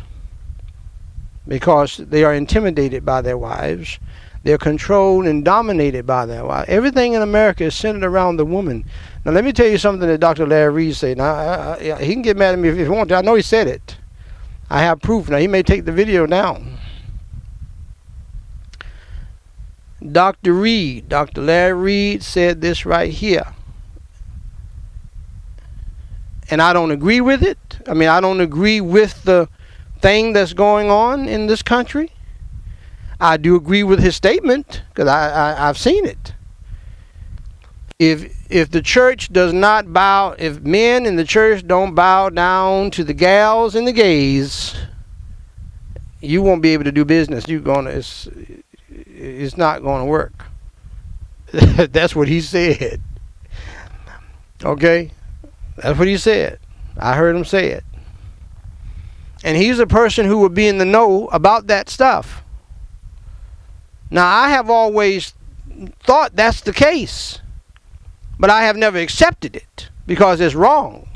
because 1.47 1.97
they 1.99 2.25
are 2.25 2.35
intimidated 2.35 3.05
by 3.05 3.21
their 3.21 3.39
wives. 3.39 3.99
They're 4.43 4.59
controlled 4.59 5.27
and 5.27 5.43
dominated 5.43 6.07
by 6.07 6.27
their 6.27 6.45
wives. 6.45 6.69
Everything 6.69 7.15
in 7.15 7.23
America 7.23 7.65
is 7.65 7.75
centered 7.75 8.05
around 8.05 8.37
the 8.37 8.45
woman. 8.45 8.85
Now, 9.25 9.33
let 9.33 9.45
me 9.45 9.53
tell 9.53 9.67
you 9.67 9.79
something 9.79 10.07
that 10.07 10.19
Dr. 10.19 10.47
Larry 10.47 10.73
Reed 10.73 10.97
said. 10.97 11.17
Now, 11.17 11.35
I, 11.35 11.93
I, 11.93 12.05
he 12.05 12.13
can 12.13 12.23
get 12.23 12.37
mad 12.37 12.53
at 12.53 12.59
me 12.59 12.69
if 12.69 12.77
he 12.77 12.87
wants 12.89 13.09
to. 13.09 13.17
I 13.17 13.23
know 13.23 13.35
he 13.35 13.43
said 13.43 13.67
it. 13.67 13.97
I 14.69 14.81
have 14.83 15.01
proof. 15.01 15.29
Now, 15.29 15.39
he 15.39 15.49
may 15.49 15.63
take 15.63 15.85
the 15.85 15.93
video 15.93 16.27
down. 16.27 16.79
Dr. 20.13 20.53
Reed, 20.53 21.09
Dr. 21.09 21.41
Larry 21.41 21.73
Reed 21.73 22.23
said 22.23 22.61
this 22.61 22.85
right 22.85 23.11
here. 23.11 23.55
And 26.51 26.61
I 26.61 26.75
don't 26.75 26.91
agree 26.91 27.23
with 27.23 27.43
it. 27.43 27.59
I 27.89 27.95
mean, 27.95 28.11
I 28.11 28.21
don't 28.21 28.41
agree 28.41 28.83
with 28.83 29.25
the 29.25 29.49
thing 30.01 30.35
that's 30.35 30.53
going 30.53 30.91
on 30.91 31.27
in 31.27 31.47
this 31.47 31.63
country. 31.63 32.13
I 33.19 33.39
do 33.39 33.57
agree 33.57 33.83
with 33.83 34.01
his 34.01 34.15
statement 34.15 34.83
because 34.91 35.09
I, 35.09 35.31
I, 35.31 35.69
I've 35.69 35.79
seen 35.79 36.05
it. 36.05 36.34
If 38.11 38.51
if 38.51 38.71
the 38.71 38.83
church 38.83 39.33
does 39.33 39.53
not 39.53 39.93
bow, 39.93 40.35
if 40.39 40.61
men 40.61 41.07
in 41.07 41.17
the 41.17 41.25
church 41.25 41.67
don't 41.67 41.95
bow 41.95 42.29
down 42.29 42.91
to 42.93 43.05
the 43.05 43.15
gals 43.15 43.75
and 43.75 43.87
the 43.87 43.93
gays, 43.93 44.75
you 46.21 46.43
won't 46.43 46.63
be 46.63 46.71
able 46.71 46.85
to 46.85 46.93
do 46.93 47.05
business. 47.05 47.49
You're 47.49 47.61
gonna 47.61 47.91
it's 47.91 48.29
it's 48.91 49.57
not 49.57 49.83
going 49.83 50.03
to 50.03 50.07
work. 50.07 50.45
That's 51.53 52.15
what 52.15 52.29
he 52.29 52.41
said. 52.41 53.01
Okay? 54.65 55.11
That's 55.77 55.99
what 55.99 56.09
he 56.09 56.17
said. 56.17 56.59
I 56.97 57.15
heard 57.15 57.37
him 57.37 57.45
say 57.45 57.71
it. 57.71 57.85
And 59.43 59.57
he's 59.57 59.79
a 59.79 59.87
person 59.87 60.27
who 60.27 60.39
would 60.39 60.55
be 60.55 60.69
in 60.69 60.79
the 60.79 60.85
know 60.85 61.27
about 61.29 61.67
that 61.67 61.89
stuff. 61.91 62.43
Now, 64.11 64.27
I 64.27 64.49
have 64.51 64.71
always 64.71 65.35
thought 66.03 66.37
that's 66.37 66.61
the 66.61 66.73
case, 66.73 67.41
but 68.39 68.51
I 68.51 68.65
have 68.65 68.77
never 68.77 68.99
accepted 68.99 69.57
it 69.57 69.89
because 70.07 70.41
it's 70.41 70.55
wrong. 70.55 71.09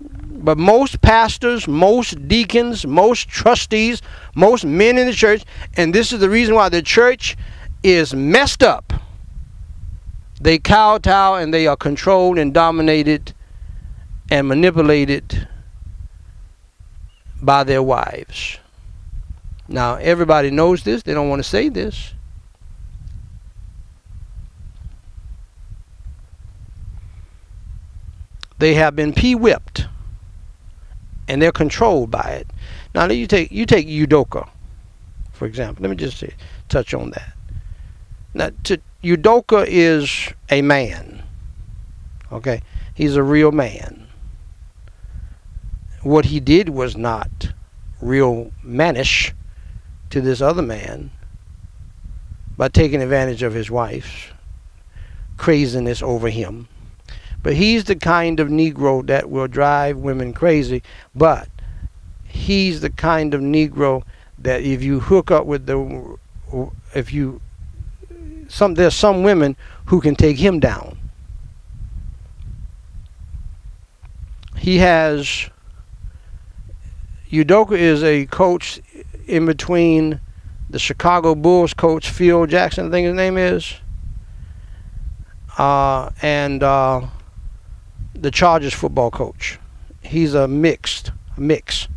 But 0.00 0.58
most 0.58 1.00
pastors, 1.00 1.66
most 1.66 2.28
deacons, 2.28 2.86
most 2.86 3.28
trustees, 3.28 4.00
most 4.34 4.64
men 4.64 4.98
in 4.98 5.06
the 5.06 5.12
church, 5.12 5.44
and 5.76 5.94
this 5.94 6.12
is 6.12 6.20
the 6.20 6.30
reason 6.30 6.54
why 6.54 6.68
the 6.68 6.82
church 6.82 7.36
is 7.82 8.14
messed 8.14 8.62
up. 8.62 8.92
They 10.40 10.58
kowtow 10.58 11.34
and 11.34 11.52
they 11.52 11.66
are 11.66 11.76
controlled 11.76 12.38
and 12.38 12.52
dominated 12.52 13.32
and 14.30 14.46
manipulated 14.46 15.48
by 17.40 17.64
their 17.64 17.82
wives. 17.82 18.58
Now, 19.68 19.96
everybody 19.96 20.50
knows 20.50 20.82
this. 20.82 21.02
They 21.02 21.14
don't 21.14 21.28
want 21.28 21.40
to 21.40 21.48
say 21.48 21.68
this. 21.68 22.14
They 28.58 28.74
have 28.74 28.96
been 28.96 29.12
p 29.12 29.34
whipped 29.34 29.86
and 31.28 31.42
they're 31.42 31.52
controlled 31.52 32.10
by 32.10 32.30
it. 32.40 32.48
Now 32.94 33.06
you 33.06 33.26
take 33.26 33.50
you 33.50 33.66
take 33.66 33.86
Udoka, 33.86 34.48
for 35.32 35.46
example. 35.46 35.82
Let 35.82 35.90
me 35.90 35.96
just 35.96 36.18
say, 36.18 36.34
touch 36.68 36.94
on 36.94 37.10
that. 37.10 37.32
Now, 38.34 38.50
to, 38.64 38.80
is 39.02 40.32
a 40.50 40.62
man. 40.62 41.22
Okay, 42.32 42.62
he's 42.94 43.16
a 43.16 43.22
real 43.22 43.52
man. 43.52 44.06
What 46.02 46.26
he 46.26 46.40
did 46.40 46.68
was 46.68 46.96
not 46.96 47.52
real 48.00 48.52
mannish 48.62 49.32
to 50.10 50.20
this 50.20 50.40
other 50.40 50.62
man 50.62 51.10
by 52.56 52.68
taking 52.68 53.02
advantage 53.02 53.42
of 53.42 53.54
his 53.54 53.70
wife's 53.70 54.28
craziness 55.36 56.02
over 56.02 56.28
him 56.30 56.68
but 57.46 57.54
he's 57.54 57.84
the 57.84 57.94
kind 57.94 58.40
of 58.40 58.48
Negro 58.48 59.06
that 59.06 59.30
will 59.30 59.46
drive 59.46 59.98
women 59.98 60.32
crazy. 60.32 60.82
But 61.14 61.48
he's 62.24 62.80
the 62.80 62.90
kind 62.90 63.34
of 63.34 63.40
Negro 63.40 64.02
that 64.40 64.62
if 64.62 64.82
you 64.82 64.98
hook 64.98 65.30
up 65.30 65.46
with 65.46 65.66
the, 65.66 66.18
if 66.92 67.12
you, 67.12 67.40
some 68.48 68.74
there's 68.74 68.96
some 68.96 69.22
women 69.22 69.54
who 69.84 70.00
can 70.00 70.16
take 70.16 70.38
him 70.38 70.58
down. 70.58 70.98
He 74.58 74.78
has. 74.78 75.48
Udoka 77.30 77.78
is 77.78 78.02
a 78.02 78.26
coach 78.26 78.80
in 79.28 79.46
between 79.46 80.20
the 80.68 80.80
Chicago 80.80 81.36
Bulls 81.36 81.74
coach 81.74 82.10
Phil 82.10 82.46
Jackson, 82.46 82.88
I 82.88 82.90
think 82.90 83.06
his 83.06 83.14
name 83.14 83.38
is, 83.38 83.74
uh, 85.58 86.10
and 86.20 86.64
uh, 86.64 87.06
the 88.22 88.30
Chargers 88.30 88.74
football 88.74 89.10
coach. 89.10 89.58
He's 90.02 90.34
a 90.34 90.48
mixed, 90.48 91.12
a 91.36 91.40
mix. 91.40 91.88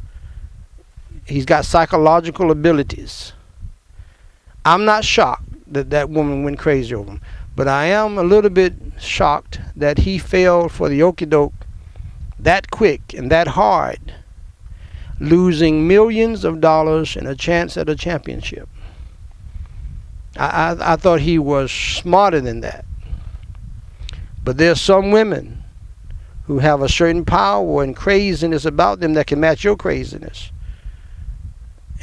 He's 1.26 1.46
got 1.46 1.66
psychological 1.66 2.52
abilities. 2.52 3.34
I'm 4.66 4.86
not 4.86 5.06
shocked 5.06 5.74
that 5.74 5.90
that 5.92 6.10
woman 6.10 6.44
went 6.44 6.60
crazy 6.60 6.96
over 6.96 7.12
him, 7.12 7.22
but 7.56 7.68
I 7.68 7.86
am 7.86 8.18
a 8.18 8.24
little 8.24 8.50
bit 8.50 8.74
shocked 9.00 9.60
that 9.76 10.00
he 10.00 10.18
failed 10.18 10.72
for 10.72 10.90
the 10.90 11.00
Okie 11.00 11.30
Doke 11.30 11.54
that 12.40 12.72
quick 12.72 13.14
and 13.14 13.30
that 13.32 13.50
hard, 13.50 14.14
losing 15.20 15.88
millions 15.88 16.44
of 16.44 16.62
dollars 16.62 17.16
and 17.16 17.28
a 17.28 17.36
chance 17.36 17.78
at 17.78 17.90
a 17.90 17.96
championship. 17.96 18.68
I, 20.38 20.46
I, 20.46 20.94
I 20.94 20.96
thought 20.96 21.22
he 21.22 21.38
was 21.38 21.72
smarter 21.72 22.40
than 22.40 22.62
that. 22.62 22.86
But 24.44 24.58
there's 24.58 24.82
some 24.82 25.12
women 25.12 25.59
who 26.50 26.58
have 26.58 26.82
a 26.82 26.90
certain 26.90 27.24
power 27.24 27.84
and 27.84 27.96
craziness 27.96 28.66
about 28.66 29.00
them 29.00 29.14
that 29.14 29.28
can 29.28 29.40
match 29.40 29.64
your 29.64 29.76
craziness. 29.76 30.52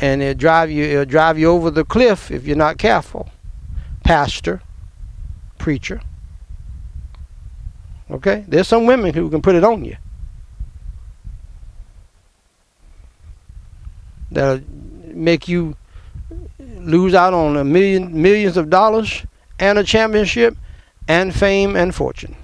And 0.00 0.22
it'll 0.22 0.38
drive 0.38 0.70
you 0.70 0.84
it'll 0.84 1.04
drive 1.04 1.36
you 1.36 1.48
over 1.48 1.68
the 1.68 1.84
cliff 1.84 2.30
if 2.30 2.46
you're 2.46 2.56
not 2.56 2.78
careful. 2.78 3.28
Pastor, 4.04 4.62
preacher. 5.58 6.00
Okay? 8.08 8.44
There's 8.46 8.68
some 8.68 8.86
women 8.86 9.12
who 9.14 9.28
can 9.30 9.42
put 9.42 9.56
it 9.56 9.64
on 9.64 9.84
you. 9.84 9.96
That'll 14.30 14.62
make 15.06 15.48
you 15.48 15.74
lose 16.60 17.14
out 17.14 17.34
on 17.34 17.56
a 17.56 17.64
million 17.64 18.22
millions 18.22 18.56
of 18.56 18.70
dollars 18.70 19.26
and 19.58 19.76
a 19.76 19.82
championship 19.82 20.56
and 21.08 21.34
fame 21.34 21.74
and 21.74 21.92
fortune. 21.92 22.36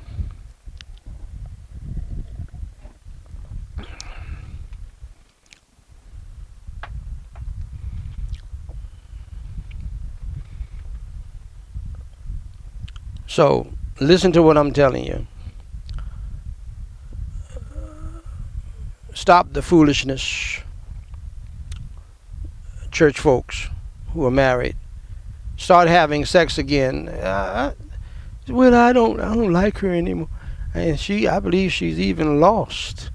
So 13.32 13.66
listen 13.98 14.30
to 14.32 14.42
what 14.42 14.58
I'm 14.58 14.74
telling 14.74 15.06
you. 15.06 15.26
Stop 19.14 19.54
the 19.54 19.62
foolishness. 19.62 20.60
Church 22.90 23.18
folks 23.18 23.70
who 24.12 24.26
are 24.26 24.30
married 24.30 24.76
start 25.56 25.88
having 25.88 26.26
sex 26.26 26.58
again. 26.58 27.08
Uh, 27.08 27.72
well, 28.48 28.74
I 28.74 28.92
don't, 28.92 29.18
I 29.18 29.34
don't 29.34 29.50
like 29.50 29.78
her 29.78 29.90
anymore, 29.90 30.28
and 30.74 31.00
she, 31.00 31.26
I 31.26 31.40
believe 31.40 31.72
she's 31.72 31.98
even 31.98 32.38
lost. 32.38 33.10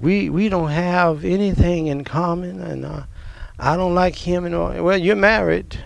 We, 0.00 0.30
we 0.30 0.48
don't 0.48 0.70
have 0.70 1.26
anything 1.26 1.88
in 1.88 2.04
common, 2.04 2.62
and 2.62 2.86
uh, 2.86 3.02
I 3.58 3.76
don't 3.76 3.94
like 3.94 4.14
him. 4.14 4.46
And 4.46 4.82
well, 4.82 4.96
you're 4.96 5.14
married 5.14 5.78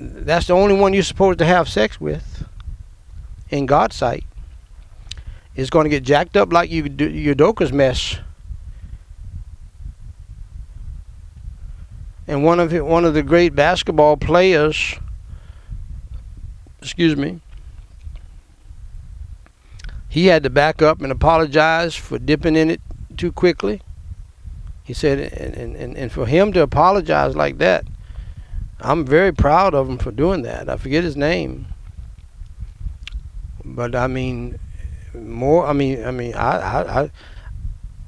that's 0.00 0.46
the 0.46 0.54
only 0.54 0.74
one 0.74 0.94
you're 0.94 1.02
supposed 1.02 1.38
to 1.40 1.44
have 1.44 1.68
sex 1.68 2.00
with 2.00 2.48
in 3.50 3.66
God's 3.66 3.96
sight. 3.96 4.24
It's 5.54 5.68
going 5.68 5.84
to 5.84 5.90
get 5.90 6.02
jacked 6.04 6.36
up 6.36 6.52
like 6.52 6.70
you 6.70 6.88
do 6.88 7.34
Udoka's 7.34 7.72
mess. 7.72 8.18
And 12.26 12.44
one 12.44 12.60
of 12.60 12.72
one 12.72 13.04
of 13.04 13.12
the 13.12 13.22
great 13.22 13.54
basketball 13.54 14.16
players, 14.16 14.94
excuse 16.80 17.16
me, 17.16 17.40
he 20.08 20.26
had 20.26 20.44
to 20.44 20.50
back 20.50 20.80
up 20.80 21.02
and 21.02 21.12
apologize 21.12 21.94
for 21.94 22.18
dipping 22.18 22.56
in 22.56 22.70
it 22.70 22.80
too 23.16 23.32
quickly. 23.32 23.82
He 24.84 24.94
said, 24.94 25.18
and, 25.32 25.76
and, 25.76 25.96
and 25.96 26.10
for 26.10 26.26
him 26.26 26.52
to 26.52 26.62
apologize 26.62 27.36
like 27.36 27.58
that, 27.58 27.84
I'm 28.82 29.04
very 29.04 29.32
proud 29.32 29.74
of 29.74 29.88
him 29.88 29.98
for 29.98 30.10
doing 30.10 30.42
that. 30.42 30.68
I 30.68 30.76
forget 30.76 31.04
his 31.04 31.16
name, 31.16 31.66
but 33.64 33.94
I 33.94 34.06
mean, 34.06 34.58
more. 35.14 35.66
I 35.66 35.72
mean, 35.72 36.04
I 36.04 36.10
mean, 36.10 36.34
I, 36.34 36.58
I, 36.58 37.02
I, 37.02 37.10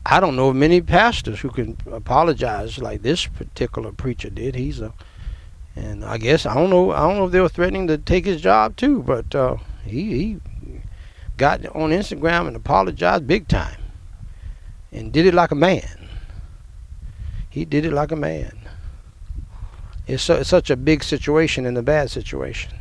I 0.06 0.20
don't 0.20 0.34
know 0.34 0.48
of 0.48 0.56
many 0.56 0.80
pastors 0.80 1.40
who 1.40 1.50
can 1.50 1.76
apologize 1.90 2.78
like 2.78 3.02
this 3.02 3.26
particular 3.26 3.92
preacher 3.92 4.30
did. 4.30 4.54
He's 4.54 4.80
a, 4.80 4.94
and 5.76 6.04
I 6.04 6.16
guess 6.16 6.46
I 6.46 6.54
don't 6.54 6.70
know. 6.70 6.90
I 6.90 7.00
don't 7.00 7.18
know 7.18 7.26
if 7.26 7.32
they 7.32 7.40
were 7.40 7.48
threatening 7.48 7.86
to 7.88 7.98
take 7.98 8.24
his 8.24 8.40
job 8.40 8.76
too, 8.76 9.02
but 9.02 9.34
uh, 9.34 9.56
he 9.84 10.16
he 10.16 10.40
got 11.36 11.64
on 11.66 11.90
Instagram 11.90 12.46
and 12.46 12.56
apologized 12.56 13.26
big 13.26 13.46
time, 13.46 13.80
and 14.90 15.12
did 15.12 15.26
it 15.26 15.34
like 15.34 15.50
a 15.50 15.56
man. 15.56 16.08
He 17.50 17.66
did 17.66 17.84
it 17.84 17.92
like 17.92 18.10
a 18.10 18.16
man. 18.16 18.61
It's, 20.06 20.22
so, 20.22 20.36
it's 20.36 20.48
such 20.48 20.70
a 20.70 20.76
big 20.76 21.04
situation 21.04 21.66
in 21.66 21.76
a 21.76 21.82
bad 21.82 22.10
situation. 22.10 22.72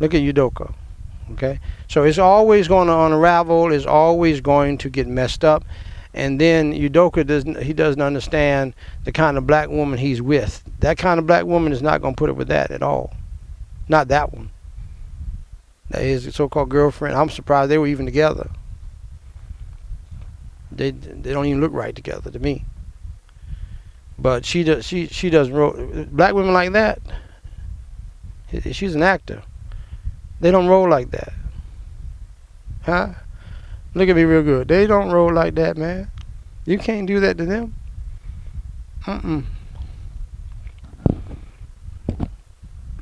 Look 0.00 0.14
at 0.14 0.22
Udoka. 0.22 0.74
Okay? 1.32 1.60
So 1.88 2.02
it's 2.04 2.18
always 2.18 2.68
going 2.68 2.88
to 2.88 2.98
unravel, 2.98 3.72
it's 3.72 3.86
always 3.86 4.40
going 4.40 4.78
to 4.78 4.90
get 4.90 5.06
messed 5.06 5.44
up. 5.44 5.64
And 6.14 6.40
then 6.40 6.74
Udoka 6.74 7.26
doesn't 7.26 7.62
he 7.62 7.72
doesn't 7.72 8.02
understand 8.02 8.74
the 9.04 9.12
kind 9.12 9.38
of 9.38 9.46
black 9.46 9.70
woman 9.70 9.98
he's 9.98 10.20
with. 10.20 10.62
That 10.80 10.98
kind 10.98 11.18
of 11.18 11.26
black 11.26 11.46
woman 11.46 11.72
is 11.72 11.80
not 11.80 12.02
going 12.02 12.14
to 12.14 12.18
put 12.18 12.28
up 12.28 12.36
with 12.36 12.48
that 12.48 12.70
at 12.70 12.82
all. 12.82 13.14
Not 13.88 14.08
that 14.08 14.32
one. 14.32 14.50
That 15.88 16.02
his 16.02 16.34
so-called 16.34 16.68
girlfriend. 16.68 17.16
I'm 17.16 17.30
surprised 17.30 17.70
they 17.70 17.78
were 17.78 17.86
even 17.86 18.04
together. 18.04 18.50
They 20.70 20.90
they 20.90 21.32
don't 21.32 21.46
even 21.46 21.60
look 21.60 21.72
right 21.72 21.94
together 21.94 22.30
to 22.30 22.38
me. 22.38 22.64
But 24.18 24.44
she 24.44 24.62
does. 24.64 24.86
She 24.86 25.06
she 25.06 25.30
doesn't 25.30 25.54
roll. 25.54 25.72
Black 26.10 26.34
women 26.34 26.52
like 26.52 26.72
that. 26.72 27.00
She's 28.72 28.94
an 28.94 29.02
actor. 29.02 29.42
They 30.40 30.50
don't 30.50 30.68
roll 30.68 30.88
like 30.88 31.10
that. 31.12 31.32
Huh? 32.82 33.10
Look 33.94 34.08
at 34.08 34.16
me 34.16 34.24
real 34.24 34.42
good. 34.42 34.68
They 34.68 34.86
don't 34.86 35.10
roll 35.10 35.32
like 35.32 35.54
that, 35.54 35.76
man. 35.76 36.10
You 36.64 36.78
can't 36.78 37.06
do 37.06 37.20
that 37.20 37.38
to 37.38 37.46
them. 37.46 37.74
Mm-mm. 39.04 39.44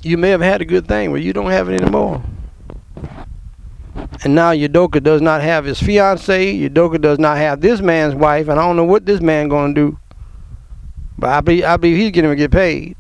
You 0.03 0.17
may 0.17 0.31
have 0.31 0.41
had 0.41 0.63
a 0.63 0.65
good 0.65 0.89
thing, 0.89 1.13
but 1.13 1.23
you 1.23 1.33
don't 1.33 1.51
have 1.51 1.69
it 1.69 1.81
anymore. 1.81 2.23
And 4.23 4.35
now 4.35 4.53
Udoka 4.53 5.03
does 5.03 5.21
not 5.21 5.43
have 5.43 5.65
his 5.65 5.81
fiance. 5.81 6.69
Udoka 6.69 7.01
does 7.01 7.19
not 7.19 7.37
have 7.37 7.61
this 7.61 7.81
man's 7.81 8.15
wife, 8.15 8.49
and 8.49 8.59
I 8.59 8.67
don't 8.67 8.77
know 8.77 8.85
what 8.85 9.07
this 9.07 9.21
man 9.21 9.49
gonna 9.49 9.75
do. 9.75 9.99
But 11.21 11.29
I 11.29 11.41
believe 11.43 11.65
I 11.65 11.77
believe 11.77 11.97
he's 11.99 12.23
to 12.23 12.35
get 12.35 12.51
paid. 12.51 12.97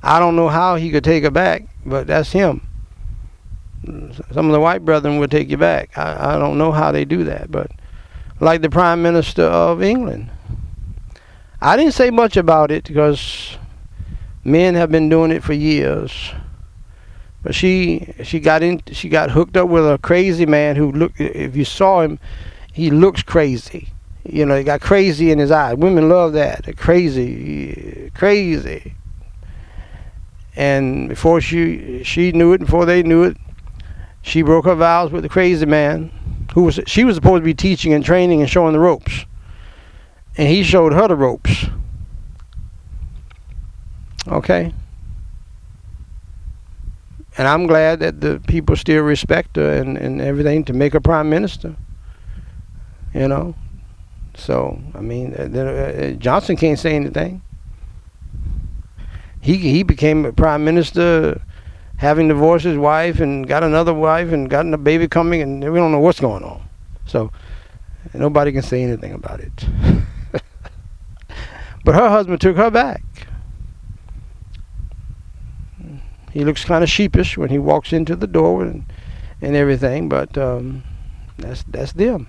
I 0.00 0.20
don't 0.20 0.36
know 0.36 0.48
how 0.48 0.76
he 0.76 0.90
could 0.90 1.02
take 1.02 1.24
her 1.24 1.30
back, 1.30 1.66
but 1.84 2.06
that's 2.06 2.30
him. 2.30 2.60
Some 4.32 4.46
of 4.46 4.52
the 4.52 4.60
white 4.60 4.84
brethren 4.84 5.18
would 5.18 5.30
take 5.30 5.50
you 5.50 5.56
back. 5.56 5.98
I, 5.98 6.34
I 6.34 6.38
don't 6.38 6.56
know 6.56 6.70
how 6.70 6.92
they 6.92 7.04
do 7.04 7.24
that, 7.24 7.50
but 7.50 7.70
like 8.38 8.62
the 8.62 8.70
Prime 8.70 9.02
Minister 9.02 9.42
of 9.42 9.82
England. 9.82 10.30
I 11.60 11.76
didn't 11.76 11.94
say 11.94 12.10
much 12.10 12.36
about 12.36 12.70
it 12.70 12.84
because 12.84 13.58
men 14.44 14.74
have 14.74 14.92
been 14.92 15.08
doing 15.08 15.32
it 15.32 15.42
for 15.42 15.52
years. 15.52 16.32
But 17.42 17.56
she 17.56 18.14
she 18.22 18.38
got 18.38 18.62
in 18.62 18.82
she 18.92 19.08
got 19.08 19.32
hooked 19.32 19.56
up 19.56 19.68
with 19.68 19.84
a 19.84 19.98
crazy 19.98 20.46
man 20.46 20.76
who 20.76 20.92
looked 20.92 21.20
if 21.20 21.56
you 21.56 21.64
saw 21.64 22.02
him 22.02 22.20
he 22.74 22.90
looks 22.90 23.22
crazy. 23.22 23.88
You 24.24 24.44
know, 24.44 24.58
he 24.58 24.64
got 24.64 24.80
crazy 24.80 25.30
in 25.30 25.38
his 25.38 25.52
eyes. 25.52 25.76
Women 25.76 26.08
love 26.08 26.32
that. 26.32 26.64
They're 26.64 26.74
crazy, 26.74 28.10
crazy. 28.14 28.94
And 30.56 31.08
before 31.08 31.40
she 31.40 32.02
she 32.02 32.32
knew 32.32 32.52
it, 32.52 32.58
before 32.58 32.84
they 32.84 33.04
knew 33.04 33.22
it, 33.22 33.36
she 34.22 34.42
broke 34.42 34.64
her 34.64 34.74
vows 34.74 35.12
with 35.12 35.22
the 35.22 35.28
crazy 35.28 35.66
man, 35.66 36.10
who 36.52 36.64
was 36.64 36.80
she 36.86 37.04
was 37.04 37.14
supposed 37.14 37.42
to 37.42 37.44
be 37.44 37.54
teaching 37.54 37.92
and 37.92 38.04
training 38.04 38.40
and 38.40 38.50
showing 38.50 38.72
the 38.72 38.80
ropes, 38.80 39.24
and 40.36 40.48
he 40.48 40.64
showed 40.64 40.92
her 40.92 41.06
the 41.06 41.14
ropes. 41.14 41.66
Okay. 44.26 44.74
And 47.38 47.46
I'm 47.46 47.68
glad 47.68 48.00
that 48.00 48.20
the 48.20 48.40
people 48.48 48.74
still 48.74 49.02
respect 49.02 49.54
her 49.56 49.74
and, 49.74 49.96
and 49.96 50.20
everything 50.20 50.64
to 50.64 50.72
make 50.72 50.92
her 50.92 51.00
prime 51.00 51.30
minister. 51.30 51.76
You 53.14 53.28
know, 53.28 53.54
so 54.34 54.80
I 54.94 55.00
mean, 55.00 55.34
uh, 55.38 55.44
uh, 55.44 56.10
Johnson 56.12 56.56
can't 56.56 56.78
say 56.78 56.96
anything. 56.96 57.42
He 59.40 59.56
he 59.56 59.84
became 59.84 60.24
a 60.24 60.32
prime 60.32 60.64
minister, 60.64 61.40
having 61.96 62.26
divorced 62.26 62.64
his 62.64 62.76
wife 62.76 63.20
and 63.20 63.46
got 63.46 63.62
another 63.62 63.94
wife 63.94 64.32
and 64.32 64.50
got 64.50 64.66
a 64.66 64.76
baby 64.76 65.06
coming, 65.06 65.42
and 65.42 65.60
we 65.60 65.78
don't 65.78 65.92
know 65.92 66.00
what's 66.00 66.18
going 66.18 66.42
on. 66.42 66.68
So 67.06 67.30
nobody 68.12 68.50
can 68.50 68.62
say 68.62 68.82
anything 68.82 69.12
about 69.12 69.38
it. 69.38 69.64
but 71.84 71.94
her 71.94 72.08
husband 72.08 72.40
took 72.40 72.56
her 72.56 72.70
back. 72.70 73.02
He 76.32 76.44
looks 76.44 76.64
kind 76.64 76.82
of 76.82 76.90
sheepish 76.90 77.38
when 77.38 77.50
he 77.50 77.58
walks 77.58 77.92
into 77.92 78.16
the 78.16 78.26
door 78.26 78.62
and 78.62 78.84
and 79.40 79.54
everything, 79.54 80.08
but 80.08 80.36
um, 80.36 80.82
that's 81.38 81.62
that's 81.68 81.92
them. 81.92 82.26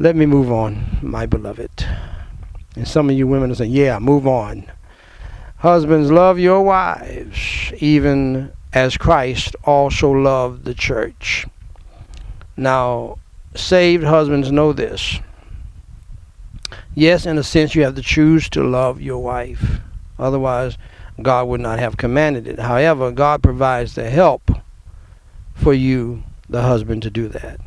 Let 0.00 0.14
me 0.14 0.26
move 0.26 0.52
on, 0.52 0.98
my 1.02 1.26
beloved. 1.26 1.84
And 2.76 2.86
some 2.86 3.10
of 3.10 3.16
you 3.16 3.26
women 3.26 3.50
are 3.50 3.56
saying, 3.56 3.72
yeah, 3.72 3.98
move 3.98 4.28
on. 4.28 4.70
Husbands, 5.56 6.12
love 6.12 6.38
your 6.38 6.62
wives, 6.62 7.72
even 7.78 8.52
as 8.72 8.96
Christ 8.96 9.56
also 9.64 10.12
loved 10.12 10.64
the 10.64 10.74
church. 10.74 11.48
Now, 12.56 13.18
saved 13.56 14.04
husbands 14.04 14.52
know 14.52 14.72
this. 14.72 15.18
Yes, 16.94 17.26
in 17.26 17.36
a 17.36 17.42
sense, 17.42 17.74
you 17.74 17.82
have 17.82 17.96
to 17.96 18.02
choose 18.02 18.48
to 18.50 18.62
love 18.62 19.00
your 19.00 19.20
wife. 19.20 19.80
Otherwise, 20.16 20.78
God 21.20 21.48
would 21.48 21.60
not 21.60 21.80
have 21.80 21.96
commanded 21.96 22.46
it. 22.46 22.60
However, 22.60 23.10
God 23.10 23.42
provides 23.42 23.96
the 23.96 24.08
help 24.08 24.48
for 25.54 25.72
you, 25.74 26.22
the 26.48 26.62
husband, 26.62 27.02
to 27.02 27.10
do 27.10 27.26
that. 27.26 27.58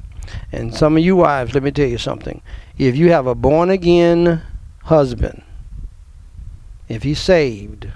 And 0.51 0.73
some 0.73 0.97
of 0.97 1.03
you 1.03 1.15
wives, 1.15 1.53
let 1.53 1.63
me 1.63 1.71
tell 1.71 1.87
you 1.87 1.97
something. 1.97 2.41
If 2.77 2.95
you 2.95 3.11
have 3.11 3.27
a 3.27 3.35
born 3.35 3.69
again 3.69 4.41
husband, 4.83 5.43
if 6.89 7.03
he's 7.03 7.19
saved, 7.19 7.87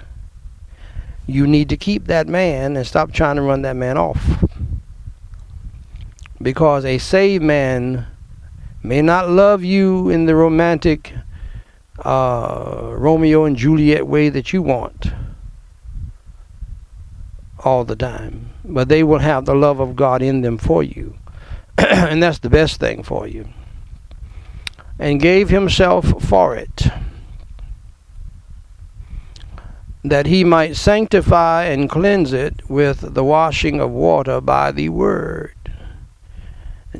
you 1.26 1.46
need 1.46 1.68
to 1.68 1.76
keep 1.76 2.06
that 2.06 2.28
man 2.28 2.76
and 2.76 2.86
stop 2.86 3.12
trying 3.12 3.36
to 3.36 3.42
run 3.42 3.62
that 3.62 3.76
man 3.76 3.98
off. 3.98 4.44
Because 6.40 6.84
a 6.84 6.98
saved 6.98 7.42
man 7.42 8.06
may 8.82 9.02
not 9.02 9.28
love 9.28 9.64
you 9.64 10.08
in 10.08 10.26
the 10.26 10.36
romantic 10.36 11.12
uh, 12.04 12.92
Romeo 12.92 13.44
and 13.44 13.56
Juliet 13.56 14.06
way 14.06 14.28
that 14.28 14.52
you 14.52 14.62
want 14.62 15.06
all 17.64 17.84
the 17.84 17.96
time, 17.96 18.50
but 18.64 18.88
they 18.88 19.02
will 19.02 19.18
have 19.18 19.44
the 19.44 19.54
love 19.54 19.80
of 19.80 19.96
God 19.96 20.22
in 20.22 20.42
them 20.42 20.58
for 20.58 20.82
you. 20.82 21.18
and 21.78 22.22
that's 22.22 22.38
the 22.38 22.50
best 22.50 22.80
thing 22.80 23.02
for 23.02 23.26
you. 23.26 23.48
And 24.98 25.20
gave 25.20 25.50
himself 25.50 26.22
for 26.22 26.56
it, 26.56 26.88
that 30.02 30.26
he 30.26 30.42
might 30.42 30.76
sanctify 30.76 31.64
and 31.64 31.90
cleanse 31.90 32.32
it 32.32 32.70
with 32.70 33.14
the 33.14 33.24
washing 33.24 33.80
of 33.80 33.90
water 33.90 34.40
by 34.40 34.72
the 34.72 34.88
word. 34.88 35.52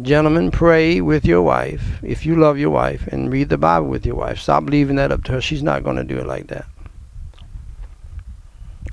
Gentlemen, 0.02 0.50
pray 0.50 1.00
with 1.00 1.24
your 1.24 1.40
wife 1.40 2.02
if 2.02 2.26
you 2.26 2.36
love 2.36 2.58
your 2.58 2.68
wife 2.68 3.06
and 3.06 3.32
read 3.32 3.48
the 3.48 3.56
Bible 3.56 3.86
with 3.86 4.04
your 4.04 4.16
wife. 4.16 4.38
Stop 4.38 4.64
leaving 4.64 4.96
that 4.96 5.10
up 5.10 5.24
to 5.24 5.32
her. 5.32 5.40
She's 5.40 5.62
not 5.62 5.84
going 5.84 5.96
to 5.96 6.04
do 6.04 6.18
it 6.18 6.26
like 6.26 6.48
that. 6.48 6.66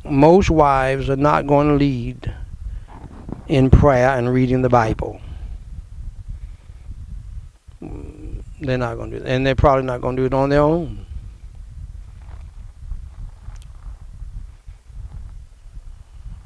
Most 0.05 0.49
wives 0.49 1.09
are 1.09 1.17
not 1.17 1.45
going 1.45 1.67
to 1.67 1.73
lead 1.73 2.33
in 3.47 3.69
prayer 3.69 4.09
and 4.17 4.33
reading 4.33 4.61
the 4.61 4.69
Bible. 4.69 5.19
They're 8.59 8.77
not 8.77 8.95
going 8.95 9.11
to 9.11 9.19
do 9.19 9.25
it. 9.25 9.29
And 9.29 9.45
they're 9.45 9.55
probably 9.55 9.83
not 9.83 10.01
going 10.01 10.15
to 10.15 10.21
do 10.21 10.25
it 10.25 10.33
on 10.33 10.49
their 10.49 10.61
own. 10.61 11.05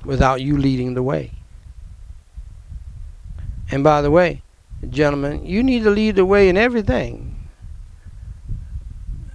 Without 0.05 0.41
you 0.41 0.57
leading 0.57 0.93
the 0.93 1.03
way. 1.03 1.31
And 3.69 3.83
by 3.83 4.01
the 4.01 4.09
way, 4.09 4.41
gentlemen, 4.89 5.45
you 5.45 5.61
need 5.61 5.83
to 5.83 5.89
lead 5.89 6.15
the 6.15 6.25
way 6.25 6.47
in 6.47 6.57
everything. 6.57 7.49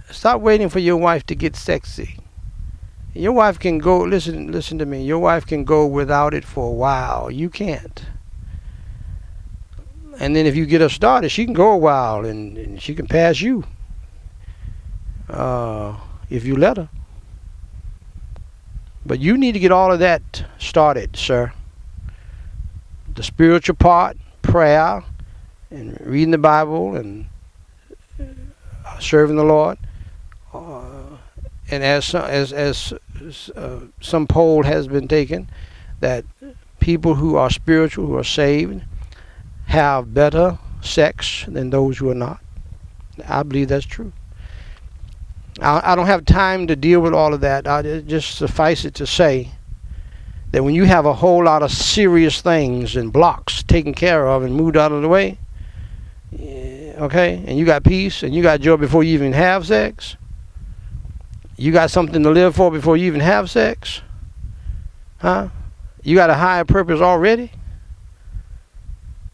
Stop 0.09 0.41
waiting 0.41 0.69
for 0.69 0.79
your 0.79 0.97
wife 0.97 1.25
to 1.27 1.35
get 1.35 1.55
sexy. 1.55 2.17
Your 3.13 3.33
wife 3.33 3.59
can 3.59 3.77
go 3.77 3.99
listen 3.99 4.51
listen 4.51 4.79
to 4.79 4.85
me. 4.85 5.03
Your 5.03 5.19
wife 5.19 5.45
can 5.45 5.63
go 5.63 5.85
without 5.85 6.33
it 6.33 6.43
for 6.43 6.67
a 6.67 6.73
while. 6.73 7.29
You 7.29 7.49
can't 7.49 8.03
and 10.23 10.35
then 10.35 10.45
if 10.45 10.55
you 10.55 10.65
get 10.65 10.81
her 10.81 10.89
started, 10.89 11.29
she 11.29 11.45
can 11.45 11.53
go 11.53 11.71
a 11.71 11.77
while 11.77 12.25
and, 12.25 12.57
and 12.57 12.81
she 12.81 12.95
can 12.95 13.07
pass 13.07 13.41
you. 13.41 13.63
uh, 15.29 15.95
if 16.29 16.45
you 16.45 16.55
let 16.55 16.77
her. 16.77 16.89
But 19.05 19.19
you 19.19 19.37
need 19.37 19.53
to 19.53 19.59
get 19.59 19.71
all 19.71 19.91
of 19.91 19.99
that 19.99 20.45
started, 20.57 21.15
sir. 21.17 21.51
The 23.15 23.23
spiritual 23.23 23.75
part, 23.75 24.17
prayer, 24.41 25.03
and 25.69 25.99
reading 26.01 26.31
the 26.31 26.37
Bible, 26.37 26.95
and 26.95 27.27
uh, 28.19 28.99
serving 28.99 29.35
the 29.35 29.43
Lord. 29.43 29.77
Uh, 30.53 31.17
and 31.69 31.83
as 31.83 32.13
as 32.15 32.53
as 32.53 32.93
uh, 33.55 33.79
some 34.01 34.27
poll 34.27 34.63
has 34.63 34.87
been 34.87 35.07
taken, 35.07 35.49
that 35.99 36.25
people 36.79 37.15
who 37.15 37.35
are 37.35 37.49
spiritual, 37.49 38.07
who 38.07 38.17
are 38.17 38.23
saved, 38.23 38.81
have 39.65 40.13
better 40.13 40.57
sex 40.81 41.45
than 41.47 41.69
those 41.69 41.97
who 41.97 42.09
are 42.09 42.15
not. 42.15 42.39
I 43.27 43.43
believe 43.43 43.69
that's 43.69 43.85
true. 43.85 44.11
I, 45.61 45.93
I 45.93 45.95
don't 45.95 46.07
have 46.07 46.25
time 46.25 46.67
to 46.67 46.75
deal 46.75 46.99
with 46.99 47.13
all 47.13 47.33
of 47.33 47.41
that. 47.41 47.67
I 47.67 48.01
just 48.01 48.37
suffice 48.37 48.85
it 48.85 48.95
to 48.95 49.07
say 49.07 49.51
that 50.51 50.63
when 50.63 50.75
you 50.75 50.83
have 50.83 51.05
a 51.05 51.13
whole 51.13 51.43
lot 51.43 51.63
of 51.63 51.71
serious 51.71 52.41
things 52.41 52.95
and 52.95 53.11
blocks 53.11 53.63
taken 53.63 53.93
care 53.93 54.27
of 54.27 54.43
and 54.43 54.55
moved 54.55 54.77
out 54.77 54.91
of 54.91 55.01
the 55.01 55.07
way, 55.07 55.39
okay, 56.33 57.43
and 57.47 57.57
you 57.57 57.65
got 57.65 57.83
peace 57.83 58.23
and 58.23 58.33
you 58.33 58.43
got 58.43 58.61
joy 58.61 58.77
before 58.77 59.03
you 59.03 59.13
even 59.13 59.33
have 59.33 59.65
sex, 59.65 60.15
you 61.57 61.71
got 61.71 61.91
something 61.91 62.23
to 62.23 62.29
live 62.29 62.55
for 62.55 62.71
before 62.71 62.97
you 62.97 63.07
even 63.07 63.19
have 63.19 63.49
sex, 63.49 64.01
huh? 65.17 65.49
You 66.03 66.15
got 66.15 66.29
a 66.29 66.35
higher 66.35 66.65
purpose 66.65 66.99
already, 66.99 67.51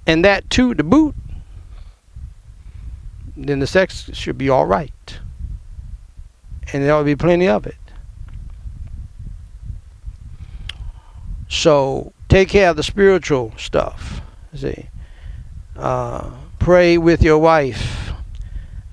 and 0.10 0.26
that 0.26 0.50
too 0.50 0.74
to 0.74 0.84
boot, 0.84 1.16
then 3.38 3.60
the 3.60 3.68
sex 3.68 4.10
should 4.14 4.38
be 4.38 4.50
all 4.50 4.66
right 4.66 5.20
and 6.74 6.84
there 6.84 6.96
will 6.96 7.04
be 7.04 7.16
plenty 7.16 7.48
of 7.48 7.66
it. 7.66 7.76
So 11.48 12.14
take 12.28 12.50
care 12.50 12.70
of 12.70 12.76
the 12.76 12.84
spiritual 12.84 13.54
stuff. 13.58 14.22
See, 14.54 14.90
uh, 15.76 16.32
pray 16.60 16.98
with 16.98 17.24
your 17.24 17.40
wife. 17.40 18.12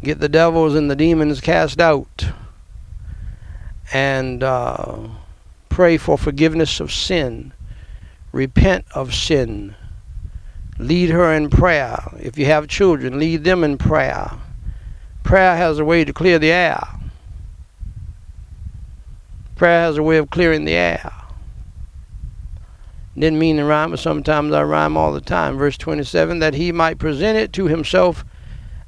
Get 0.03 0.21
the 0.21 0.29
devils 0.29 0.75
and 0.75 0.91
the 0.91 0.97
demons 0.97 1.41
cast 1.41 1.81
out, 1.81 2.29
and 3.93 4.43
uh, 4.43 5.09
pray 5.69 5.97
for 5.97 6.17
forgiveness 6.17 6.81
of 6.81 6.93
sin. 6.93 7.53
Repent 8.33 8.85
of 8.95 9.15
sin. 9.15 9.75
Lead 10.79 11.11
her 11.11 11.33
in 11.33 11.49
prayer. 11.49 11.99
If 12.19 12.39
you 12.39 12.47
have 12.47 12.69
children, 12.69 13.19
lead 13.19 13.45
them 13.45 13.65
in 13.65 13.79
prayer. 13.79 14.31
Prayer 15.23 15.57
has 15.57 15.79
a 15.79 15.85
way 15.85 16.05
to 16.05 16.13
clear 16.13 16.39
the 16.39 16.53
air. 16.53 16.83
Prayer 19.57 19.81
has 19.81 19.97
a 19.97 20.03
way 20.03 20.19
of 20.19 20.31
clearing 20.31 20.67
the 20.67 20.75
air. 20.75 21.13
Didn't 23.19 23.39
mean 23.39 23.57
to 23.57 23.65
rhyme, 23.65 23.93
but 23.93 23.99
sometimes 23.99 24.53
I 24.53 24.63
rhyme 24.63 24.97
all 24.97 25.13
the 25.13 25.23
time. 25.23 25.57
Verse 25.57 25.79
27 25.79 26.39
that 26.41 26.53
he 26.55 26.71
might 26.73 26.99
present 26.99 27.39
it 27.39 27.55
to 27.55 27.67
himself 27.67 28.25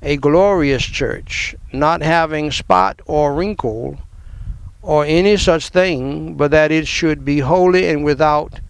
a 0.02 0.18
glorious 0.18 0.84
church, 0.84 1.56
not 1.72 2.02
having 2.02 2.50
spot 2.50 3.00
or 3.06 3.34
wrinkle 3.34 3.98
or 4.82 5.04
any 5.06 5.36
such 5.36 5.70
thing, 5.70 6.34
but 6.34 6.50
that 6.50 6.70
it 6.70 6.86
should 6.86 7.24
be 7.24 7.40
holy 7.40 7.88
and 7.88 8.04
without 8.04 8.60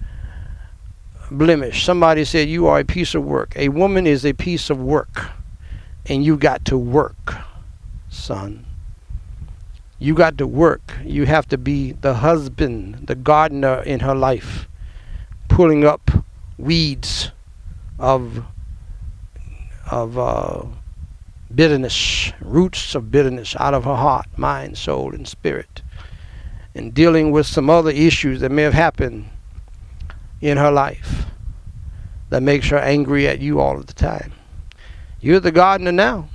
blemish. 1.30 1.84
Somebody 1.84 2.24
said, 2.24 2.48
You 2.48 2.66
are 2.66 2.80
a 2.80 2.84
piece 2.84 3.14
of 3.14 3.24
work. 3.24 3.54
A 3.56 3.68
woman 3.68 4.06
is 4.06 4.24
a 4.24 4.32
piece 4.32 4.70
of 4.70 4.80
work, 4.80 5.30
and 6.06 6.24
you 6.24 6.36
got 6.36 6.64
to 6.66 6.78
work, 6.78 7.34
son. 8.08 8.64
You 9.98 10.14
got 10.14 10.38
to 10.38 10.46
work. 10.46 10.96
You 11.04 11.26
have 11.26 11.48
to 11.48 11.58
be 11.58 11.92
the 11.92 12.14
husband, 12.14 13.06
the 13.08 13.14
gardener 13.14 13.82
in 13.82 14.00
her 14.00 14.14
life, 14.14 14.68
pulling 15.48 15.84
up 15.84 16.10
weeds 16.56 17.30
of 17.98 18.44
of 19.90 20.18
uh, 20.18 20.64
bitterness, 21.54 22.32
roots 22.40 22.94
of 22.94 23.10
bitterness 23.10 23.56
out 23.58 23.74
of 23.74 23.84
her 23.84 23.96
heart, 23.96 24.26
mind, 24.36 24.76
soul, 24.76 25.14
and 25.14 25.26
spirit, 25.26 25.82
and 26.74 26.92
dealing 26.92 27.30
with 27.30 27.46
some 27.46 27.70
other 27.70 27.90
issues 27.90 28.40
that 28.40 28.50
may 28.50 28.62
have 28.62 28.74
happened 28.74 29.28
in 30.40 30.56
her 30.56 30.70
life 30.70 31.26
that 32.30 32.42
makes 32.42 32.68
her 32.68 32.78
angry 32.78 33.26
at 33.26 33.40
you 33.40 33.60
all 33.60 33.78
of 33.78 33.86
the 33.86 33.94
time. 33.94 34.32
You're 35.20 35.40
the 35.40 35.52
gardener 35.52 35.92
now. 35.92 36.28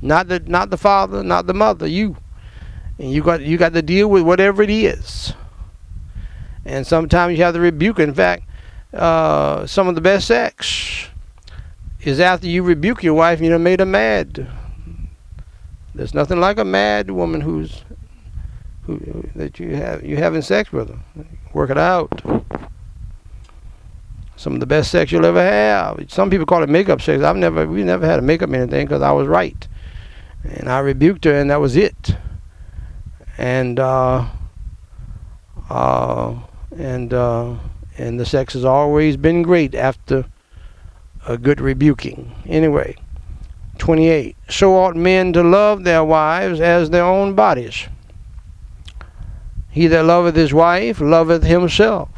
Not 0.00 0.28
the 0.28 0.38
not 0.40 0.70
the 0.70 0.76
father, 0.76 1.22
not 1.22 1.46
the 1.46 1.54
mother, 1.54 1.86
you 1.86 2.16
and 2.98 3.10
you 3.10 3.22
got 3.22 3.40
you 3.40 3.58
got 3.58 3.72
to 3.72 3.82
deal 3.82 4.08
with 4.08 4.22
whatever 4.22 4.62
it 4.62 4.70
is. 4.70 5.34
And 6.64 6.86
sometimes 6.86 7.36
you 7.36 7.44
have 7.44 7.54
to 7.54 7.60
rebuke. 7.60 7.98
In 7.98 8.14
fact, 8.14 8.44
uh, 8.92 9.66
some 9.66 9.88
of 9.88 9.94
the 9.94 10.00
best 10.00 10.26
sex 10.26 11.08
is 12.00 12.20
after 12.20 12.46
you 12.46 12.62
rebuke 12.62 13.02
your 13.02 13.14
wife. 13.14 13.38
And 13.38 13.46
you 13.46 13.50
know, 13.50 13.58
made 13.58 13.80
her 13.80 13.86
mad. 13.86 14.48
There's 15.94 16.14
nothing 16.14 16.38
like 16.38 16.58
a 16.58 16.64
mad 16.64 17.10
woman 17.10 17.40
who's 17.40 17.82
who, 18.84 18.96
who 18.96 19.28
that 19.34 19.58
you 19.58 19.74
have 19.74 20.04
you 20.04 20.16
having 20.16 20.42
sex 20.42 20.72
with 20.72 20.90
her. 20.90 20.98
Work 21.52 21.70
it 21.70 21.78
out. 21.78 22.22
Some 24.38 24.54
of 24.54 24.60
the 24.60 24.66
best 24.66 24.90
sex 24.90 25.12
you'll 25.12 25.26
ever 25.26 25.42
have. 25.42 26.02
Some 26.08 26.30
people 26.30 26.46
call 26.46 26.62
it 26.62 26.68
makeup 26.70 27.02
sex. 27.02 27.22
I've 27.22 27.36
never 27.36 27.66
we 27.66 27.84
never 27.84 28.06
had 28.06 28.18
a 28.18 28.22
makeup 28.22 28.50
anything 28.50 28.86
because 28.86 29.02
I 29.02 29.12
was 29.12 29.28
right, 29.28 29.68
and 30.44 30.70
I 30.70 30.78
rebuked 30.78 31.24
her, 31.26 31.34
and 31.34 31.50
that 31.50 31.60
was 31.60 31.76
it 31.76 32.16
and 33.38 33.78
uh, 33.78 34.26
uh, 35.70 36.34
and 36.76 37.14
uh, 37.14 37.54
and 37.96 38.20
the 38.20 38.26
sex 38.26 38.52
has 38.52 38.64
always 38.64 39.16
been 39.16 39.42
great 39.42 39.74
after 39.74 40.26
a 41.26 41.38
good 41.38 41.60
rebuking. 41.60 42.34
Anyway, 42.46 42.96
28. 43.78 44.36
So 44.48 44.74
ought 44.74 44.96
men 44.96 45.32
to 45.32 45.42
love 45.42 45.84
their 45.84 46.04
wives 46.04 46.60
as 46.60 46.90
their 46.90 47.04
own 47.04 47.34
bodies. 47.34 47.86
He 49.70 49.86
that 49.86 50.04
loveth 50.04 50.34
his 50.34 50.52
wife 50.52 51.00
loveth 51.00 51.44
himself. 51.44 52.08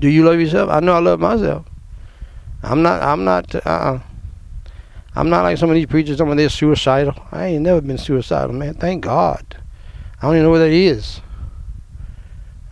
Do 0.00 0.08
you 0.08 0.24
love 0.24 0.40
yourself? 0.40 0.70
I 0.70 0.80
know 0.80 0.94
I 0.94 0.98
love 0.98 1.20
myself. 1.20 1.66
I'm 2.62 2.82
not. 2.82 3.02
I'm 3.02 3.24
not. 3.24 3.54
Uh, 3.66 3.98
I'm 5.14 5.28
not 5.28 5.42
like 5.42 5.58
some 5.58 5.70
of 5.70 5.74
these 5.74 5.86
preachers, 5.86 6.18
some 6.18 6.30
of 6.30 6.36
they're 6.36 6.48
suicidal. 6.48 7.14
I 7.32 7.46
ain't 7.46 7.62
never 7.62 7.80
been 7.80 7.98
suicidal, 7.98 8.54
man. 8.54 8.74
Thank 8.74 9.04
God. 9.04 9.44
I 10.18 10.26
don't 10.26 10.34
even 10.34 10.44
know 10.44 10.50
what 10.50 10.58
that 10.58 10.70
is. 10.70 11.20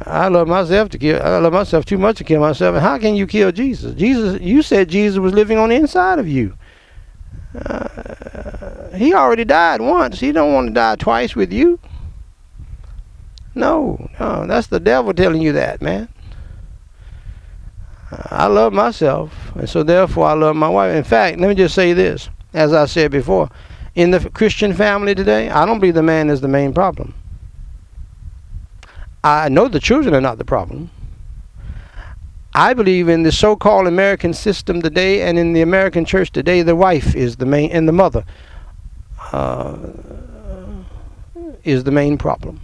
I 0.07 0.29
love 0.29 0.47
myself 0.47 0.91
to 0.91 0.99
kill. 0.99 1.21
I 1.21 1.39
love 1.39 1.53
myself 1.53 1.85
too 1.85 1.99
much 1.99 2.19
to 2.19 2.25
kill 2.25 2.41
myself. 2.41 2.75
And 2.75 2.83
how 2.83 2.99
can 2.99 3.17
you 3.17 3.27
kill 3.27 3.51
Jesus? 3.51 3.95
Jesus, 3.95 4.41
you 4.41 4.63
said 4.63 4.89
Jesus 4.89 5.19
was 5.19 5.33
living 5.33 5.59
on 5.59 5.71
the 5.71 5.75
inside 5.75 6.19
of 6.19 6.29
you. 6.29 6.57
Uh, 7.55 8.91
he 8.95 9.13
already 9.13 9.45
died 9.45 9.81
once. 9.81 10.21
He 10.21 10.31
don't 10.31 10.53
want 10.53 10.69
to 10.69 10.75
die 10.75 10.97
twice 10.97 11.35
with 11.35 11.53
you. 11.53 11.81
No, 13.55 14.09
no, 14.21 14.47
that's 14.47 14.69
the 14.69 14.79
devil 14.79 15.13
telling 15.13 15.43
you 15.43 15.53
that, 15.55 15.83
man. 15.83 16.09
I 18.11 18.47
love 18.47 18.73
myself, 18.73 19.55
and 19.55 19.69
so 19.69 19.83
therefore 19.83 20.27
I 20.27 20.33
love 20.33 20.57
my 20.57 20.69
wife. 20.69 20.95
In 20.95 21.05
fact, 21.05 21.39
let 21.39 21.49
me 21.49 21.55
just 21.55 21.75
say 21.75 21.93
this, 21.93 22.31
as 22.55 22.73
I 22.73 22.87
said 22.87 23.11
before, 23.11 23.51
in 23.95 24.11
the 24.11 24.31
Christian 24.31 24.73
family 24.73 25.15
today, 25.15 25.51
I 25.51 25.67
don't 25.67 25.79
believe 25.79 25.95
the 25.95 26.03
man 26.03 26.31
is 26.31 26.41
the 26.41 26.49
main 26.49 26.73
problem. 26.73 27.15
I 29.23 29.49
know 29.49 29.69
the 29.69 29.81
children 29.81 30.15
are 30.15 30.21
not 30.21 30.39
the 30.39 30.45
problem. 30.45 30.91
I 32.55 32.73
believe 32.73 33.09
in 33.09 33.25
the 33.25 33.33
so-called 33.33 33.87
American 33.87 34.33
system 34.33 34.81
today, 34.81 35.23
and 35.23 35.39
in 35.39 35.53
the 35.53 35.61
American 35.61 36.05
church 36.05 36.33
today, 36.33 36.63
the 36.63 36.77
wife 36.77 37.15
is 37.15 37.37
the 37.37 37.47
main, 37.47 37.71
and 37.73 37.87
the 37.87 37.93
mother 37.93 38.25
uh, 39.33 39.77
is 41.65 41.85
the 41.85 41.91
main 41.91 42.17
problem. 42.17 42.61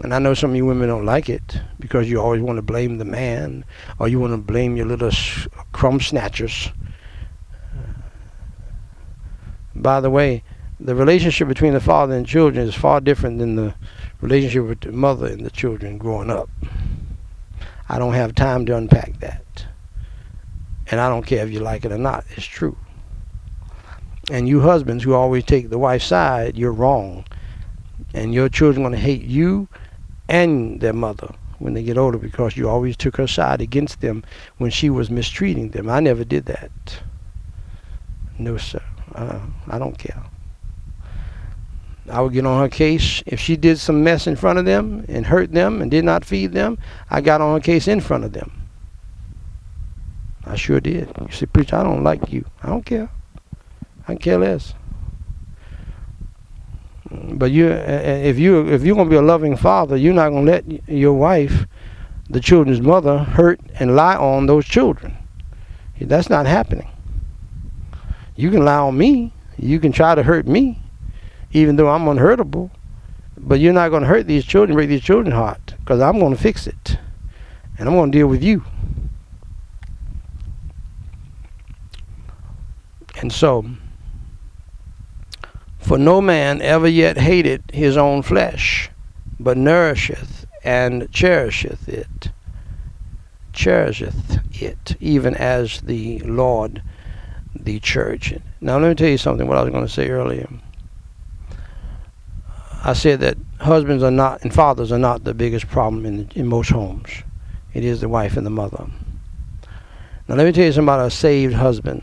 And 0.00 0.14
I 0.14 0.20
know 0.20 0.34
some 0.34 0.50
of 0.50 0.56
you 0.56 0.64
women 0.64 0.88
don't 0.88 1.04
like 1.04 1.28
it 1.28 1.60
because 1.80 2.08
you 2.08 2.20
always 2.20 2.40
want 2.40 2.56
to 2.56 2.62
blame 2.62 2.98
the 2.98 3.04
man 3.04 3.64
or 3.98 4.06
you 4.06 4.20
want 4.20 4.32
to 4.32 4.38
blame 4.38 4.76
your 4.76 4.86
little 4.86 5.10
sh- 5.10 5.48
crumb 5.72 6.00
snatchers. 6.00 6.70
By 9.74 10.00
the 10.00 10.10
way, 10.10 10.44
the 10.78 10.94
relationship 10.94 11.48
between 11.48 11.72
the 11.72 11.80
father 11.80 12.14
and 12.14 12.24
children 12.24 12.66
is 12.66 12.74
far 12.76 13.00
different 13.00 13.38
than 13.38 13.56
the 13.56 13.74
relationship 14.20 14.66
with 14.66 14.80
the 14.80 14.92
mother 14.92 15.26
and 15.26 15.44
the 15.44 15.50
children 15.50 15.98
growing 15.98 16.30
up. 16.30 16.48
I 17.88 17.98
don't 17.98 18.14
have 18.14 18.34
time 18.36 18.66
to 18.66 18.76
unpack 18.76 19.18
that. 19.18 19.66
And 20.90 21.00
I 21.00 21.08
don't 21.08 21.26
care 21.26 21.44
if 21.44 21.52
you 21.52 21.58
like 21.58 21.84
it 21.84 21.92
or 21.92 21.98
not. 21.98 22.24
It's 22.36 22.46
true. 22.46 22.76
And 24.30 24.46
you 24.48 24.60
husbands 24.60 25.02
who 25.02 25.14
always 25.14 25.44
take 25.44 25.70
the 25.70 25.78
wife's 25.78 26.06
side, 26.06 26.56
you're 26.56 26.72
wrong. 26.72 27.24
And 28.14 28.32
your 28.32 28.48
children 28.48 28.84
are 28.84 28.90
going 28.90 29.00
to 29.00 29.04
hate 29.04 29.22
you 29.22 29.68
and 30.28 30.80
their 30.80 30.92
mother 30.92 31.34
when 31.58 31.74
they 31.74 31.82
get 31.82 31.98
older 31.98 32.18
because 32.18 32.56
you 32.56 32.68
always 32.68 32.96
took 32.96 33.16
her 33.16 33.26
side 33.26 33.60
against 33.60 34.00
them 34.00 34.24
when 34.58 34.70
she 34.70 34.90
was 34.90 35.10
mistreating 35.10 35.70
them. 35.70 35.88
I 35.88 36.00
never 36.00 36.24
did 36.24 36.46
that. 36.46 36.70
No, 38.38 38.56
sir. 38.56 38.82
Uh, 39.14 39.40
I 39.68 39.78
don't 39.78 39.98
care. 39.98 40.22
I 42.10 42.20
would 42.20 42.32
get 42.32 42.46
on 42.46 42.60
her 42.60 42.68
case. 42.68 43.22
If 43.26 43.40
she 43.40 43.56
did 43.56 43.78
some 43.78 44.02
mess 44.02 44.26
in 44.26 44.36
front 44.36 44.58
of 44.58 44.64
them 44.64 45.04
and 45.08 45.26
hurt 45.26 45.52
them 45.52 45.82
and 45.82 45.90
did 45.90 46.04
not 46.04 46.24
feed 46.24 46.52
them, 46.52 46.78
I 47.10 47.20
got 47.20 47.40
on 47.40 47.54
her 47.54 47.60
case 47.60 47.88
in 47.88 48.00
front 48.00 48.24
of 48.24 48.32
them. 48.32 48.52
I 50.46 50.56
sure 50.56 50.80
did. 50.80 51.12
You 51.20 51.32
see, 51.32 51.46
preacher, 51.46 51.76
I 51.76 51.82
don't 51.82 52.04
like 52.04 52.32
you. 52.32 52.44
I 52.62 52.68
don't 52.68 52.86
care. 52.86 53.10
I 54.06 54.14
care 54.14 54.38
less. 54.38 54.72
But 57.10 57.50
you, 57.50 57.68
if 57.68 58.38
you 58.38 58.68
if 58.68 58.82
you're 58.82 58.96
gonna 58.96 59.08
be 59.08 59.16
a 59.16 59.22
loving 59.22 59.56
father, 59.56 59.96
you're 59.96 60.14
not 60.14 60.30
gonna 60.30 60.50
let 60.50 60.88
your 60.88 61.14
wife, 61.14 61.66
the 62.28 62.40
children's 62.40 62.80
mother, 62.80 63.18
hurt 63.18 63.60
and 63.80 63.96
lie 63.96 64.16
on 64.16 64.46
those 64.46 64.66
children. 64.66 65.16
That's 66.00 66.30
not 66.30 66.46
happening. 66.46 66.88
You 68.36 68.50
can 68.50 68.64
lie 68.64 68.78
on 68.78 68.96
me. 68.96 69.32
You 69.56 69.80
can 69.80 69.90
try 69.90 70.14
to 70.14 70.22
hurt 70.22 70.46
me, 70.46 70.80
even 71.52 71.76
though 71.76 71.88
I'm 71.88 72.06
unhurtable. 72.06 72.70
But 73.36 73.60
you're 73.60 73.72
not 73.72 73.88
going 73.90 74.02
to 74.02 74.08
hurt 74.08 74.26
these 74.26 74.44
children, 74.44 74.76
break 74.76 74.88
these 74.88 75.02
children's 75.02 75.34
heart, 75.34 75.74
because 75.80 76.00
I'm 76.00 76.18
going 76.18 76.34
to 76.34 76.40
fix 76.40 76.66
it, 76.66 76.98
and 77.78 77.88
I'm 77.88 77.94
going 77.94 78.12
to 78.12 78.18
deal 78.18 78.26
with 78.26 78.42
you. 78.42 78.64
And 83.20 83.32
so, 83.32 83.64
for 85.88 85.96
no 85.96 86.20
man 86.20 86.60
ever 86.60 86.86
yet 86.86 87.16
hated 87.16 87.62
his 87.72 87.96
own 87.96 88.20
flesh, 88.20 88.90
but 89.40 89.56
nourisheth 89.56 90.44
and 90.62 91.10
cherisheth 91.10 91.88
it, 91.88 92.28
cherisheth 93.54 94.38
it, 94.62 94.96
even 95.00 95.34
as 95.34 95.80
the 95.80 96.18
Lord 96.18 96.82
the 97.54 97.80
church. 97.80 98.34
Now, 98.60 98.78
let 98.78 98.90
me 98.90 98.94
tell 98.96 99.08
you 99.08 99.16
something. 99.16 99.48
What 99.48 99.56
I 99.56 99.62
was 99.62 99.72
going 99.72 99.86
to 99.86 99.90
say 99.90 100.10
earlier. 100.10 100.46
I 102.84 102.92
said 102.92 103.20
that 103.20 103.38
husbands 103.58 104.02
are 104.02 104.10
not 104.10 104.42
and 104.42 104.52
fathers 104.52 104.92
are 104.92 104.98
not 104.98 105.24
the 105.24 105.32
biggest 105.32 105.68
problem 105.68 106.04
in 106.04 106.30
in 106.34 106.46
most 106.46 106.68
homes. 106.68 107.08
It 107.72 107.82
is 107.82 108.02
the 108.02 108.10
wife 108.10 108.36
and 108.36 108.44
the 108.44 108.50
mother. 108.50 108.86
Now, 110.28 110.34
let 110.34 110.44
me 110.44 110.52
tell 110.52 110.66
you 110.66 110.72
something 110.72 110.84
about 110.84 111.06
a 111.06 111.10
saved 111.10 111.54
husband. 111.54 112.02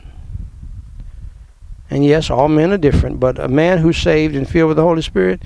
And 1.90 2.04
yes, 2.04 2.30
all 2.30 2.48
men 2.48 2.72
are 2.72 2.78
different, 2.78 3.20
but 3.20 3.40
a 3.40 3.48
man 3.48 3.78
who's 3.78 3.98
saved 3.98 4.36
and 4.36 4.50
filled 4.50 4.70
with 4.70 4.78
the 4.78 4.84
Holy 4.84 5.02
Spirit, 5.02 5.44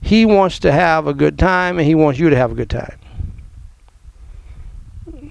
he 0.00 0.24
wants 0.24 0.58
to 0.60 0.72
have 0.72 1.06
a 1.06 1.14
good 1.14 1.38
time 1.38 1.78
and 1.78 1.86
he 1.86 1.94
wants 1.94 2.18
you 2.18 2.30
to 2.30 2.36
have 2.36 2.52
a 2.52 2.54
good 2.54 2.70
time. 2.70 2.98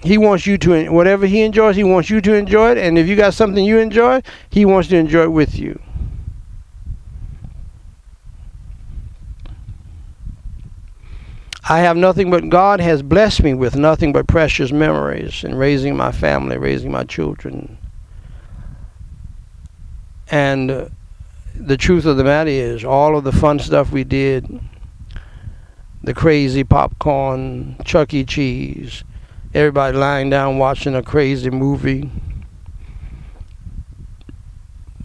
He 0.02 0.18
wants 0.18 0.46
you 0.46 0.58
to, 0.58 0.88
whatever 0.88 1.26
he 1.26 1.42
enjoys, 1.42 1.76
he 1.76 1.84
wants 1.84 2.10
you 2.10 2.20
to 2.20 2.34
enjoy 2.34 2.72
it. 2.72 2.78
And 2.78 2.98
if 2.98 3.06
you 3.06 3.16
got 3.16 3.34
something 3.34 3.64
you 3.64 3.78
enjoy, 3.78 4.22
he 4.50 4.64
wants 4.64 4.88
to 4.88 4.96
enjoy 4.96 5.24
it 5.24 5.32
with 5.32 5.56
you. 5.58 5.80
I 11.68 11.78
have 11.78 11.96
nothing 11.96 12.30
but 12.30 12.48
God 12.48 12.80
has 12.80 13.02
blessed 13.02 13.42
me 13.42 13.54
with 13.54 13.76
nothing 13.76 14.12
but 14.12 14.26
precious 14.26 14.72
memories 14.72 15.44
in 15.44 15.54
raising 15.54 15.96
my 15.96 16.10
family, 16.10 16.56
raising 16.56 16.90
my 16.90 17.04
children. 17.04 17.78
And 20.32 20.90
the 21.54 21.76
truth 21.76 22.06
of 22.06 22.16
the 22.16 22.24
matter 22.24 22.48
is, 22.48 22.84
all 22.84 23.18
of 23.18 23.24
the 23.24 23.32
fun 23.32 23.58
stuff 23.58 23.92
we 23.92 24.02
did, 24.02 24.60
the 26.02 26.14
crazy 26.14 26.64
popcorn, 26.64 27.76
Chuck 27.84 28.14
E. 28.14 28.24
Cheese, 28.24 29.04
everybody 29.52 29.94
lying 29.94 30.30
down 30.30 30.56
watching 30.56 30.94
a 30.94 31.02
crazy 31.02 31.50
movie, 31.50 32.10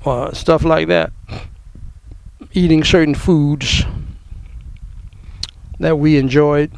uh, 0.05 0.31
stuff 0.31 0.63
like 0.63 0.87
that, 0.87 1.11
eating 2.53 2.85
certain 2.85 3.13
foods 3.13 3.83
that 5.81 5.99
we 5.99 6.17
enjoyed. 6.17 6.71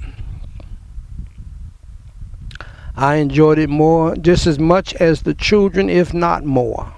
I 2.95 3.17
enjoyed 3.17 3.59
it 3.59 3.69
more, 3.69 4.15
just 4.15 4.47
as 4.47 4.57
much 4.57 4.95
as 4.95 5.21
the 5.21 5.35
children, 5.35 5.87
if 5.87 6.15
not 6.15 6.43
more. 6.43 6.95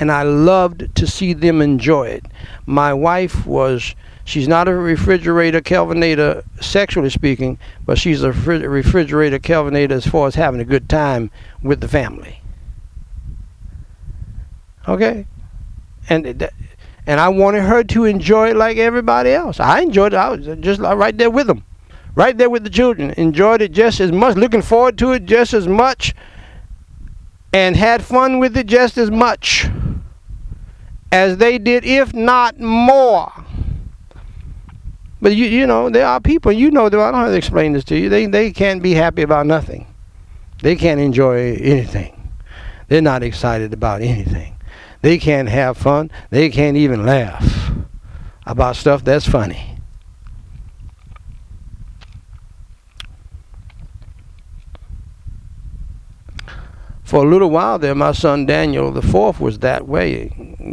And 0.00 0.10
I 0.10 0.22
loved 0.22 0.94
to 0.96 1.06
see 1.06 1.34
them 1.34 1.62
enjoy 1.62 2.08
it. 2.08 2.26
My 2.66 2.92
wife 2.92 3.46
was 3.46 3.94
She's 4.30 4.46
not 4.46 4.68
a 4.68 4.74
refrigerator 4.76 5.60
Kelvinator, 5.60 6.44
sexually 6.60 7.10
speaking, 7.10 7.58
but 7.84 7.98
she's 7.98 8.22
a 8.22 8.30
refrigerator 8.30 9.40
Kelvinator 9.40 9.90
as 9.90 10.06
far 10.06 10.28
as 10.28 10.36
having 10.36 10.60
a 10.60 10.64
good 10.64 10.88
time 10.88 11.32
with 11.64 11.80
the 11.80 11.88
family. 11.88 12.40
Okay? 14.86 15.26
And 16.08 16.48
and 17.06 17.18
I 17.18 17.28
wanted 17.28 17.62
her 17.62 17.82
to 17.82 18.04
enjoy 18.04 18.50
it 18.50 18.56
like 18.56 18.76
everybody 18.76 19.30
else. 19.30 19.58
I 19.58 19.80
enjoyed 19.80 20.14
it. 20.14 20.18
I 20.18 20.28
was 20.28 20.46
just 20.60 20.80
right 20.80 21.18
there 21.18 21.30
with 21.30 21.48
them. 21.48 21.64
Right 22.14 22.38
there 22.38 22.50
with 22.50 22.62
the 22.62 22.70
children. 22.70 23.10
Enjoyed 23.16 23.62
it 23.62 23.72
just 23.72 23.98
as 23.98 24.12
much, 24.12 24.36
looking 24.36 24.62
forward 24.62 24.96
to 24.98 25.10
it 25.10 25.24
just 25.24 25.54
as 25.54 25.66
much, 25.66 26.14
and 27.52 27.76
had 27.76 28.04
fun 28.04 28.38
with 28.38 28.56
it 28.56 28.68
just 28.68 28.96
as 28.96 29.10
much 29.10 29.68
as 31.12 31.36
they 31.38 31.58
did, 31.58 31.84
if 31.84 32.14
not 32.14 32.58
more. 32.60 33.32
But 35.22 35.36
you 35.36 35.44
you 35.46 35.66
know 35.66 35.90
there 35.90 36.06
are 36.06 36.20
people 36.20 36.50
you 36.50 36.70
know. 36.70 36.86
I 36.86 36.90
don't 36.90 37.14
have 37.14 37.28
to 37.28 37.36
explain 37.36 37.72
this 37.72 37.84
to 37.84 37.98
you. 37.98 38.08
They 38.08 38.26
they 38.26 38.52
can't 38.52 38.82
be 38.82 38.94
happy 38.94 39.22
about 39.22 39.46
nothing. 39.46 39.86
They 40.62 40.76
can't 40.76 41.00
enjoy 41.00 41.54
anything. 41.56 42.16
They're 42.88 43.02
not 43.02 43.22
excited 43.22 43.72
about 43.72 44.02
anything. 44.02 44.56
They 45.02 45.18
can't 45.18 45.48
have 45.48 45.76
fun. 45.76 46.10
They 46.30 46.50
can't 46.50 46.76
even 46.76 47.06
laugh 47.06 47.70
about 48.46 48.76
stuff 48.76 49.04
that's 49.04 49.28
funny. 49.28 49.69
For 57.10 57.24
a 57.24 57.28
little 57.28 57.50
while 57.50 57.76
there, 57.80 57.96
my 57.96 58.12
son 58.12 58.46
Daniel 58.46 58.92
the 58.92 59.02
fourth 59.02 59.40
was 59.40 59.58
that 59.58 59.88
way 59.88 60.28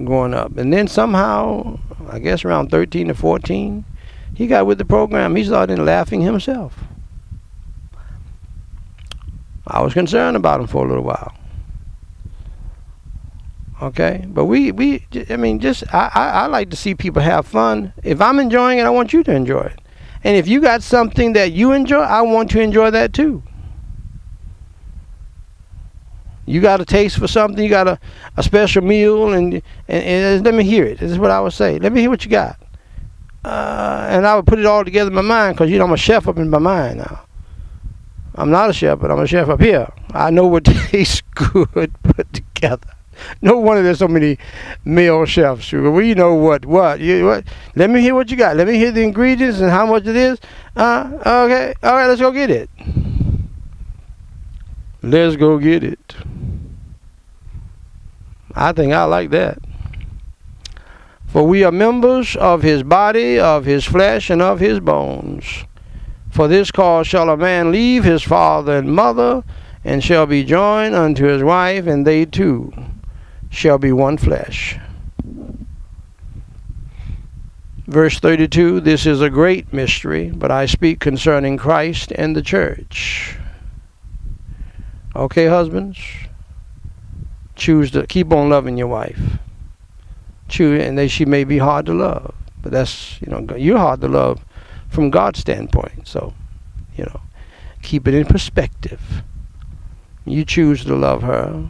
growing 0.05 0.35
up, 0.35 0.55
and 0.55 0.71
then 0.71 0.87
somehow, 0.87 1.79
I 2.07 2.19
guess 2.19 2.45
around 2.45 2.69
thirteen 2.69 3.09
or 3.09 3.15
fourteen, 3.15 3.85
he 4.35 4.45
got 4.45 4.67
with 4.67 4.77
the 4.77 4.85
program. 4.85 5.35
He 5.35 5.43
started 5.43 5.79
laughing 5.79 6.21
himself. 6.21 6.77
I 9.65 9.81
was 9.81 9.95
concerned 9.95 10.37
about 10.37 10.59
him 10.59 10.67
for 10.67 10.85
a 10.85 10.87
little 10.87 11.03
while. 11.03 11.33
Okay, 13.81 14.23
but 14.27 14.45
we 14.45 14.71
we 14.71 15.07
I 15.31 15.37
mean 15.37 15.57
just 15.57 15.91
I, 15.91 16.11
I, 16.13 16.29
I 16.29 16.45
like 16.45 16.69
to 16.69 16.75
see 16.75 16.93
people 16.93 17.23
have 17.23 17.47
fun. 17.47 17.93
If 18.03 18.21
I'm 18.21 18.37
enjoying 18.37 18.77
it, 18.77 18.83
I 18.83 18.91
want 18.91 19.11
you 19.11 19.23
to 19.23 19.31
enjoy 19.33 19.61
it. 19.61 19.81
And 20.23 20.37
if 20.37 20.47
you 20.47 20.61
got 20.61 20.83
something 20.83 21.33
that 21.33 21.53
you 21.53 21.71
enjoy, 21.71 22.01
I 22.01 22.21
want 22.21 22.51
to 22.51 22.61
enjoy 22.61 22.91
that 22.91 23.13
too. 23.13 23.41
You 26.47 26.61
got 26.61 26.79
a 26.79 26.85
taste 26.85 27.19
for 27.19 27.27
something, 27.27 27.61
you 27.61 27.69
got 27.69 27.87
a, 27.87 27.99
a 28.37 28.41
special 28.41 28.81
meal, 28.81 29.33
and, 29.33 29.53
and, 29.53 29.63
and 29.87 30.45
let 30.45 30.53
me 30.53 30.63
hear 30.63 30.85
it. 30.85 30.97
This 30.97 31.11
is 31.11 31.19
what 31.19 31.29
I 31.29 31.41
would 31.41 31.51
say. 31.51 31.77
Let 31.77 31.91
me 31.91 31.99
hear 32.01 32.09
what 32.09 32.23
you 32.23 32.31
got. 32.31 32.57
Uh, 33.43 34.07
and 34.09 34.25
I 34.25 34.35
would 34.35 34.47
put 34.47 34.57
it 34.57 34.65
all 34.65 34.83
together 34.85 35.09
in 35.09 35.15
my 35.15 35.21
mind 35.21 35.55
because, 35.55 35.69
you 35.69 35.77
know, 35.77 35.85
I'm 35.85 35.91
a 35.91 35.97
chef 35.97 36.27
up 36.27 36.37
in 36.37 36.49
my 36.49 36.57
mind 36.57 36.99
now. 36.99 37.21
I'm 38.35 38.49
not 38.49 38.69
a 38.69 38.73
chef, 38.73 38.99
but 38.99 39.11
I'm 39.11 39.19
a 39.19 39.27
chef 39.27 39.49
up 39.49 39.59
here. 39.59 39.91
I 40.11 40.29
know 40.29 40.47
what 40.47 40.63
tastes 40.65 41.21
good 41.33 41.91
put 42.03 42.31
together. 42.33 42.87
No 43.41 43.57
wonder 43.57 43.83
there's 43.83 43.99
so 43.99 44.07
many 44.07 44.37
male 44.85 45.25
chefs. 45.25 45.71
We 45.71 46.13
know 46.13 46.35
what 46.35 46.65
what 46.65 46.99
you 46.99 47.25
what. 47.25 47.45
Let 47.75 47.89
me 47.89 47.99
hear 47.99 48.13
what 48.13 48.29
you 48.29 48.37
got. 48.37 48.55
Let 48.55 48.67
me 48.67 48.75
hear 48.75 48.91
the 48.91 49.01
ingredients 49.01 49.59
and 49.59 49.71
how 49.71 49.87
much 49.87 50.05
it 50.05 50.15
is. 50.15 50.39
Uh, 50.75 51.11
okay, 51.25 51.73
all 51.81 51.93
right. 51.93 52.05
Let's 52.05 52.21
go 52.21 52.31
get 52.31 52.51
it. 52.51 52.69
Let's 55.09 55.37
go 55.37 55.57
get 55.57 55.85
it. 55.85 56.15
I 58.53 58.73
think 58.73 58.91
I 58.91 59.05
like 59.05 59.29
that. 59.29 59.59
For 61.27 61.43
we 61.47 61.63
are 61.63 61.71
members 61.71 62.35
of 62.35 62.61
his 62.61 62.83
body, 62.83 63.39
of 63.39 63.63
his 63.63 63.85
flesh, 63.85 64.29
and 64.29 64.41
of 64.41 64.59
his 64.59 64.81
bones. 64.81 65.45
For 66.29 66.49
this 66.49 66.71
cause 66.71 67.07
shall 67.07 67.29
a 67.29 67.37
man 67.37 67.71
leave 67.71 68.03
his 68.03 68.21
father 68.21 68.77
and 68.77 68.93
mother, 68.93 69.45
and 69.85 70.03
shall 70.03 70.25
be 70.25 70.43
joined 70.43 70.93
unto 70.93 71.25
his 71.25 71.41
wife, 71.41 71.87
and 71.87 72.05
they 72.05 72.25
two 72.25 72.73
shall 73.49 73.77
be 73.77 73.93
one 73.93 74.17
flesh. 74.17 74.77
Verse 77.87 78.19
32 78.19 78.81
This 78.81 79.05
is 79.05 79.21
a 79.21 79.29
great 79.29 79.71
mystery, 79.71 80.31
but 80.31 80.51
I 80.51 80.65
speak 80.65 80.99
concerning 80.99 81.57
Christ 81.57 82.11
and 82.11 82.35
the 82.35 82.41
church. 82.41 83.37
Okay, 85.17 85.47
husbands? 85.47 85.99
Choose 87.55 87.91
to 87.91 88.07
keep 88.07 88.31
on 88.31 88.49
loving 88.49 88.77
your 88.77 88.87
wife 88.87 89.39
true, 90.47 90.79
and 90.79 90.97
that 90.97 91.09
she 91.09 91.25
may 91.25 91.43
be 91.43 91.57
hard 91.57 91.85
to 91.87 91.93
love. 91.93 92.33
But 92.61 92.71
that's 92.71 93.19
you 93.21 93.27
know 93.31 93.55
you're 93.55 93.77
hard 93.77 94.01
to 94.01 94.07
love 94.07 94.43
from 94.89 95.09
God's 95.09 95.39
standpoint. 95.39 96.07
So, 96.07 96.33
you 96.95 97.05
know, 97.05 97.21
keep 97.81 98.07
it 98.07 98.13
in 98.13 98.25
perspective. 98.25 99.23
You 100.25 100.45
choose 100.45 100.85
to 100.85 100.95
love 100.95 101.23
her. 101.23 101.69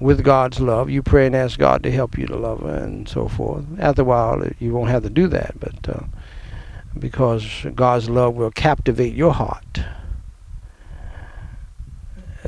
with 0.00 0.22
God's 0.22 0.60
love. 0.60 0.90
You 0.90 1.02
pray 1.02 1.26
and 1.26 1.34
ask 1.34 1.58
God 1.58 1.82
to 1.82 1.90
help 1.90 2.18
you 2.18 2.26
to 2.26 2.36
love 2.36 2.60
her 2.60 2.74
and 2.74 3.08
so 3.08 3.28
forth. 3.28 3.64
After 3.78 4.02
a 4.02 4.04
while, 4.04 4.44
you 4.58 4.74
won't 4.74 4.90
have 4.90 5.02
to 5.04 5.10
do 5.10 5.26
that, 5.28 5.58
but 5.58 5.88
uh, 5.88 6.04
because 6.98 7.66
God's 7.74 8.10
love 8.10 8.34
will 8.34 8.50
captivate 8.50 9.14
your 9.14 9.32
heart 9.32 9.80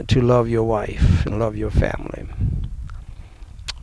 to 0.07 0.21
love 0.21 0.49
your 0.49 0.65
wife 0.65 1.27
and 1.27 1.39
love 1.39 1.57
your 1.57 1.71
family. 1.71 2.29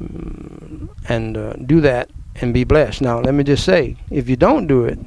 Mm, 0.02 0.90
and 1.10 1.38
uh, 1.38 1.54
do 1.54 1.82
that 1.82 2.10
and 2.36 2.54
be 2.54 2.64
blessed. 2.64 3.02
Now, 3.02 3.20
let 3.20 3.34
me 3.34 3.44
just 3.44 3.64
say 3.64 3.98
if 4.10 4.30
you 4.30 4.36
don't 4.36 4.68
do 4.68 4.86
it, 4.86 5.00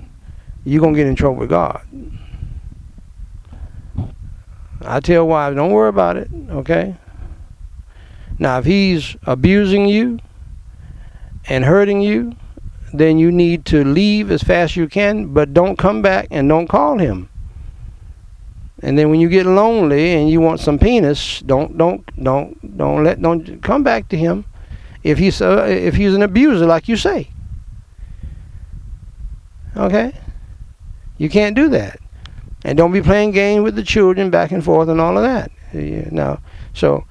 you're 0.65 0.81
going 0.81 0.95
to 0.95 0.99
get 0.99 1.07
in 1.07 1.17
trouble 1.17 1.37
with 1.37 1.51
God. 1.51 1.83
I 4.83 5.01
tell 5.01 5.27
wives, 5.27 5.57
don't 5.57 5.73
worry 5.73 5.89
about 5.89 6.17
it, 6.17 6.31
okay? 6.51 6.97
Now, 8.39 8.59
if 8.59 8.65
he's 8.65 9.17
abusing 9.25 9.87
you 9.87 10.21
and 11.47 11.65
hurting 11.65 12.01
you, 12.01 12.37
then 12.93 13.19
you 13.19 13.33
need 13.33 13.65
to 13.67 13.85
leave 13.85 14.31
as 14.31 14.43
fast 14.43 14.73
as 14.73 14.77
you 14.77 14.89
can, 14.89 15.35
but 15.35 15.53
don't 15.53 15.77
come 15.77 16.01
back 16.01 16.29
and 16.31 16.49
don't 16.49 16.69
call 16.69 16.99
him. 16.99 17.29
And 18.81 18.97
then 18.97 19.11
when 19.11 19.21
you 19.21 19.29
get 19.29 19.47
lonely 19.47 20.13
and 20.13 20.31
you 20.31 20.41
want 20.41 20.61
some 20.61 20.79
penis, 20.79 21.41
don't 21.41 21.77
don't 21.77 22.05
don't 22.23 22.77
don't 22.77 23.05
let 23.05 23.21
don't 23.21 23.63
come 23.63 23.83
back 23.83 24.09
to 24.11 24.17
him 24.17 24.45
if 25.03 25.19
he's 25.19 25.43
uh, 25.43 25.67
if 25.69 25.97
he's 25.97 26.15
an 26.15 26.23
abuser 26.23 26.67
like 26.67 26.89
you 26.89 26.97
say. 26.97 27.31
Okay? 29.77 30.13
You 31.19 31.29
can't 31.29 31.57
do 31.57 31.69
that. 31.69 31.99
And 32.65 32.77
don't 32.77 32.93
be 32.93 33.03
playing 33.03 33.33
games 33.33 33.63
with 33.63 33.77
the 33.77 33.83
children 33.83 34.31
back 34.31 34.51
and 34.51 34.65
forth 34.65 34.89
and 34.89 35.01
all 35.01 35.17
of 35.17 35.23
that. 35.23 35.51
Yeah, 35.73 36.09
now, 36.11 36.41
so 36.73 37.05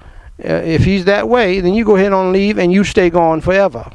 uh, 0.44 0.52
if 0.64 0.84
he's 0.84 1.04
that 1.06 1.28
way, 1.28 1.60
then 1.60 1.74
you 1.74 1.84
go 1.84 1.96
ahead 1.96 2.12
and 2.12 2.32
leave 2.32 2.58
and 2.58 2.72
you 2.72 2.84
stay 2.84 3.08
gone 3.08 3.40
forever. 3.40 3.90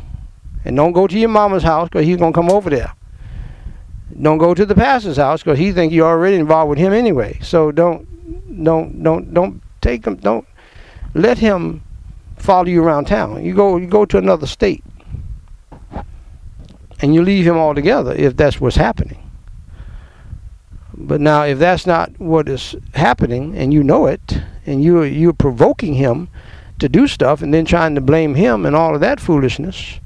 And 0.66 0.76
don't 0.76 0.94
go 0.94 1.08
to 1.08 1.20
your 1.20 1.30
mama's 1.30 1.64
house 1.64 1.90
because 1.90 2.06
he's 2.06 2.18
going 2.18 2.34
to 2.34 2.38
come 2.38 2.50
over 2.50 2.70
there. 2.70 2.94
Don't 4.22 4.38
go 4.38 4.54
to 4.54 4.66
the 4.66 4.76
pastor's 4.76 5.18
house 5.18 5.42
because 5.44 5.58
he 5.58 5.72
think 5.72 5.92
you're 5.92 6.08
already 6.08 6.38
involved 6.38 6.70
with 6.70 6.80
him 6.80 6.94
anyway. 6.94 7.40
So 7.42 7.72
don't, 7.72 8.08
don't, 8.64 9.02
don't, 9.02 9.34
don't 9.34 9.62
take 9.82 10.06
him. 10.06 10.16
Don't 10.18 10.48
let 11.14 11.38
him 11.38 11.84
follow 12.38 12.68
you 12.68 12.84
around 12.84 13.06
town. 13.06 13.44
You 13.44 13.54
go, 13.54 13.78
you 13.78 13.88
go 13.88 14.06
to 14.06 14.18
another 14.18 14.46
state, 14.48 14.84
and 17.00 17.14
you 17.14 17.22
leave 17.22 17.46
him 17.46 17.58
altogether 17.58 18.14
if 18.14 18.36
that's 18.38 18.62
what's 18.62 18.76
happening. 18.76 19.20
But 20.96 21.22
now, 21.22 21.44
if 21.44 21.58
that's 21.58 21.88
not 21.88 22.18
what 22.20 22.48
is 22.48 22.76
happening, 22.94 23.58
and 23.58 23.74
you 23.74 23.84
know 23.84 24.06
it, 24.06 24.42
and 24.66 24.84
you 24.84 25.04
you're 25.04 25.34
provoking 25.34 25.96
him 25.96 26.30
to 26.80 26.88
do 26.88 27.08
stuff, 27.08 27.42
and 27.42 27.54
then 27.54 27.66
trying 27.66 27.96
to 27.96 28.02
blame 28.02 28.36
him 28.36 28.66
and 28.66 28.76
all 28.76 28.94
of 28.94 29.02
that 29.02 29.20
foolishness, 29.20 30.00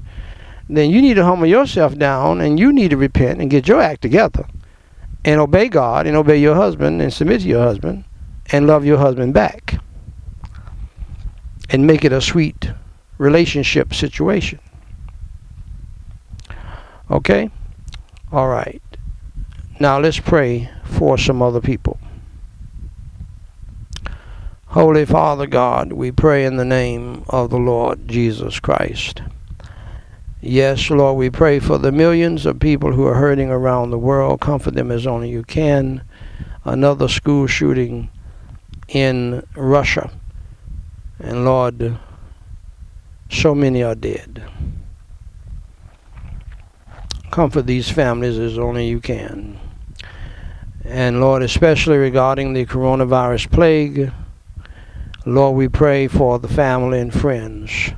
then 0.68 0.90
you 0.90 1.00
need 1.00 1.14
to 1.14 1.24
humble 1.24 1.46
yourself 1.46 1.96
down, 1.96 2.40
and 2.40 2.58
you 2.58 2.72
need 2.72 2.90
to 2.90 2.96
repent 2.96 3.40
and 3.40 3.50
get 3.50 3.66
your 3.66 3.80
act 3.80 4.02
together, 4.02 4.46
and 5.24 5.40
obey 5.40 5.68
God, 5.68 6.06
and 6.06 6.16
obey 6.16 6.36
your 6.38 6.54
husband, 6.54 7.00
and 7.00 7.12
submit 7.12 7.40
to 7.42 7.48
your 7.48 7.62
husband, 7.62 8.04
and 8.52 8.66
love 8.66 8.84
your 8.84 8.98
husband 8.98 9.34
back, 9.34 9.80
and 11.70 11.86
make 11.86 12.04
it 12.04 12.12
a 12.12 12.20
sweet 12.20 12.70
relationship 13.16 13.94
situation. 13.94 14.60
Okay? 17.10 17.50
All 18.30 18.48
right. 18.48 18.82
Now 19.80 19.98
let's 19.98 20.20
pray 20.20 20.70
for 20.84 21.16
some 21.16 21.40
other 21.40 21.60
people. 21.60 21.98
Holy 24.66 25.06
Father 25.06 25.46
God, 25.46 25.92
we 25.92 26.12
pray 26.12 26.44
in 26.44 26.56
the 26.56 26.64
name 26.64 27.24
of 27.30 27.48
the 27.48 27.56
Lord 27.56 28.06
Jesus 28.06 28.60
Christ. 28.60 29.22
Yes, 30.40 30.88
Lord, 30.88 31.16
we 31.16 31.30
pray 31.30 31.58
for 31.58 31.78
the 31.78 31.90
millions 31.90 32.46
of 32.46 32.60
people 32.60 32.92
who 32.92 33.04
are 33.06 33.14
hurting 33.14 33.50
around 33.50 33.90
the 33.90 33.98
world. 33.98 34.40
Comfort 34.40 34.74
them 34.74 34.92
as 34.92 35.04
only 35.04 35.30
you 35.30 35.42
can. 35.42 36.02
Another 36.64 37.08
school 37.08 37.48
shooting 37.48 38.08
in 38.86 39.44
Russia. 39.56 40.12
And 41.18 41.44
Lord, 41.44 41.98
so 43.28 43.52
many 43.52 43.82
are 43.82 43.96
dead. 43.96 44.44
Comfort 47.32 47.66
these 47.66 47.90
families 47.90 48.38
as 48.38 48.58
only 48.58 48.86
you 48.86 49.00
can. 49.00 49.58
And 50.84 51.20
Lord, 51.20 51.42
especially 51.42 51.96
regarding 51.96 52.52
the 52.52 52.64
coronavirus 52.64 53.50
plague, 53.50 54.12
Lord, 55.26 55.56
we 55.56 55.66
pray 55.66 56.06
for 56.06 56.38
the 56.38 56.48
family 56.48 57.00
and 57.00 57.12
friends. 57.12 57.90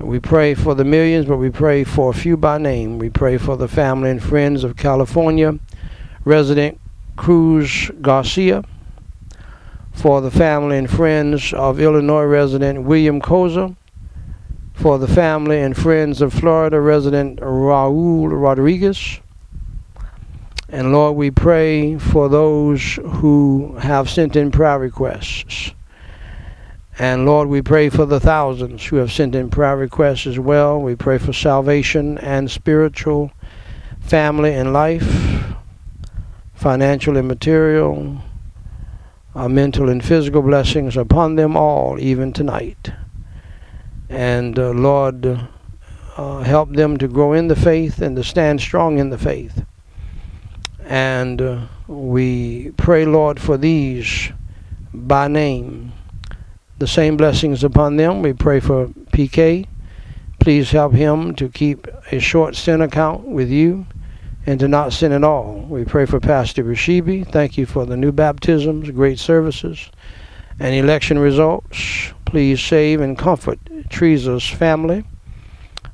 We 0.00 0.18
pray 0.18 0.54
for 0.54 0.74
the 0.74 0.84
millions, 0.84 1.26
but 1.26 1.36
we 1.36 1.50
pray 1.50 1.84
for 1.84 2.10
a 2.10 2.14
few 2.14 2.36
by 2.36 2.58
name. 2.58 2.98
We 2.98 3.10
pray 3.10 3.38
for 3.38 3.56
the 3.56 3.68
family 3.68 4.10
and 4.10 4.22
friends 4.22 4.64
of 4.64 4.76
California 4.76 5.58
resident 6.24 6.80
Cruz 7.16 7.90
Garcia, 8.00 8.64
for 9.92 10.20
the 10.20 10.30
family 10.30 10.78
and 10.78 10.90
friends 10.90 11.52
of 11.52 11.78
Illinois 11.80 12.24
resident 12.24 12.82
William 12.82 13.20
Koza, 13.20 13.76
for 14.72 14.98
the 14.98 15.06
family 15.06 15.60
and 15.60 15.76
friends 15.76 16.20
of 16.20 16.32
Florida 16.32 16.80
resident 16.80 17.38
Raul 17.38 18.28
Rodriguez, 18.30 19.20
and 20.68 20.92
Lord, 20.92 21.14
we 21.14 21.30
pray 21.30 21.98
for 21.98 22.28
those 22.28 22.94
who 22.94 23.76
have 23.78 24.10
sent 24.10 24.34
in 24.34 24.50
prayer 24.50 24.80
requests. 24.80 25.72
And 26.98 27.26
Lord, 27.26 27.48
we 27.48 27.60
pray 27.60 27.88
for 27.88 28.06
the 28.06 28.20
thousands 28.20 28.86
who 28.86 28.96
have 28.96 29.10
sent 29.10 29.34
in 29.34 29.50
prayer 29.50 29.76
requests 29.76 30.28
as 30.28 30.38
well. 30.38 30.80
We 30.80 30.94
pray 30.94 31.18
for 31.18 31.32
salvation 31.32 32.18
and 32.18 32.48
spiritual, 32.48 33.32
family 34.00 34.54
and 34.54 34.72
life, 34.72 35.44
financial 36.54 37.16
and 37.16 37.26
material, 37.26 38.22
uh, 39.34 39.48
mental 39.48 39.88
and 39.88 40.04
physical 40.04 40.40
blessings 40.42 40.96
upon 40.96 41.34
them 41.34 41.56
all, 41.56 41.98
even 41.98 42.32
tonight. 42.32 42.92
And 44.08 44.56
uh, 44.56 44.70
Lord, 44.70 45.48
uh, 46.16 46.38
help 46.42 46.70
them 46.74 46.96
to 46.98 47.08
grow 47.08 47.32
in 47.32 47.48
the 47.48 47.56
faith 47.56 48.00
and 48.00 48.14
to 48.14 48.22
stand 48.22 48.60
strong 48.60 48.98
in 48.98 49.10
the 49.10 49.18
faith. 49.18 49.64
And 50.84 51.42
uh, 51.42 51.66
we 51.88 52.70
pray, 52.76 53.04
Lord, 53.04 53.40
for 53.40 53.56
these 53.56 54.30
by 54.92 55.26
name. 55.26 55.92
The 56.78 56.86
same 56.88 57.16
blessings 57.16 57.62
upon 57.62 57.96
them. 57.96 58.20
We 58.20 58.32
pray 58.32 58.58
for 58.58 58.88
PK. 58.88 59.66
Please 60.40 60.72
help 60.72 60.92
him 60.92 61.34
to 61.36 61.48
keep 61.48 61.86
a 62.10 62.18
short 62.18 62.56
sin 62.56 62.80
account 62.80 63.26
with 63.26 63.48
you 63.48 63.86
and 64.44 64.58
to 64.60 64.66
not 64.66 64.92
sin 64.92 65.12
at 65.12 65.22
all. 65.22 65.64
We 65.68 65.84
pray 65.84 66.04
for 66.04 66.18
Pastor 66.18 66.64
Rashibi. 66.64 67.30
Thank 67.30 67.56
you 67.56 67.64
for 67.64 67.86
the 67.86 67.96
new 67.96 68.10
baptisms, 68.10 68.90
great 68.90 69.18
services, 69.18 69.90
and 70.58 70.74
election 70.74 71.18
results. 71.18 72.12
Please 72.24 72.60
save 72.60 73.00
and 73.00 73.16
comfort 73.16 73.58
Teresa's 73.88 74.46
family 74.48 75.04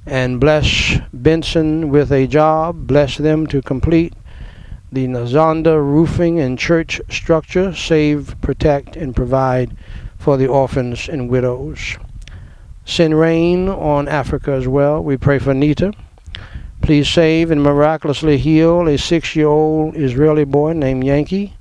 and 0.06 0.40
bless 0.40 0.98
Benson 1.12 1.90
with 1.90 2.10
a 2.10 2.26
job. 2.26 2.86
Bless 2.86 3.18
them 3.18 3.46
to 3.48 3.60
complete 3.60 4.14
the 4.90 5.06
Nazanda 5.06 5.76
roofing 5.76 6.40
and 6.40 6.58
church 6.58 7.00
structure, 7.10 7.74
save, 7.74 8.34
protect, 8.40 8.96
and 8.96 9.14
provide 9.14 9.76
for 10.20 10.36
the 10.36 10.46
orphans 10.46 11.08
and 11.08 11.28
widows. 11.28 11.96
Send 12.84 13.18
rain 13.18 13.68
on 13.68 14.06
Africa 14.06 14.52
as 14.52 14.68
well. 14.68 15.02
We 15.02 15.16
pray 15.16 15.40
for 15.40 15.52
Nita. 15.52 15.92
Please 16.82 17.08
save 17.08 17.50
and 17.50 17.60
miraculously 17.60 18.38
heal 18.38 18.86
a 18.86 18.96
six 18.96 19.34
year 19.34 19.48
old 19.48 19.96
Israeli 19.96 20.44
boy 20.44 20.74
named 20.74 21.02
Yankee 21.02 21.56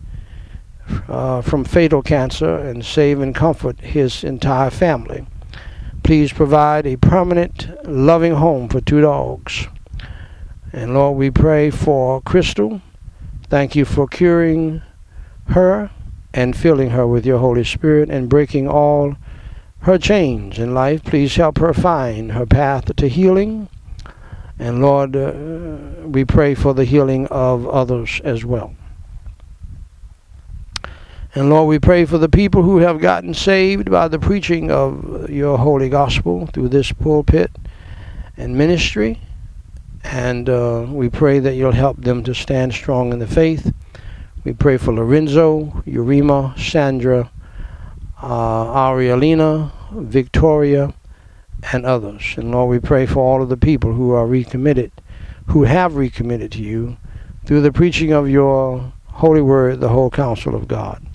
uh, 1.07 1.41
from 1.41 1.63
fatal 1.63 2.03
cancer 2.03 2.57
and 2.57 2.85
save 2.85 3.21
and 3.21 3.33
comfort 3.33 3.79
his 3.79 4.23
entire 4.23 4.69
family. 4.69 5.25
Please 6.03 6.31
provide 6.31 6.85
a 6.85 6.97
permanent, 6.97 7.67
loving 7.87 8.35
home 8.35 8.69
for 8.69 8.81
two 8.81 9.01
dogs. 9.01 9.67
And 10.71 10.93
Lord, 10.93 11.17
we 11.17 11.31
pray 11.31 11.71
for 11.71 12.21
Crystal 12.21 12.81
Thank 13.49 13.75
you 13.75 13.83
for 13.83 14.07
curing 14.07 14.83
her 15.47 15.89
and 16.33 16.55
filling 16.55 16.91
her 16.91 17.07
with 17.07 17.25
your 17.25 17.39
Holy 17.39 17.63
Spirit 17.63 18.09
and 18.09 18.29
breaking 18.29 18.67
all 18.67 19.15
her 19.81 19.97
chains 19.97 20.59
in 20.59 20.73
life. 20.73 21.03
Please 21.03 21.35
help 21.35 21.57
her 21.57 21.73
find 21.73 22.33
her 22.33 22.45
path 22.45 22.95
to 22.95 23.07
healing. 23.07 23.69
And 24.57 24.81
Lord, 24.81 25.15
uh, 25.15 25.33
we 26.03 26.25
pray 26.25 26.53
for 26.53 26.73
the 26.73 26.83
healing 26.83 27.27
of 27.27 27.65
others 27.67 28.21
as 28.23 28.43
well. 28.43 28.75
And 31.35 31.49
Lord, 31.49 31.69
we 31.69 31.79
pray 31.79 32.05
for 32.05 32.17
the 32.17 32.27
people 32.27 32.63
who 32.63 32.79
have 32.79 32.99
gotten 32.99 33.33
saved 33.33 33.89
by 33.89 34.07
the 34.07 34.19
preaching 34.19 34.71
of 34.71 35.29
your 35.29 35.57
holy 35.57 35.87
gospel 35.87 36.47
through 36.47 36.69
this 36.69 36.91
pulpit 36.91 37.51
and 38.35 38.57
ministry. 38.57 39.21
And 40.03 40.49
uh, 40.49 40.87
we 40.89 41.07
pray 41.09 41.39
that 41.39 41.55
you'll 41.55 41.71
help 41.71 42.01
them 42.01 42.23
to 42.23 42.33
stand 42.33 42.73
strong 42.73 43.13
in 43.13 43.19
the 43.19 43.27
faith. 43.27 43.71
We 44.45 44.53
pray 44.53 44.77
for 44.77 44.93
Lorenzo, 44.93 45.65
Urema, 45.85 46.57
Sandra, 46.57 47.29
uh, 48.21 48.65
Arielina, 48.73 49.71
Victoria, 49.91 50.93
and 51.73 51.85
others. 51.85 52.35
And 52.37 52.51
Lord, 52.51 52.69
we 52.69 52.79
pray 52.79 53.05
for 53.05 53.19
all 53.19 53.41
of 53.41 53.49
the 53.49 53.57
people 53.57 53.91
who 53.91 54.11
are 54.11 54.25
recommitted, 54.25 54.93
who 55.47 55.63
have 55.63 55.95
recommitted 55.95 56.53
to 56.53 56.61
you 56.61 56.95
through 57.45 57.61
the 57.61 57.73
preaching 57.73 58.13
of 58.13 58.29
your 58.29 58.93
holy 59.07 59.41
word, 59.41 59.81
the 59.81 59.89
whole 59.89 60.09
counsel 60.09 60.55
of 60.55 60.69
God. 60.69 61.05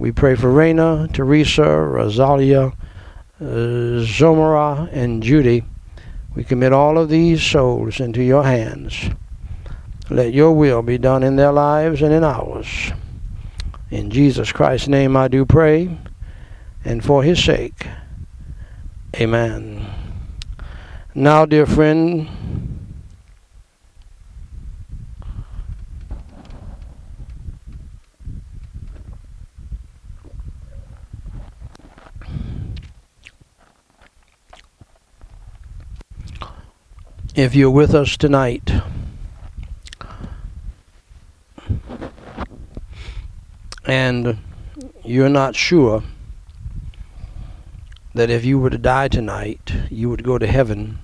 We 0.00 0.10
pray 0.10 0.34
for 0.34 0.48
Raina, 0.48 1.12
Teresa, 1.12 1.62
Rosalia, 1.62 2.72
uh, 3.40 3.44
Zomara, 4.02 4.88
and 4.92 5.22
Judy. 5.22 5.62
We 6.34 6.42
commit 6.42 6.72
all 6.72 6.98
of 6.98 7.08
these 7.08 7.40
souls 7.40 8.00
into 8.00 8.22
your 8.22 8.42
hands. 8.42 9.10
Let 10.10 10.32
your 10.32 10.52
will 10.52 10.80
be 10.82 10.96
done 10.96 11.22
in 11.22 11.36
their 11.36 11.52
lives 11.52 12.00
and 12.00 12.12
in 12.12 12.24
ours. 12.24 12.92
In 13.90 14.10
Jesus 14.10 14.52
Christ's 14.52 14.88
name 14.88 15.16
I 15.16 15.28
do 15.28 15.44
pray, 15.44 15.98
and 16.84 17.04
for 17.04 17.22
his 17.22 17.42
sake. 17.42 17.86
Amen. 19.16 19.86
Now, 21.14 21.44
dear 21.44 21.66
friend, 21.66 22.28
if 37.34 37.54
you're 37.54 37.70
with 37.70 37.94
us 37.94 38.16
tonight, 38.16 38.70
and 43.88 44.38
you're 45.02 45.30
not 45.30 45.56
sure 45.56 46.02
that 48.14 48.28
if 48.28 48.44
you 48.44 48.58
were 48.58 48.68
to 48.68 48.78
die 48.78 49.08
tonight, 49.08 49.72
you 49.90 50.10
would 50.10 50.22
go 50.22 50.36
to 50.36 50.46
heaven, 50.46 50.98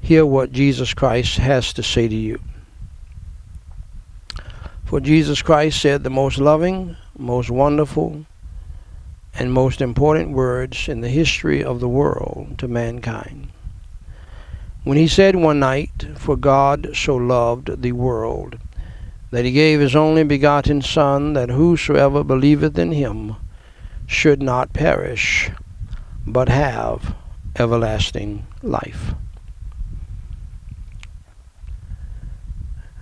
hear 0.00 0.26
what 0.26 0.52
Jesus 0.52 0.92
Christ 0.92 1.38
has 1.38 1.72
to 1.72 1.82
say 1.82 2.06
to 2.06 2.14
you. 2.14 2.38
For 4.84 5.00
Jesus 5.00 5.40
Christ 5.40 5.80
said 5.80 6.04
the 6.04 6.10
most 6.10 6.36
loving, 6.36 6.96
most 7.16 7.48
wonderful, 7.48 8.26
and 9.34 9.50
most 9.50 9.80
important 9.80 10.32
words 10.32 10.86
in 10.86 11.00
the 11.00 11.08
history 11.08 11.64
of 11.64 11.80
the 11.80 11.88
world 11.88 12.58
to 12.58 12.68
mankind. 12.68 13.48
When 14.84 14.98
he 14.98 15.08
said 15.08 15.36
one 15.36 15.60
night, 15.60 16.08
For 16.16 16.36
God 16.36 16.90
so 16.94 17.16
loved 17.16 17.80
the 17.80 17.92
world, 17.92 18.58
that 19.32 19.44
he 19.44 19.50
gave 19.50 19.80
his 19.80 19.96
only 19.96 20.22
begotten 20.22 20.80
Son, 20.80 21.32
that 21.32 21.48
whosoever 21.48 22.22
believeth 22.22 22.78
in 22.78 22.92
him 22.92 23.34
should 24.06 24.40
not 24.40 24.72
perish, 24.72 25.50
but 26.24 26.48
have 26.48 27.16
everlasting 27.56 28.46
life. 28.62 29.14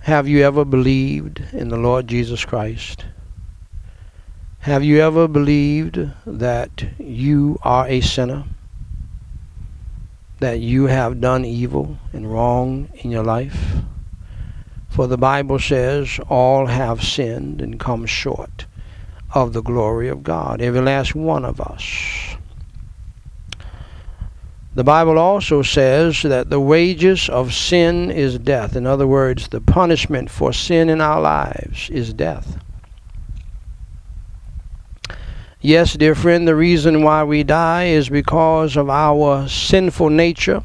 Have 0.01 0.27
you 0.27 0.43
ever 0.43 0.65
believed 0.65 1.43
in 1.53 1.69
the 1.69 1.77
Lord 1.77 2.07
Jesus 2.07 2.43
Christ? 2.43 3.05
Have 4.61 4.83
you 4.83 4.99
ever 4.99 5.27
believed 5.27 6.09
that 6.25 6.85
you 6.97 7.59
are 7.61 7.87
a 7.87 8.01
sinner? 8.01 8.45
that 10.41 10.59
you 10.59 10.87
have 10.87 11.21
done 11.21 11.45
evil 11.45 11.99
and 12.13 12.29
wrong 12.29 12.89
in 12.95 13.11
your 13.11 13.23
life? 13.23 13.75
For 14.91 15.07
the 15.07 15.17
Bible 15.17 15.57
says, 15.57 16.19
all 16.27 16.65
have 16.65 17.01
sinned 17.01 17.61
and 17.61 17.79
come 17.79 18.05
short 18.05 18.65
of 19.33 19.53
the 19.53 19.61
glory 19.61 20.09
of 20.09 20.21
God, 20.21 20.61
every 20.61 20.81
last 20.81 21.15
one 21.15 21.45
of 21.45 21.61
us. 21.61 22.35
The 24.75 24.83
Bible 24.83 25.17
also 25.17 25.61
says 25.61 26.21
that 26.23 26.49
the 26.49 26.59
wages 26.59 27.29
of 27.29 27.53
sin 27.53 28.11
is 28.11 28.37
death. 28.37 28.75
In 28.75 28.85
other 28.85 29.07
words, 29.07 29.47
the 29.47 29.61
punishment 29.61 30.29
for 30.29 30.51
sin 30.51 30.89
in 30.89 30.99
our 30.99 31.21
lives 31.21 31.89
is 31.89 32.13
death. 32.13 32.57
Yes, 35.61 35.93
dear 35.93 36.15
friend, 36.15 36.45
the 36.45 36.55
reason 36.55 37.01
why 37.01 37.23
we 37.23 37.43
die 37.43 37.85
is 37.85 38.09
because 38.09 38.75
of 38.75 38.89
our 38.89 39.47
sinful 39.47 40.09
nature 40.09 40.63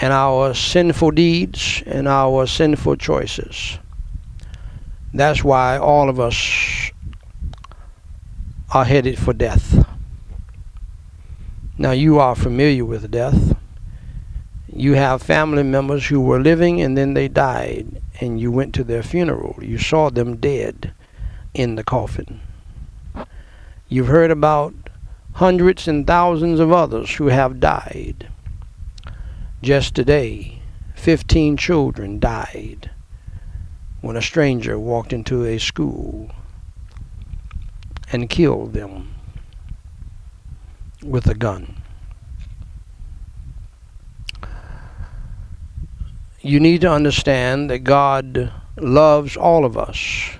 and 0.00 0.12
our 0.12 0.54
sinful 0.54 1.10
deeds 1.12 1.82
and 1.86 2.08
our 2.08 2.46
sinful 2.46 2.96
choices. 2.96 3.78
That's 5.14 5.44
why 5.44 5.76
all 5.76 6.08
of 6.08 6.18
us 6.18 6.90
are 8.72 8.84
headed 8.84 9.18
for 9.18 9.34
death. 9.34 9.86
Now, 11.76 11.90
you 11.90 12.18
are 12.18 12.34
familiar 12.34 12.84
with 12.84 13.10
death. 13.10 13.56
You 14.74 14.94
have 14.94 15.22
family 15.22 15.62
members 15.62 16.06
who 16.06 16.20
were 16.20 16.40
living 16.40 16.80
and 16.80 16.96
then 16.96 17.12
they 17.12 17.28
died, 17.28 18.00
and 18.20 18.40
you 18.40 18.50
went 18.50 18.74
to 18.74 18.84
their 18.84 19.02
funeral. 19.02 19.58
You 19.60 19.76
saw 19.76 20.08
them 20.08 20.36
dead 20.36 20.94
in 21.52 21.74
the 21.74 21.84
coffin. 21.84 22.40
You've 23.88 24.06
heard 24.06 24.30
about 24.30 24.74
hundreds 25.34 25.86
and 25.86 26.06
thousands 26.06 26.60
of 26.60 26.72
others 26.72 27.16
who 27.16 27.26
have 27.26 27.60
died. 27.60 28.28
Just 29.62 29.94
today, 29.94 30.60
15 30.96 31.56
children 31.56 32.18
died 32.18 32.90
when 34.00 34.16
a 34.16 34.22
stranger 34.22 34.78
walked 34.78 35.12
into 35.12 35.44
a 35.44 35.58
school 35.58 36.30
and 38.10 38.28
killed 38.28 38.72
them 38.72 39.14
with 41.02 41.28
a 41.28 41.34
gun. 41.34 41.80
You 46.40 46.58
need 46.58 46.80
to 46.80 46.90
understand 46.90 47.70
that 47.70 47.80
God 47.80 48.52
loves 48.76 49.36
all 49.36 49.64
of 49.64 49.78
us 49.78 50.32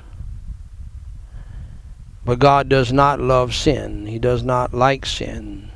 but 2.24 2.38
God 2.38 2.68
does 2.68 2.92
not 2.92 3.20
love 3.20 3.54
sin. 3.54 4.06
He 4.06 4.18
does 4.18 4.42
not 4.42 4.72
like 4.72 5.04
sin. 5.04 5.70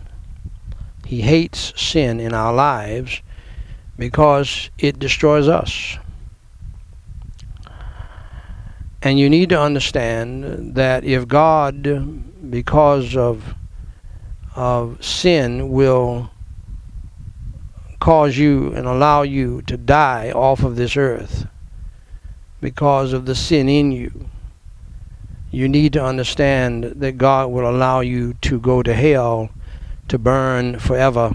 He 1.04 1.22
hates 1.22 1.72
sin 1.80 2.20
in 2.20 2.32
our 2.32 2.52
lives 2.52 3.20
because 3.98 4.70
it 4.78 4.98
destroys 4.98 5.48
us. 5.48 5.98
And 9.02 9.18
you 9.18 9.30
need 9.30 9.50
to 9.50 9.60
understand 9.60 10.74
that 10.74 11.04
if 11.04 11.28
God, 11.28 12.50
because 12.50 13.16
of, 13.16 13.54
of 14.54 15.02
sin, 15.04 15.70
will 15.70 16.30
cause 18.00 18.36
you 18.36 18.72
and 18.74 18.86
allow 18.86 19.22
you 19.22 19.62
to 19.62 19.76
die 19.76 20.30
off 20.32 20.62
of 20.62 20.76
this 20.76 20.96
earth 20.96 21.46
because 22.60 23.12
of 23.12 23.26
the 23.26 23.34
sin 23.34 23.68
in 23.68 23.92
you, 23.92 24.28
you 25.50 25.68
need 25.68 25.92
to 25.92 26.04
understand 26.04 26.84
that 26.84 27.12
God 27.12 27.50
will 27.50 27.68
allow 27.68 28.00
you 28.00 28.34
to 28.42 28.58
go 28.58 28.82
to 28.82 28.92
hell 28.92 29.50
to 30.08 30.18
burn 30.18 30.78
forever 30.78 31.34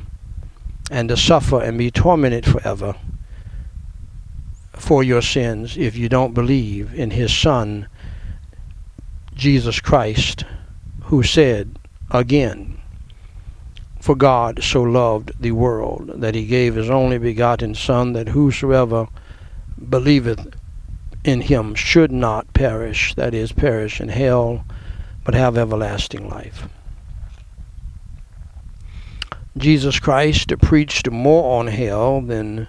and 0.91 1.09
to 1.09 1.17
suffer 1.17 1.59
and 1.61 1.77
be 1.77 1.89
tormented 1.89 2.45
forever 2.45 2.95
for 4.73 5.03
your 5.03 5.21
sins 5.21 5.77
if 5.77 5.95
you 5.95 6.09
don't 6.09 6.33
believe 6.33 6.93
in 6.93 7.11
his 7.11 7.35
son 7.35 7.87
Jesus 9.33 9.79
Christ 9.79 10.43
who 11.03 11.23
said 11.23 11.79
again 12.11 12.77
for 14.01 14.15
God 14.15 14.63
so 14.63 14.81
loved 14.81 15.31
the 15.39 15.51
world 15.53 16.11
that 16.15 16.35
he 16.35 16.45
gave 16.45 16.75
his 16.75 16.89
only 16.89 17.17
begotten 17.17 17.73
son 17.73 18.13
that 18.13 18.27
whosoever 18.27 19.07
believeth 19.89 20.53
in 21.23 21.41
him 21.41 21.75
should 21.75 22.11
not 22.11 22.51
perish, 22.53 23.13
that 23.15 23.33
is, 23.33 23.51
perish 23.51 24.01
in 24.01 24.09
hell, 24.09 24.65
but 25.23 25.35
have 25.35 25.57
everlasting 25.57 26.27
life. 26.27 26.67
Jesus 29.57 29.99
Christ 29.99 30.53
preached 30.61 31.09
more 31.11 31.59
on 31.59 31.67
hell 31.67 32.21
than 32.21 32.67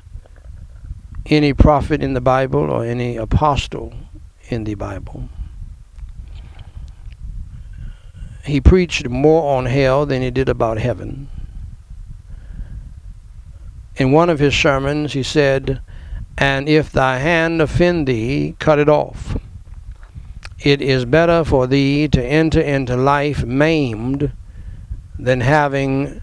any 1.26 1.52
prophet 1.52 2.02
in 2.02 2.14
the 2.14 2.20
Bible 2.20 2.70
or 2.70 2.84
any 2.84 3.16
apostle 3.16 3.94
in 4.48 4.64
the 4.64 4.74
Bible. 4.74 5.28
He 8.44 8.60
preached 8.60 9.08
more 9.08 9.56
on 9.56 9.66
hell 9.66 10.04
than 10.04 10.22
he 10.22 10.30
did 10.32 10.48
about 10.48 10.78
heaven. 10.78 11.28
In 13.96 14.10
one 14.10 14.28
of 14.28 14.40
his 14.40 14.56
sermons, 14.56 15.12
he 15.12 15.22
said, 15.22 15.80
and 16.36 16.68
if 16.68 16.90
thy 16.90 17.18
hand 17.18 17.62
offend 17.62 18.08
thee, 18.08 18.56
cut 18.58 18.80
it 18.80 18.88
off. 18.88 19.36
It 20.58 20.82
is 20.82 21.04
better 21.04 21.44
for 21.44 21.68
thee 21.68 22.08
to 22.08 22.24
enter 22.24 22.60
into 22.60 22.96
life 22.96 23.44
maimed 23.44 24.32
than 25.18 25.40
having 25.40 26.22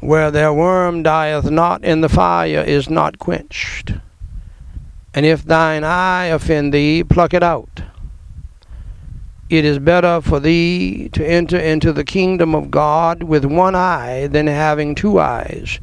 Where 0.00 0.30
their 0.30 0.52
worm 0.52 1.02
dieth 1.02 1.50
not, 1.50 1.80
and 1.84 2.02
the 2.02 2.08
fire 2.08 2.62
is 2.66 2.90
not 2.90 3.18
quenched. 3.18 3.92
And 5.14 5.24
if 5.24 5.44
thine 5.44 5.84
eye 5.84 6.26
offend 6.26 6.74
thee, 6.74 7.02
pluck 7.02 7.32
it 7.32 7.42
out 7.42 7.82
it 9.48 9.64
is 9.64 9.78
better 9.78 10.20
for 10.20 10.40
thee 10.40 11.08
to 11.10 11.24
enter 11.24 11.58
into 11.58 11.92
the 11.92 12.04
kingdom 12.04 12.54
of 12.54 12.70
God 12.70 13.22
with 13.22 13.44
one 13.44 13.76
eye 13.76 14.26
than 14.26 14.48
having 14.48 14.94
two 14.94 15.20
eyes, 15.20 15.78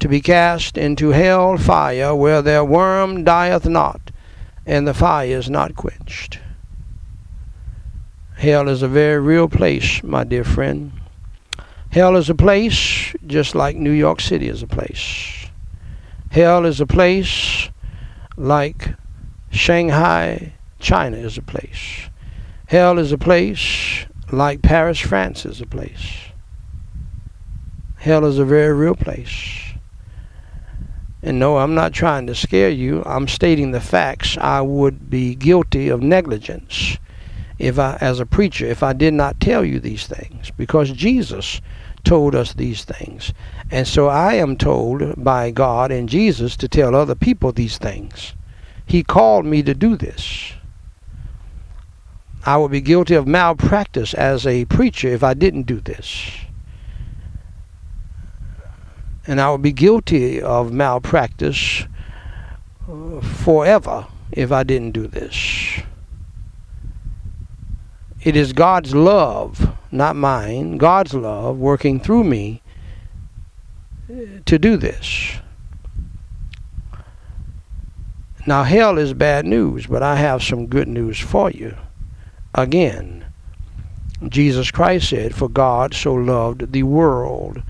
to 0.00 0.08
be 0.08 0.20
cast 0.20 0.78
into 0.78 1.10
hell 1.10 1.58
fire, 1.58 2.14
where 2.14 2.40
their 2.40 2.64
worm 2.64 3.22
dieth 3.22 3.66
not, 3.66 4.10
and 4.64 4.88
the 4.88 4.94
fire 4.94 5.36
is 5.36 5.50
not 5.50 5.76
quenched. 5.76 6.38
Hell 8.36 8.68
is 8.68 8.82
a 8.82 8.88
very 8.88 9.20
real 9.20 9.48
place, 9.48 10.02
my 10.02 10.24
dear 10.24 10.44
friend. 10.44 10.92
Hell 11.94 12.16
is 12.16 12.28
a 12.28 12.34
place 12.34 13.14
just 13.24 13.54
like 13.54 13.76
New 13.76 13.92
York 13.92 14.20
City 14.20 14.48
is 14.48 14.64
a 14.64 14.66
place. 14.66 15.46
Hell 16.32 16.66
is 16.66 16.80
a 16.80 16.86
place 16.86 17.70
like 18.36 18.96
Shanghai, 19.52 20.54
China 20.80 21.16
is 21.16 21.38
a 21.38 21.42
place. 21.42 22.10
Hell 22.66 22.98
is 22.98 23.12
a 23.12 23.16
place 23.16 24.06
like 24.32 24.60
Paris, 24.60 24.98
France 24.98 25.46
is 25.46 25.60
a 25.60 25.66
place. 25.66 26.32
Hell 27.98 28.24
is 28.24 28.40
a 28.40 28.44
very 28.44 28.74
real 28.74 28.96
place. 28.96 29.76
And 31.22 31.38
no, 31.38 31.58
I'm 31.58 31.76
not 31.76 31.92
trying 31.92 32.26
to 32.26 32.34
scare 32.34 32.70
you. 32.70 33.04
I'm 33.06 33.28
stating 33.28 33.70
the 33.70 33.80
facts. 33.80 34.36
I 34.38 34.62
would 34.62 35.08
be 35.08 35.36
guilty 35.36 35.90
of 35.90 36.02
negligence 36.02 36.98
if 37.58 37.78
I 37.78 37.96
as 38.00 38.20
a 38.20 38.26
preacher 38.26 38.66
if 38.66 38.82
I 38.82 38.92
did 38.92 39.14
not 39.14 39.40
tell 39.40 39.64
you 39.64 39.78
these 39.78 40.06
things 40.06 40.50
because 40.56 40.90
Jesus 40.90 41.60
told 42.04 42.34
us 42.34 42.52
these 42.52 42.84
things. 42.84 43.32
And 43.70 43.88
so 43.88 44.08
I 44.08 44.34
am 44.34 44.56
told 44.56 45.22
by 45.22 45.50
God 45.50 45.90
and 45.90 46.08
Jesus 46.08 46.56
to 46.58 46.68
tell 46.68 46.94
other 46.94 47.14
people 47.14 47.52
these 47.52 47.78
things. 47.78 48.34
He 48.86 49.02
called 49.02 49.46
me 49.46 49.62
to 49.62 49.74
do 49.74 49.96
this. 49.96 50.52
I 52.46 52.58
would 52.58 52.70
be 52.70 52.82
guilty 52.82 53.14
of 53.14 53.26
malpractice 53.26 54.12
as 54.12 54.46
a 54.46 54.66
preacher 54.66 55.08
if 55.08 55.24
I 55.24 55.32
didn't 55.32 55.62
do 55.62 55.80
this. 55.80 56.30
And 59.26 59.40
I 59.40 59.50
would 59.50 59.62
be 59.62 59.72
guilty 59.72 60.42
of 60.42 60.70
malpractice 60.70 61.84
forever 63.22 64.06
if 64.30 64.52
I 64.52 64.62
didn't 64.62 64.90
do 64.90 65.06
this. 65.06 65.80
It 68.24 68.36
is 68.36 68.54
God's 68.54 68.94
love, 68.94 69.76
not 69.92 70.16
mine, 70.16 70.78
God's 70.78 71.12
love 71.12 71.58
working 71.58 72.00
through 72.00 72.24
me 72.24 72.62
uh, 74.10 74.40
to 74.46 74.58
do 74.58 74.78
this. 74.78 75.34
Now, 78.46 78.62
hell 78.62 78.96
is 78.96 79.12
bad 79.12 79.44
news, 79.44 79.86
but 79.86 80.02
I 80.02 80.16
have 80.16 80.42
some 80.42 80.66
good 80.66 80.88
news 80.88 81.18
for 81.18 81.50
you 81.50 81.76
again. 82.54 83.26
Jesus 84.26 84.70
Christ 84.70 85.10
said, 85.10 85.34
For 85.34 85.50
God 85.50 85.92
so 85.92 86.14
loved 86.14 86.72
the 86.72 86.82
world 86.82 87.62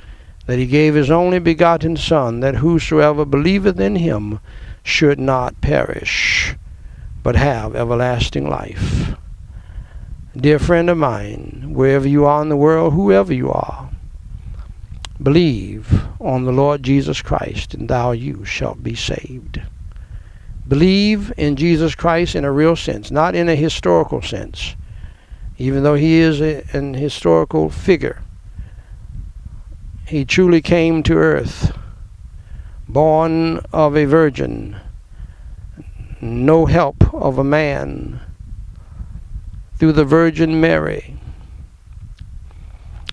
that 0.46 0.58
he 0.58 0.66
gave 0.66 0.94
his 0.94 1.10
only 1.10 1.40
begotten 1.40 1.96
Son, 1.96 2.38
that 2.40 2.56
whosoever 2.56 3.24
believeth 3.24 3.80
in 3.80 3.96
him 3.96 4.38
should 4.84 5.18
not 5.18 5.60
perish, 5.60 6.54
but 7.24 7.34
have 7.34 7.74
everlasting 7.74 8.48
life. 8.48 9.16
Dear 10.36 10.58
friend 10.58 10.90
of 10.90 10.98
mine, 10.98 11.70
wherever 11.74 12.08
you 12.08 12.24
are 12.24 12.42
in 12.42 12.48
the 12.48 12.56
world, 12.56 12.92
whoever 12.92 13.32
you 13.32 13.52
are, 13.52 13.88
believe 15.22 16.08
on 16.20 16.44
the 16.44 16.50
Lord 16.50 16.82
Jesus 16.82 17.22
Christ, 17.22 17.72
and 17.72 17.88
thou 17.88 18.10
you 18.10 18.44
shalt 18.44 18.82
be 18.82 18.96
saved. 18.96 19.62
Believe 20.66 21.32
in 21.36 21.54
Jesus 21.54 21.94
Christ 21.94 22.34
in 22.34 22.44
a 22.44 22.50
real 22.50 22.74
sense, 22.74 23.12
not 23.12 23.36
in 23.36 23.48
a 23.48 23.54
historical 23.54 24.22
sense, 24.22 24.74
even 25.56 25.84
though 25.84 25.94
he 25.94 26.14
is 26.14 26.40
a, 26.40 26.64
an 26.72 26.94
historical 26.94 27.70
figure. 27.70 28.20
He 30.04 30.24
truly 30.24 30.60
came 30.60 31.04
to 31.04 31.14
earth, 31.14 31.78
born 32.88 33.60
of 33.72 33.96
a 33.96 34.04
virgin, 34.04 34.80
no 36.20 36.66
help 36.66 37.14
of 37.14 37.38
a 37.38 37.44
man, 37.44 38.20
through 39.78 39.92
the 39.92 40.04
Virgin 40.04 40.60
Mary. 40.60 41.16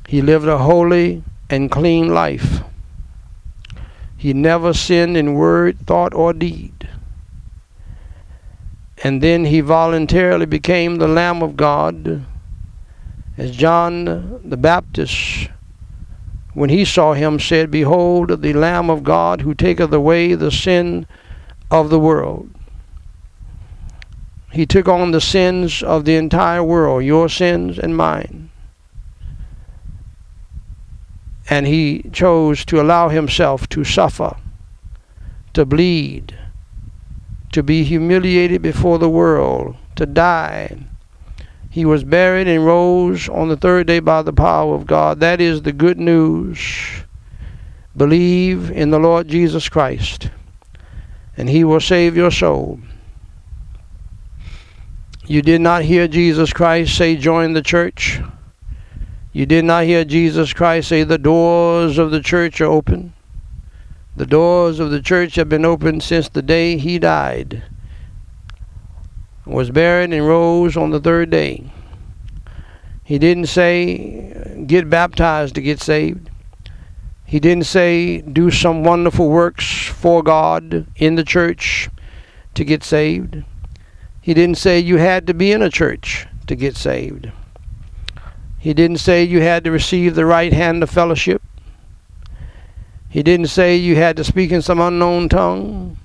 He 0.07 0.21
lived 0.21 0.47
a 0.47 0.57
holy 0.57 1.23
and 1.49 1.71
clean 1.71 2.13
life. 2.13 2.61
He 4.17 4.33
never 4.33 4.73
sinned 4.73 5.17
in 5.17 5.33
word, 5.33 5.79
thought, 5.88 6.13
or 6.13 6.33
deed 6.33 6.81
and 9.03 9.21
then 9.21 9.45
he 9.45 9.61
voluntarily 9.61 10.45
became 10.45 10.95
the 10.97 11.07
Lamb 11.07 11.41
of 11.41 11.57
God. 11.57 12.23
As 13.38 13.55
John 13.55 14.39
the 14.43 14.57
Baptist, 14.57 15.49
when 16.53 16.69
he 16.69 16.85
saw 16.85 17.13
him, 17.13 17.39
said, 17.39 17.71
Behold, 17.71 18.41
the 18.41 18.53
Lamb 18.53 18.89
of 18.89 19.03
God 19.03 19.41
who 19.41 19.55
taketh 19.55 19.91
away 19.91 20.35
the 20.35 20.51
sin 20.51 21.07
of 21.71 21.89
the 21.89 21.99
world. 21.99 22.49
He 24.52 24.65
took 24.65 24.88
on 24.88 25.11
the 25.11 25.22
sins 25.22 25.82
of 25.82 26.03
the 26.06 26.15
entire 26.15 26.64
world, 26.64 27.03
your 27.03 27.30
sins 27.30 27.80
and 27.80 27.95
mine. 27.95 28.49
And 31.49 31.68
he 31.68 32.03
chose 32.11 32.65
to 32.65 32.82
allow 32.82 33.10
himself 33.10 33.68
to 33.69 33.84
suffer, 33.84 34.36
to 35.53 35.65
bleed, 35.65 36.38
to 37.53 37.64
be 37.64 37.84
humiliated 37.84 38.61
before 38.61 38.99
the 38.99 39.10
world, 39.10 39.76
to 39.95 40.06
die. 40.06 40.78
He 41.69 41.86
was 41.86 42.03
buried 42.03 42.48
and 42.48 42.65
rose 42.65 43.30
on 43.30 43.48
the 43.48 43.57
third 43.57 43.88
day 43.88 43.99
by 43.99 44.22
the 44.22 44.34
power 44.34 44.76
of 44.76 44.86
God. 44.86 45.22
That 45.22 45.40
is 45.40 45.61
the 45.61 45.72
good 45.72 45.98
news. 45.98 46.60
Believe 47.95 48.69
in 48.69 48.90
the 48.90 48.99
Lord 48.99 49.28
Jesus 49.28 49.69
Christ, 49.69 50.30
and 51.38 51.49
He 51.49 51.64
will 51.64 51.80
save 51.80 52.15
your 52.15 52.32
soul. 52.32 52.80
You 55.31 55.41
did 55.41 55.61
not 55.61 55.83
hear 55.83 56.09
Jesus 56.09 56.51
Christ 56.51 56.97
say, 56.97 57.15
Join 57.15 57.53
the 57.53 57.61
church. 57.61 58.19
You 59.31 59.45
did 59.45 59.63
not 59.63 59.85
hear 59.85 60.03
Jesus 60.03 60.51
Christ 60.51 60.89
say, 60.89 61.05
The 61.05 61.17
doors 61.17 61.97
of 61.97 62.11
the 62.11 62.19
church 62.19 62.59
are 62.59 62.65
open. 62.65 63.13
The 64.17 64.25
doors 64.25 64.81
of 64.81 64.91
the 64.91 65.01
church 65.01 65.35
have 65.35 65.47
been 65.47 65.63
open 65.63 66.01
since 66.01 66.27
the 66.27 66.41
day 66.41 66.75
he 66.75 66.99
died, 66.99 67.63
was 69.45 69.71
buried, 69.71 70.11
and 70.11 70.27
rose 70.27 70.75
on 70.75 70.89
the 70.89 70.99
third 70.99 71.29
day. 71.29 71.71
He 73.05 73.17
didn't 73.17 73.47
say, 73.47 74.65
get 74.67 74.89
baptized 74.89 75.55
to 75.55 75.61
get 75.61 75.79
saved. 75.79 76.29
He 77.25 77.39
didn't 77.39 77.67
say, 77.67 78.19
do 78.19 78.51
some 78.51 78.83
wonderful 78.83 79.29
works 79.29 79.85
for 79.85 80.23
God 80.23 80.87
in 80.97 81.15
the 81.15 81.23
church 81.23 81.89
to 82.53 82.65
get 82.65 82.83
saved. 82.83 83.45
He 84.22 84.35
didn't 84.35 84.57
say 84.57 84.80
you 84.80 84.98
had 84.98 85.26
to 85.27 85.34
be 85.34 85.52
in 85.52 85.64
a 85.64 85.69
church 85.69 86.27
to 86.45 86.56
get 86.56 86.77
saved. 86.77 87.31
He 88.60 88.76
didn't 88.76 88.98
say 88.98 89.23
you 89.23 89.41
had 89.41 89.64
to 89.64 89.72
receive 89.72 90.14
the 90.14 90.27
right 90.27 90.53
hand 90.53 90.84
of 90.84 90.89
fellowship. 90.91 91.41
He 93.10 93.23
didn't 93.23 93.48
say 93.48 93.76
you 93.76 93.95
had 93.95 94.15
to 94.18 94.23
speak 94.23 94.52
in 94.52 94.61
some 94.61 94.80
unknown 94.80 95.27
tongue. 95.27 95.98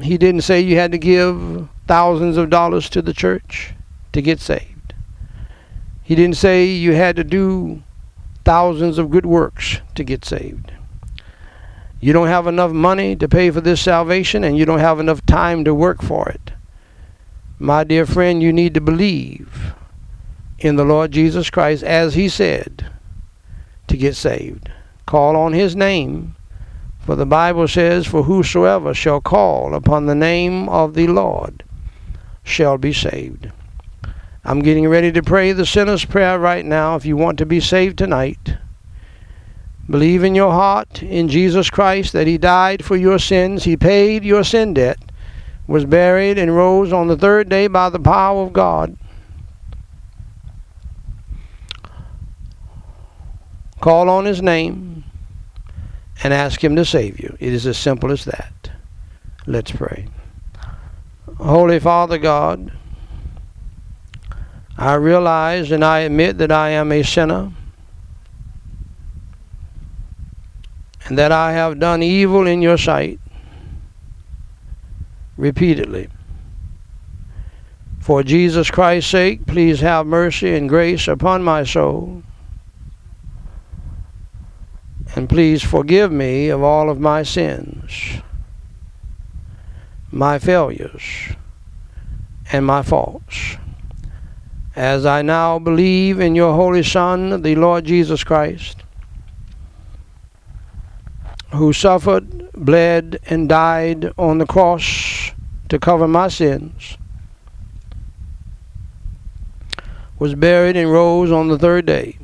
He 0.00 0.16
didn't 0.16 0.42
say 0.42 0.60
you 0.60 0.76
had 0.76 0.92
to 0.92 0.98
give 0.98 1.68
thousands 1.88 2.36
of 2.36 2.50
dollars 2.50 2.88
to 2.90 3.02
the 3.02 3.12
church 3.12 3.74
to 4.12 4.22
get 4.22 4.40
saved. 4.40 4.94
He 6.04 6.14
didn't 6.14 6.36
say 6.36 6.64
you 6.64 6.94
had 6.94 7.16
to 7.16 7.24
do 7.24 7.82
thousands 8.44 8.96
of 8.96 9.10
good 9.10 9.26
works 9.26 9.80
to 9.96 10.04
get 10.04 10.24
saved. 10.24 10.72
You 12.00 12.12
don't 12.12 12.28
have 12.28 12.46
enough 12.46 12.72
money 12.72 13.16
to 13.16 13.28
pay 13.28 13.50
for 13.50 13.60
this 13.60 13.80
salvation, 13.80 14.44
and 14.44 14.56
you 14.56 14.64
don't 14.64 14.78
have 14.78 15.00
enough 15.00 15.24
time 15.26 15.64
to 15.64 15.74
work 15.74 16.02
for 16.02 16.28
it. 16.28 16.52
My 17.58 17.82
dear 17.82 18.06
friend, 18.06 18.42
you 18.42 18.52
need 18.52 18.74
to 18.74 18.80
believe 18.80 19.74
in 20.58 20.76
the 20.76 20.84
Lord 20.84 21.10
Jesus 21.10 21.50
Christ 21.50 21.82
as 21.82 22.14
He 22.14 22.28
said 22.28 22.88
to 23.88 23.96
get 23.96 24.14
saved. 24.14 24.70
Call 25.06 25.36
on 25.36 25.54
his 25.54 25.74
name. 25.74 26.36
For 27.00 27.16
the 27.16 27.26
Bible 27.26 27.66
says, 27.66 28.06
For 28.06 28.24
whosoever 28.24 28.92
shall 28.92 29.20
call 29.20 29.74
upon 29.74 30.06
the 30.06 30.14
name 30.14 30.68
of 30.68 30.94
the 30.94 31.06
Lord 31.06 31.64
shall 32.44 32.76
be 32.76 32.92
saved. 32.92 33.50
I'm 34.44 34.60
getting 34.60 34.86
ready 34.86 35.10
to 35.12 35.22
pray 35.22 35.52
the 35.52 35.66
sinner's 35.66 36.04
prayer 36.04 36.38
right 36.38 36.64
now. 36.64 36.96
If 36.96 37.06
you 37.06 37.16
want 37.16 37.38
to 37.38 37.46
be 37.46 37.60
saved 37.60 37.98
tonight, 37.98 38.56
Believe 39.90 40.22
in 40.22 40.34
your 40.34 40.52
heart 40.52 41.02
in 41.02 41.28
Jesus 41.28 41.70
Christ 41.70 42.12
that 42.12 42.26
He 42.26 42.36
died 42.36 42.84
for 42.84 42.96
your 42.96 43.18
sins, 43.18 43.64
He 43.64 43.76
paid 43.76 44.22
your 44.22 44.44
sin 44.44 44.74
debt, 44.74 44.98
was 45.66 45.84
buried, 45.86 46.38
and 46.38 46.54
rose 46.54 46.92
on 46.92 47.08
the 47.08 47.16
third 47.16 47.48
day 47.48 47.68
by 47.68 47.88
the 47.88 47.98
power 47.98 48.42
of 48.42 48.52
God. 48.52 48.96
Call 53.80 54.10
on 54.10 54.26
His 54.26 54.42
name 54.42 55.04
and 56.22 56.34
ask 56.34 56.62
Him 56.62 56.76
to 56.76 56.84
save 56.84 57.18
you. 57.18 57.36
It 57.40 57.52
is 57.52 57.66
as 57.66 57.78
simple 57.78 58.10
as 58.10 58.24
that. 58.26 58.70
Let's 59.46 59.70
pray. 59.70 60.08
Holy 61.38 61.78
Father 61.78 62.18
God, 62.18 62.72
I 64.76 64.94
realize 64.94 65.70
and 65.70 65.84
I 65.84 66.00
admit 66.00 66.38
that 66.38 66.52
I 66.52 66.70
am 66.70 66.92
a 66.92 67.02
sinner. 67.02 67.52
And 71.08 71.16
that 71.16 71.32
I 71.32 71.52
have 71.52 71.78
done 71.80 72.02
evil 72.02 72.46
in 72.46 72.60
your 72.60 72.76
sight 72.76 73.18
repeatedly. 75.36 76.08
For 78.00 78.22
Jesus 78.22 78.70
Christ's 78.70 79.10
sake, 79.10 79.46
please 79.46 79.80
have 79.80 80.06
mercy 80.06 80.54
and 80.54 80.68
grace 80.68 81.08
upon 81.08 81.42
my 81.42 81.64
soul. 81.64 82.22
And 85.14 85.28
please 85.28 85.62
forgive 85.62 86.12
me 86.12 86.48
of 86.48 86.62
all 86.62 86.90
of 86.90 87.00
my 87.00 87.22
sins, 87.22 88.20
my 90.10 90.38
failures, 90.38 91.02
and 92.52 92.64
my 92.64 92.82
faults. 92.82 93.56
As 94.76 95.04
I 95.06 95.22
now 95.22 95.58
believe 95.58 96.20
in 96.20 96.34
your 96.34 96.54
Holy 96.54 96.82
Son, 96.82 97.42
the 97.42 97.56
Lord 97.56 97.84
Jesus 97.84 98.22
Christ, 98.22 98.84
who 101.50 101.72
suffered, 101.72 102.52
bled, 102.52 103.18
and 103.26 103.48
died 103.48 104.12
on 104.18 104.38
the 104.38 104.46
cross 104.46 105.32
to 105.68 105.78
cover 105.78 106.06
my 106.06 106.28
sins, 106.28 106.98
was 110.18 110.34
buried 110.34 110.76
and 110.76 110.90
rose 110.90 111.30
on 111.30 111.48
the 111.48 111.58
third 111.58 111.86
day. 111.86 112.18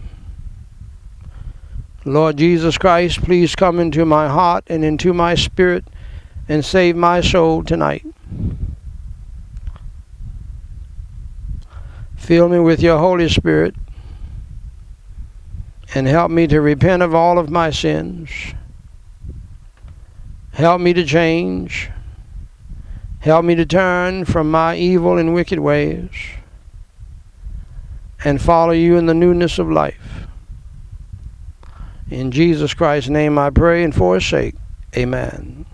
Lord 2.05 2.37
Jesus 2.37 2.77
Christ, 2.77 3.23
please 3.23 3.55
come 3.55 3.81
into 3.81 4.05
my 4.05 4.29
heart 4.29 4.65
and 4.67 4.85
into 4.85 5.15
my 5.15 5.35
spirit 5.35 5.85
and 6.49 6.63
save 6.63 6.97
my 6.97 7.23
soul 7.23 7.65
tonight. 7.65 8.05
Fill 12.17 12.49
me 12.49 12.59
with 12.59 12.81
your 12.81 12.99
Holy 12.99 13.29
Spirit 13.29 13.75
and 15.95 16.07
help 16.07 16.31
me 16.31 16.47
to 16.47 16.61
repent 16.61 17.03
of 17.03 17.15
all 17.15 17.39
of 17.39 17.49
my 17.49 17.71
sins 17.71 18.31
Help 20.55 20.81
me 20.81 20.93
to 20.93 21.05
change. 21.05 21.91
Help 23.19 23.45
me 23.45 23.57
to 23.57 23.67
turn 23.67 24.25
from 24.25 24.51
my 24.51 24.77
evil 24.77 25.19
and 25.19 25.35
wicked 25.35 25.59
ways 25.59 26.11
and 28.25 28.41
follow 28.41 28.73
you 28.73 28.97
in 28.97 29.07
the 29.07 29.15
newness 29.15 29.59
of 29.59 29.69
life. 29.69 30.29
In 32.09 32.31
Jesus 32.31 32.73
Christ's 32.73 33.11
name 33.11 33.37
I 33.37 33.51
pray 33.51 33.83
and 33.83 33.95
for 33.95 34.15
his 34.15 34.27
sake. 34.27 34.55
Amen. 34.97 35.67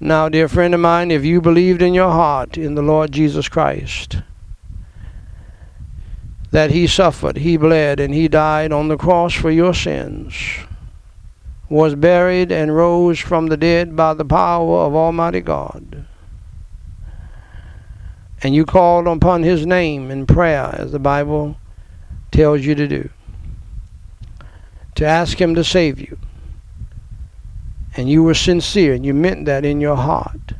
Now, 0.00 0.28
dear 0.28 0.48
friend 0.48 0.74
of 0.74 0.80
mine, 0.80 1.12
if 1.12 1.24
you 1.24 1.40
believed 1.40 1.80
in 1.80 1.94
your 1.94 2.10
heart 2.10 2.58
in 2.58 2.74
the 2.74 2.82
Lord 2.82 3.12
Jesus 3.12 3.48
Christ, 3.48 4.18
that 6.54 6.70
he 6.70 6.86
suffered, 6.86 7.36
he 7.38 7.56
bled, 7.56 7.98
and 7.98 8.14
he 8.14 8.28
died 8.28 8.70
on 8.70 8.86
the 8.86 8.96
cross 8.96 9.34
for 9.34 9.50
your 9.50 9.74
sins, 9.74 10.36
was 11.68 11.96
buried, 11.96 12.52
and 12.52 12.76
rose 12.76 13.18
from 13.18 13.48
the 13.48 13.56
dead 13.56 13.96
by 13.96 14.14
the 14.14 14.24
power 14.24 14.86
of 14.86 14.94
Almighty 14.94 15.40
God. 15.40 16.06
And 18.40 18.54
you 18.54 18.64
called 18.64 19.08
upon 19.08 19.42
his 19.42 19.66
name 19.66 20.12
in 20.12 20.26
prayer, 20.26 20.72
as 20.78 20.92
the 20.92 21.00
Bible 21.00 21.56
tells 22.30 22.60
you 22.60 22.76
to 22.76 22.86
do, 22.86 23.10
to 24.94 25.04
ask 25.04 25.40
him 25.40 25.56
to 25.56 25.64
save 25.64 25.98
you. 25.98 26.16
And 27.96 28.08
you 28.08 28.22
were 28.22 28.32
sincere, 28.32 28.94
and 28.94 29.04
you 29.04 29.12
meant 29.12 29.46
that 29.46 29.64
in 29.64 29.80
your 29.80 29.96
heart. 29.96 30.52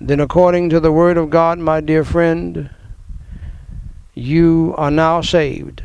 Then, 0.00 0.20
according 0.20 0.68
to 0.68 0.78
the 0.78 0.92
Word 0.92 1.16
of 1.16 1.30
God, 1.30 1.58
my 1.58 1.80
dear 1.80 2.04
friend, 2.04 2.70
you 4.14 4.74
are 4.76 4.90
now 4.90 5.20
saved 5.20 5.82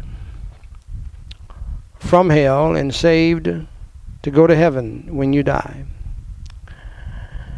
from 1.97 2.29
hell 2.29 2.75
and 2.75 2.93
saved 2.93 3.49
to 4.21 4.31
go 4.31 4.45
to 4.47 4.55
heaven 4.55 5.15
when 5.15 5.31
you 5.33 5.43
die. 5.43 5.85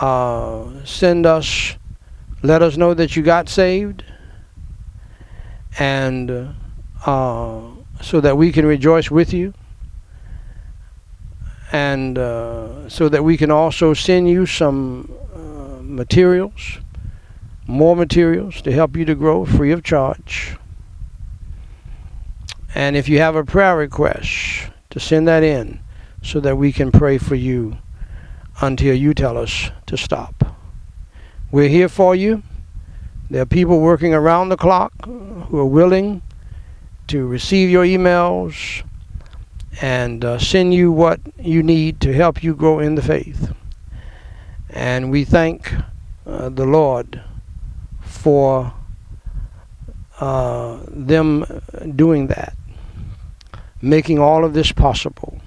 uh, 0.00 0.84
send 0.84 1.26
us, 1.26 1.76
let 2.42 2.62
us 2.62 2.76
know 2.76 2.94
that 2.94 3.16
you 3.16 3.22
got 3.22 3.48
saved, 3.48 4.04
and 5.78 6.54
uh, 7.06 7.60
so 8.00 8.20
that 8.20 8.36
we 8.36 8.52
can 8.52 8.66
rejoice 8.66 9.10
with 9.10 9.32
you, 9.32 9.54
and 11.72 12.18
uh, 12.18 12.88
so 12.88 13.08
that 13.08 13.22
we 13.22 13.36
can 13.36 13.50
also 13.50 13.94
send 13.94 14.28
you 14.28 14.46
some 14.46 15.12
uh, 15.34 15.82
materials, 15.82 16.78
more 17.66 17.96
materials 17.96 18.60
to 18.62 18.72
help 18.72 18.96
you 18.96 19.04
to 19.04 19.14
grow 19.14 19.44
free 19.44 19.72
of 19.72 19.82
charge. 19.82 20.56
And 22.74 22.96
if 22.96 23.08
you 23.08 23.18
have 23.18 23.36
a 23.36 23.44
prayer 23.44 23.76
request, 23.76 24.70
to 24.92 25.00
send 25.00 25.26
that 25.26 25.42
in 25.42 25.80
so 26.22 26.38
that 26.40 26.56
we 26.56 26.70
can 26.70 26.92
pray 26.92 27.16
for 27.16 27.34
you 27.34 27.78
until 28.60 28.94
you 28.94 29.14
tell 29.14 29.38
us 29.38 29.70
to 29.92 29.98
stop. 29.98 30.56
We're 31.50 31.68
here 31.68 31.90
for 31.90 32.16
you. 32.16 32.42
There 33.28 33.42
are 33.42 33.46
people 33.46 33.78
working 33.78 34.14
around 34.14 34.48
the 34.48 34.56
clock 34.56 34.92
who 35.04 35.58
are 35.58 35.66
willing 35.66 36.22
to 37.08 37.26
receive 37.26 37.68
your 37.68 37.84
emails 37.84 38.84
and 39.82 40.24
uh, 40.24 40.38
send 40.38 40.72
you 40.72 40.90
what 40.90 41.20
you 41.38 41.62
need 41.62 42.00
to 42.00 42.14
help 42.14 42.42
you 42.42 42.54
grow 42.54 42.78
in 42.78 42.94
the 42.94 43.02
faith. 43.02 43.52
And 44.70 45.10
we 45.10 45.26
thank 45.26 45.74
uh, 46.26 46.48
the 46.48 46.64
Lord 46.64 47.22
for 48.00 48.72
uh, 50.20 50.78
them 50.88 51.44
doing 51.96 52.28
that, 52.28 52.54
making 53.82 54.18
all 54.18 54.42
of 54.42 54.54
this 54.54 54.72
possible. 54.72 55.38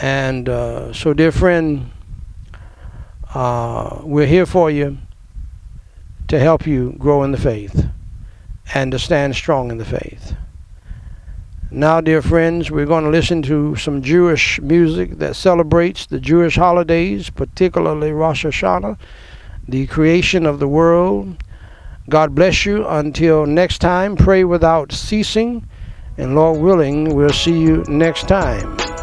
And 0.00 0.48
uh, 0.48 0.94
so, 0.94 1.12
dear 1.12 1.32
friend, 1.32 1.90
uh, 3.34 4.00
we're 4.02 4.26
here 4.26 4.46
for 4.46 4.70
you 4.70 4.98
to 6.28 6.38
help 6.38 6.66
you 6.66 6.94
grow 6.98 7.22
in 7.22 7.32
the 7.32 7.38
faith 7.38 7.86
and 8.74 8.92
to 8.92 8.98
stand 8.98 9.34
strong 9.34 9.70
in 9.70 9.78
the 9.78 9.84
faith. 9.84 10.34
Now, 11.70 12.00
dear 12.00 12.22
friends, 12.22 12.70
we're 12.70 12.86
going 12.86 13.04
to 13.04 13.10
listen 13.10 13.42
to 13.42 13.74
some 13.76 14.00
Jewish 14.00 14.60
music 14.60 15.18
that 15.18 15.34
celebrates 15.34 16.06
the 16.06 16.20
Jewish 16.20 16.54
holidays, 16.54 17.28
particularly 17.28 18.12
Rosh 18.12 18.44
Hashanah, 18.44 18.96
the 19.66 19.86
creation 19.88 20.46
of 20.46 20.60
the 20.60 20.68
world. 20.68 21.42
God 22.08 22.36
bless 22.36 22.64
you. 22.64 22.86
Until 22.86 23.46
next 23.46 23.78
time, 23.78 24.14
pray 24.14 24.44
without 24.44 24.92
ceasing. 24.92 25.68
And 26.16 26.36
Lord 26.36 26.60
willing, 26.60 27.14
we'll 27.14 27.30
see 27.30 27.58
you 27.58 27.84
next 27.88 28.28
time. 28.28 28.95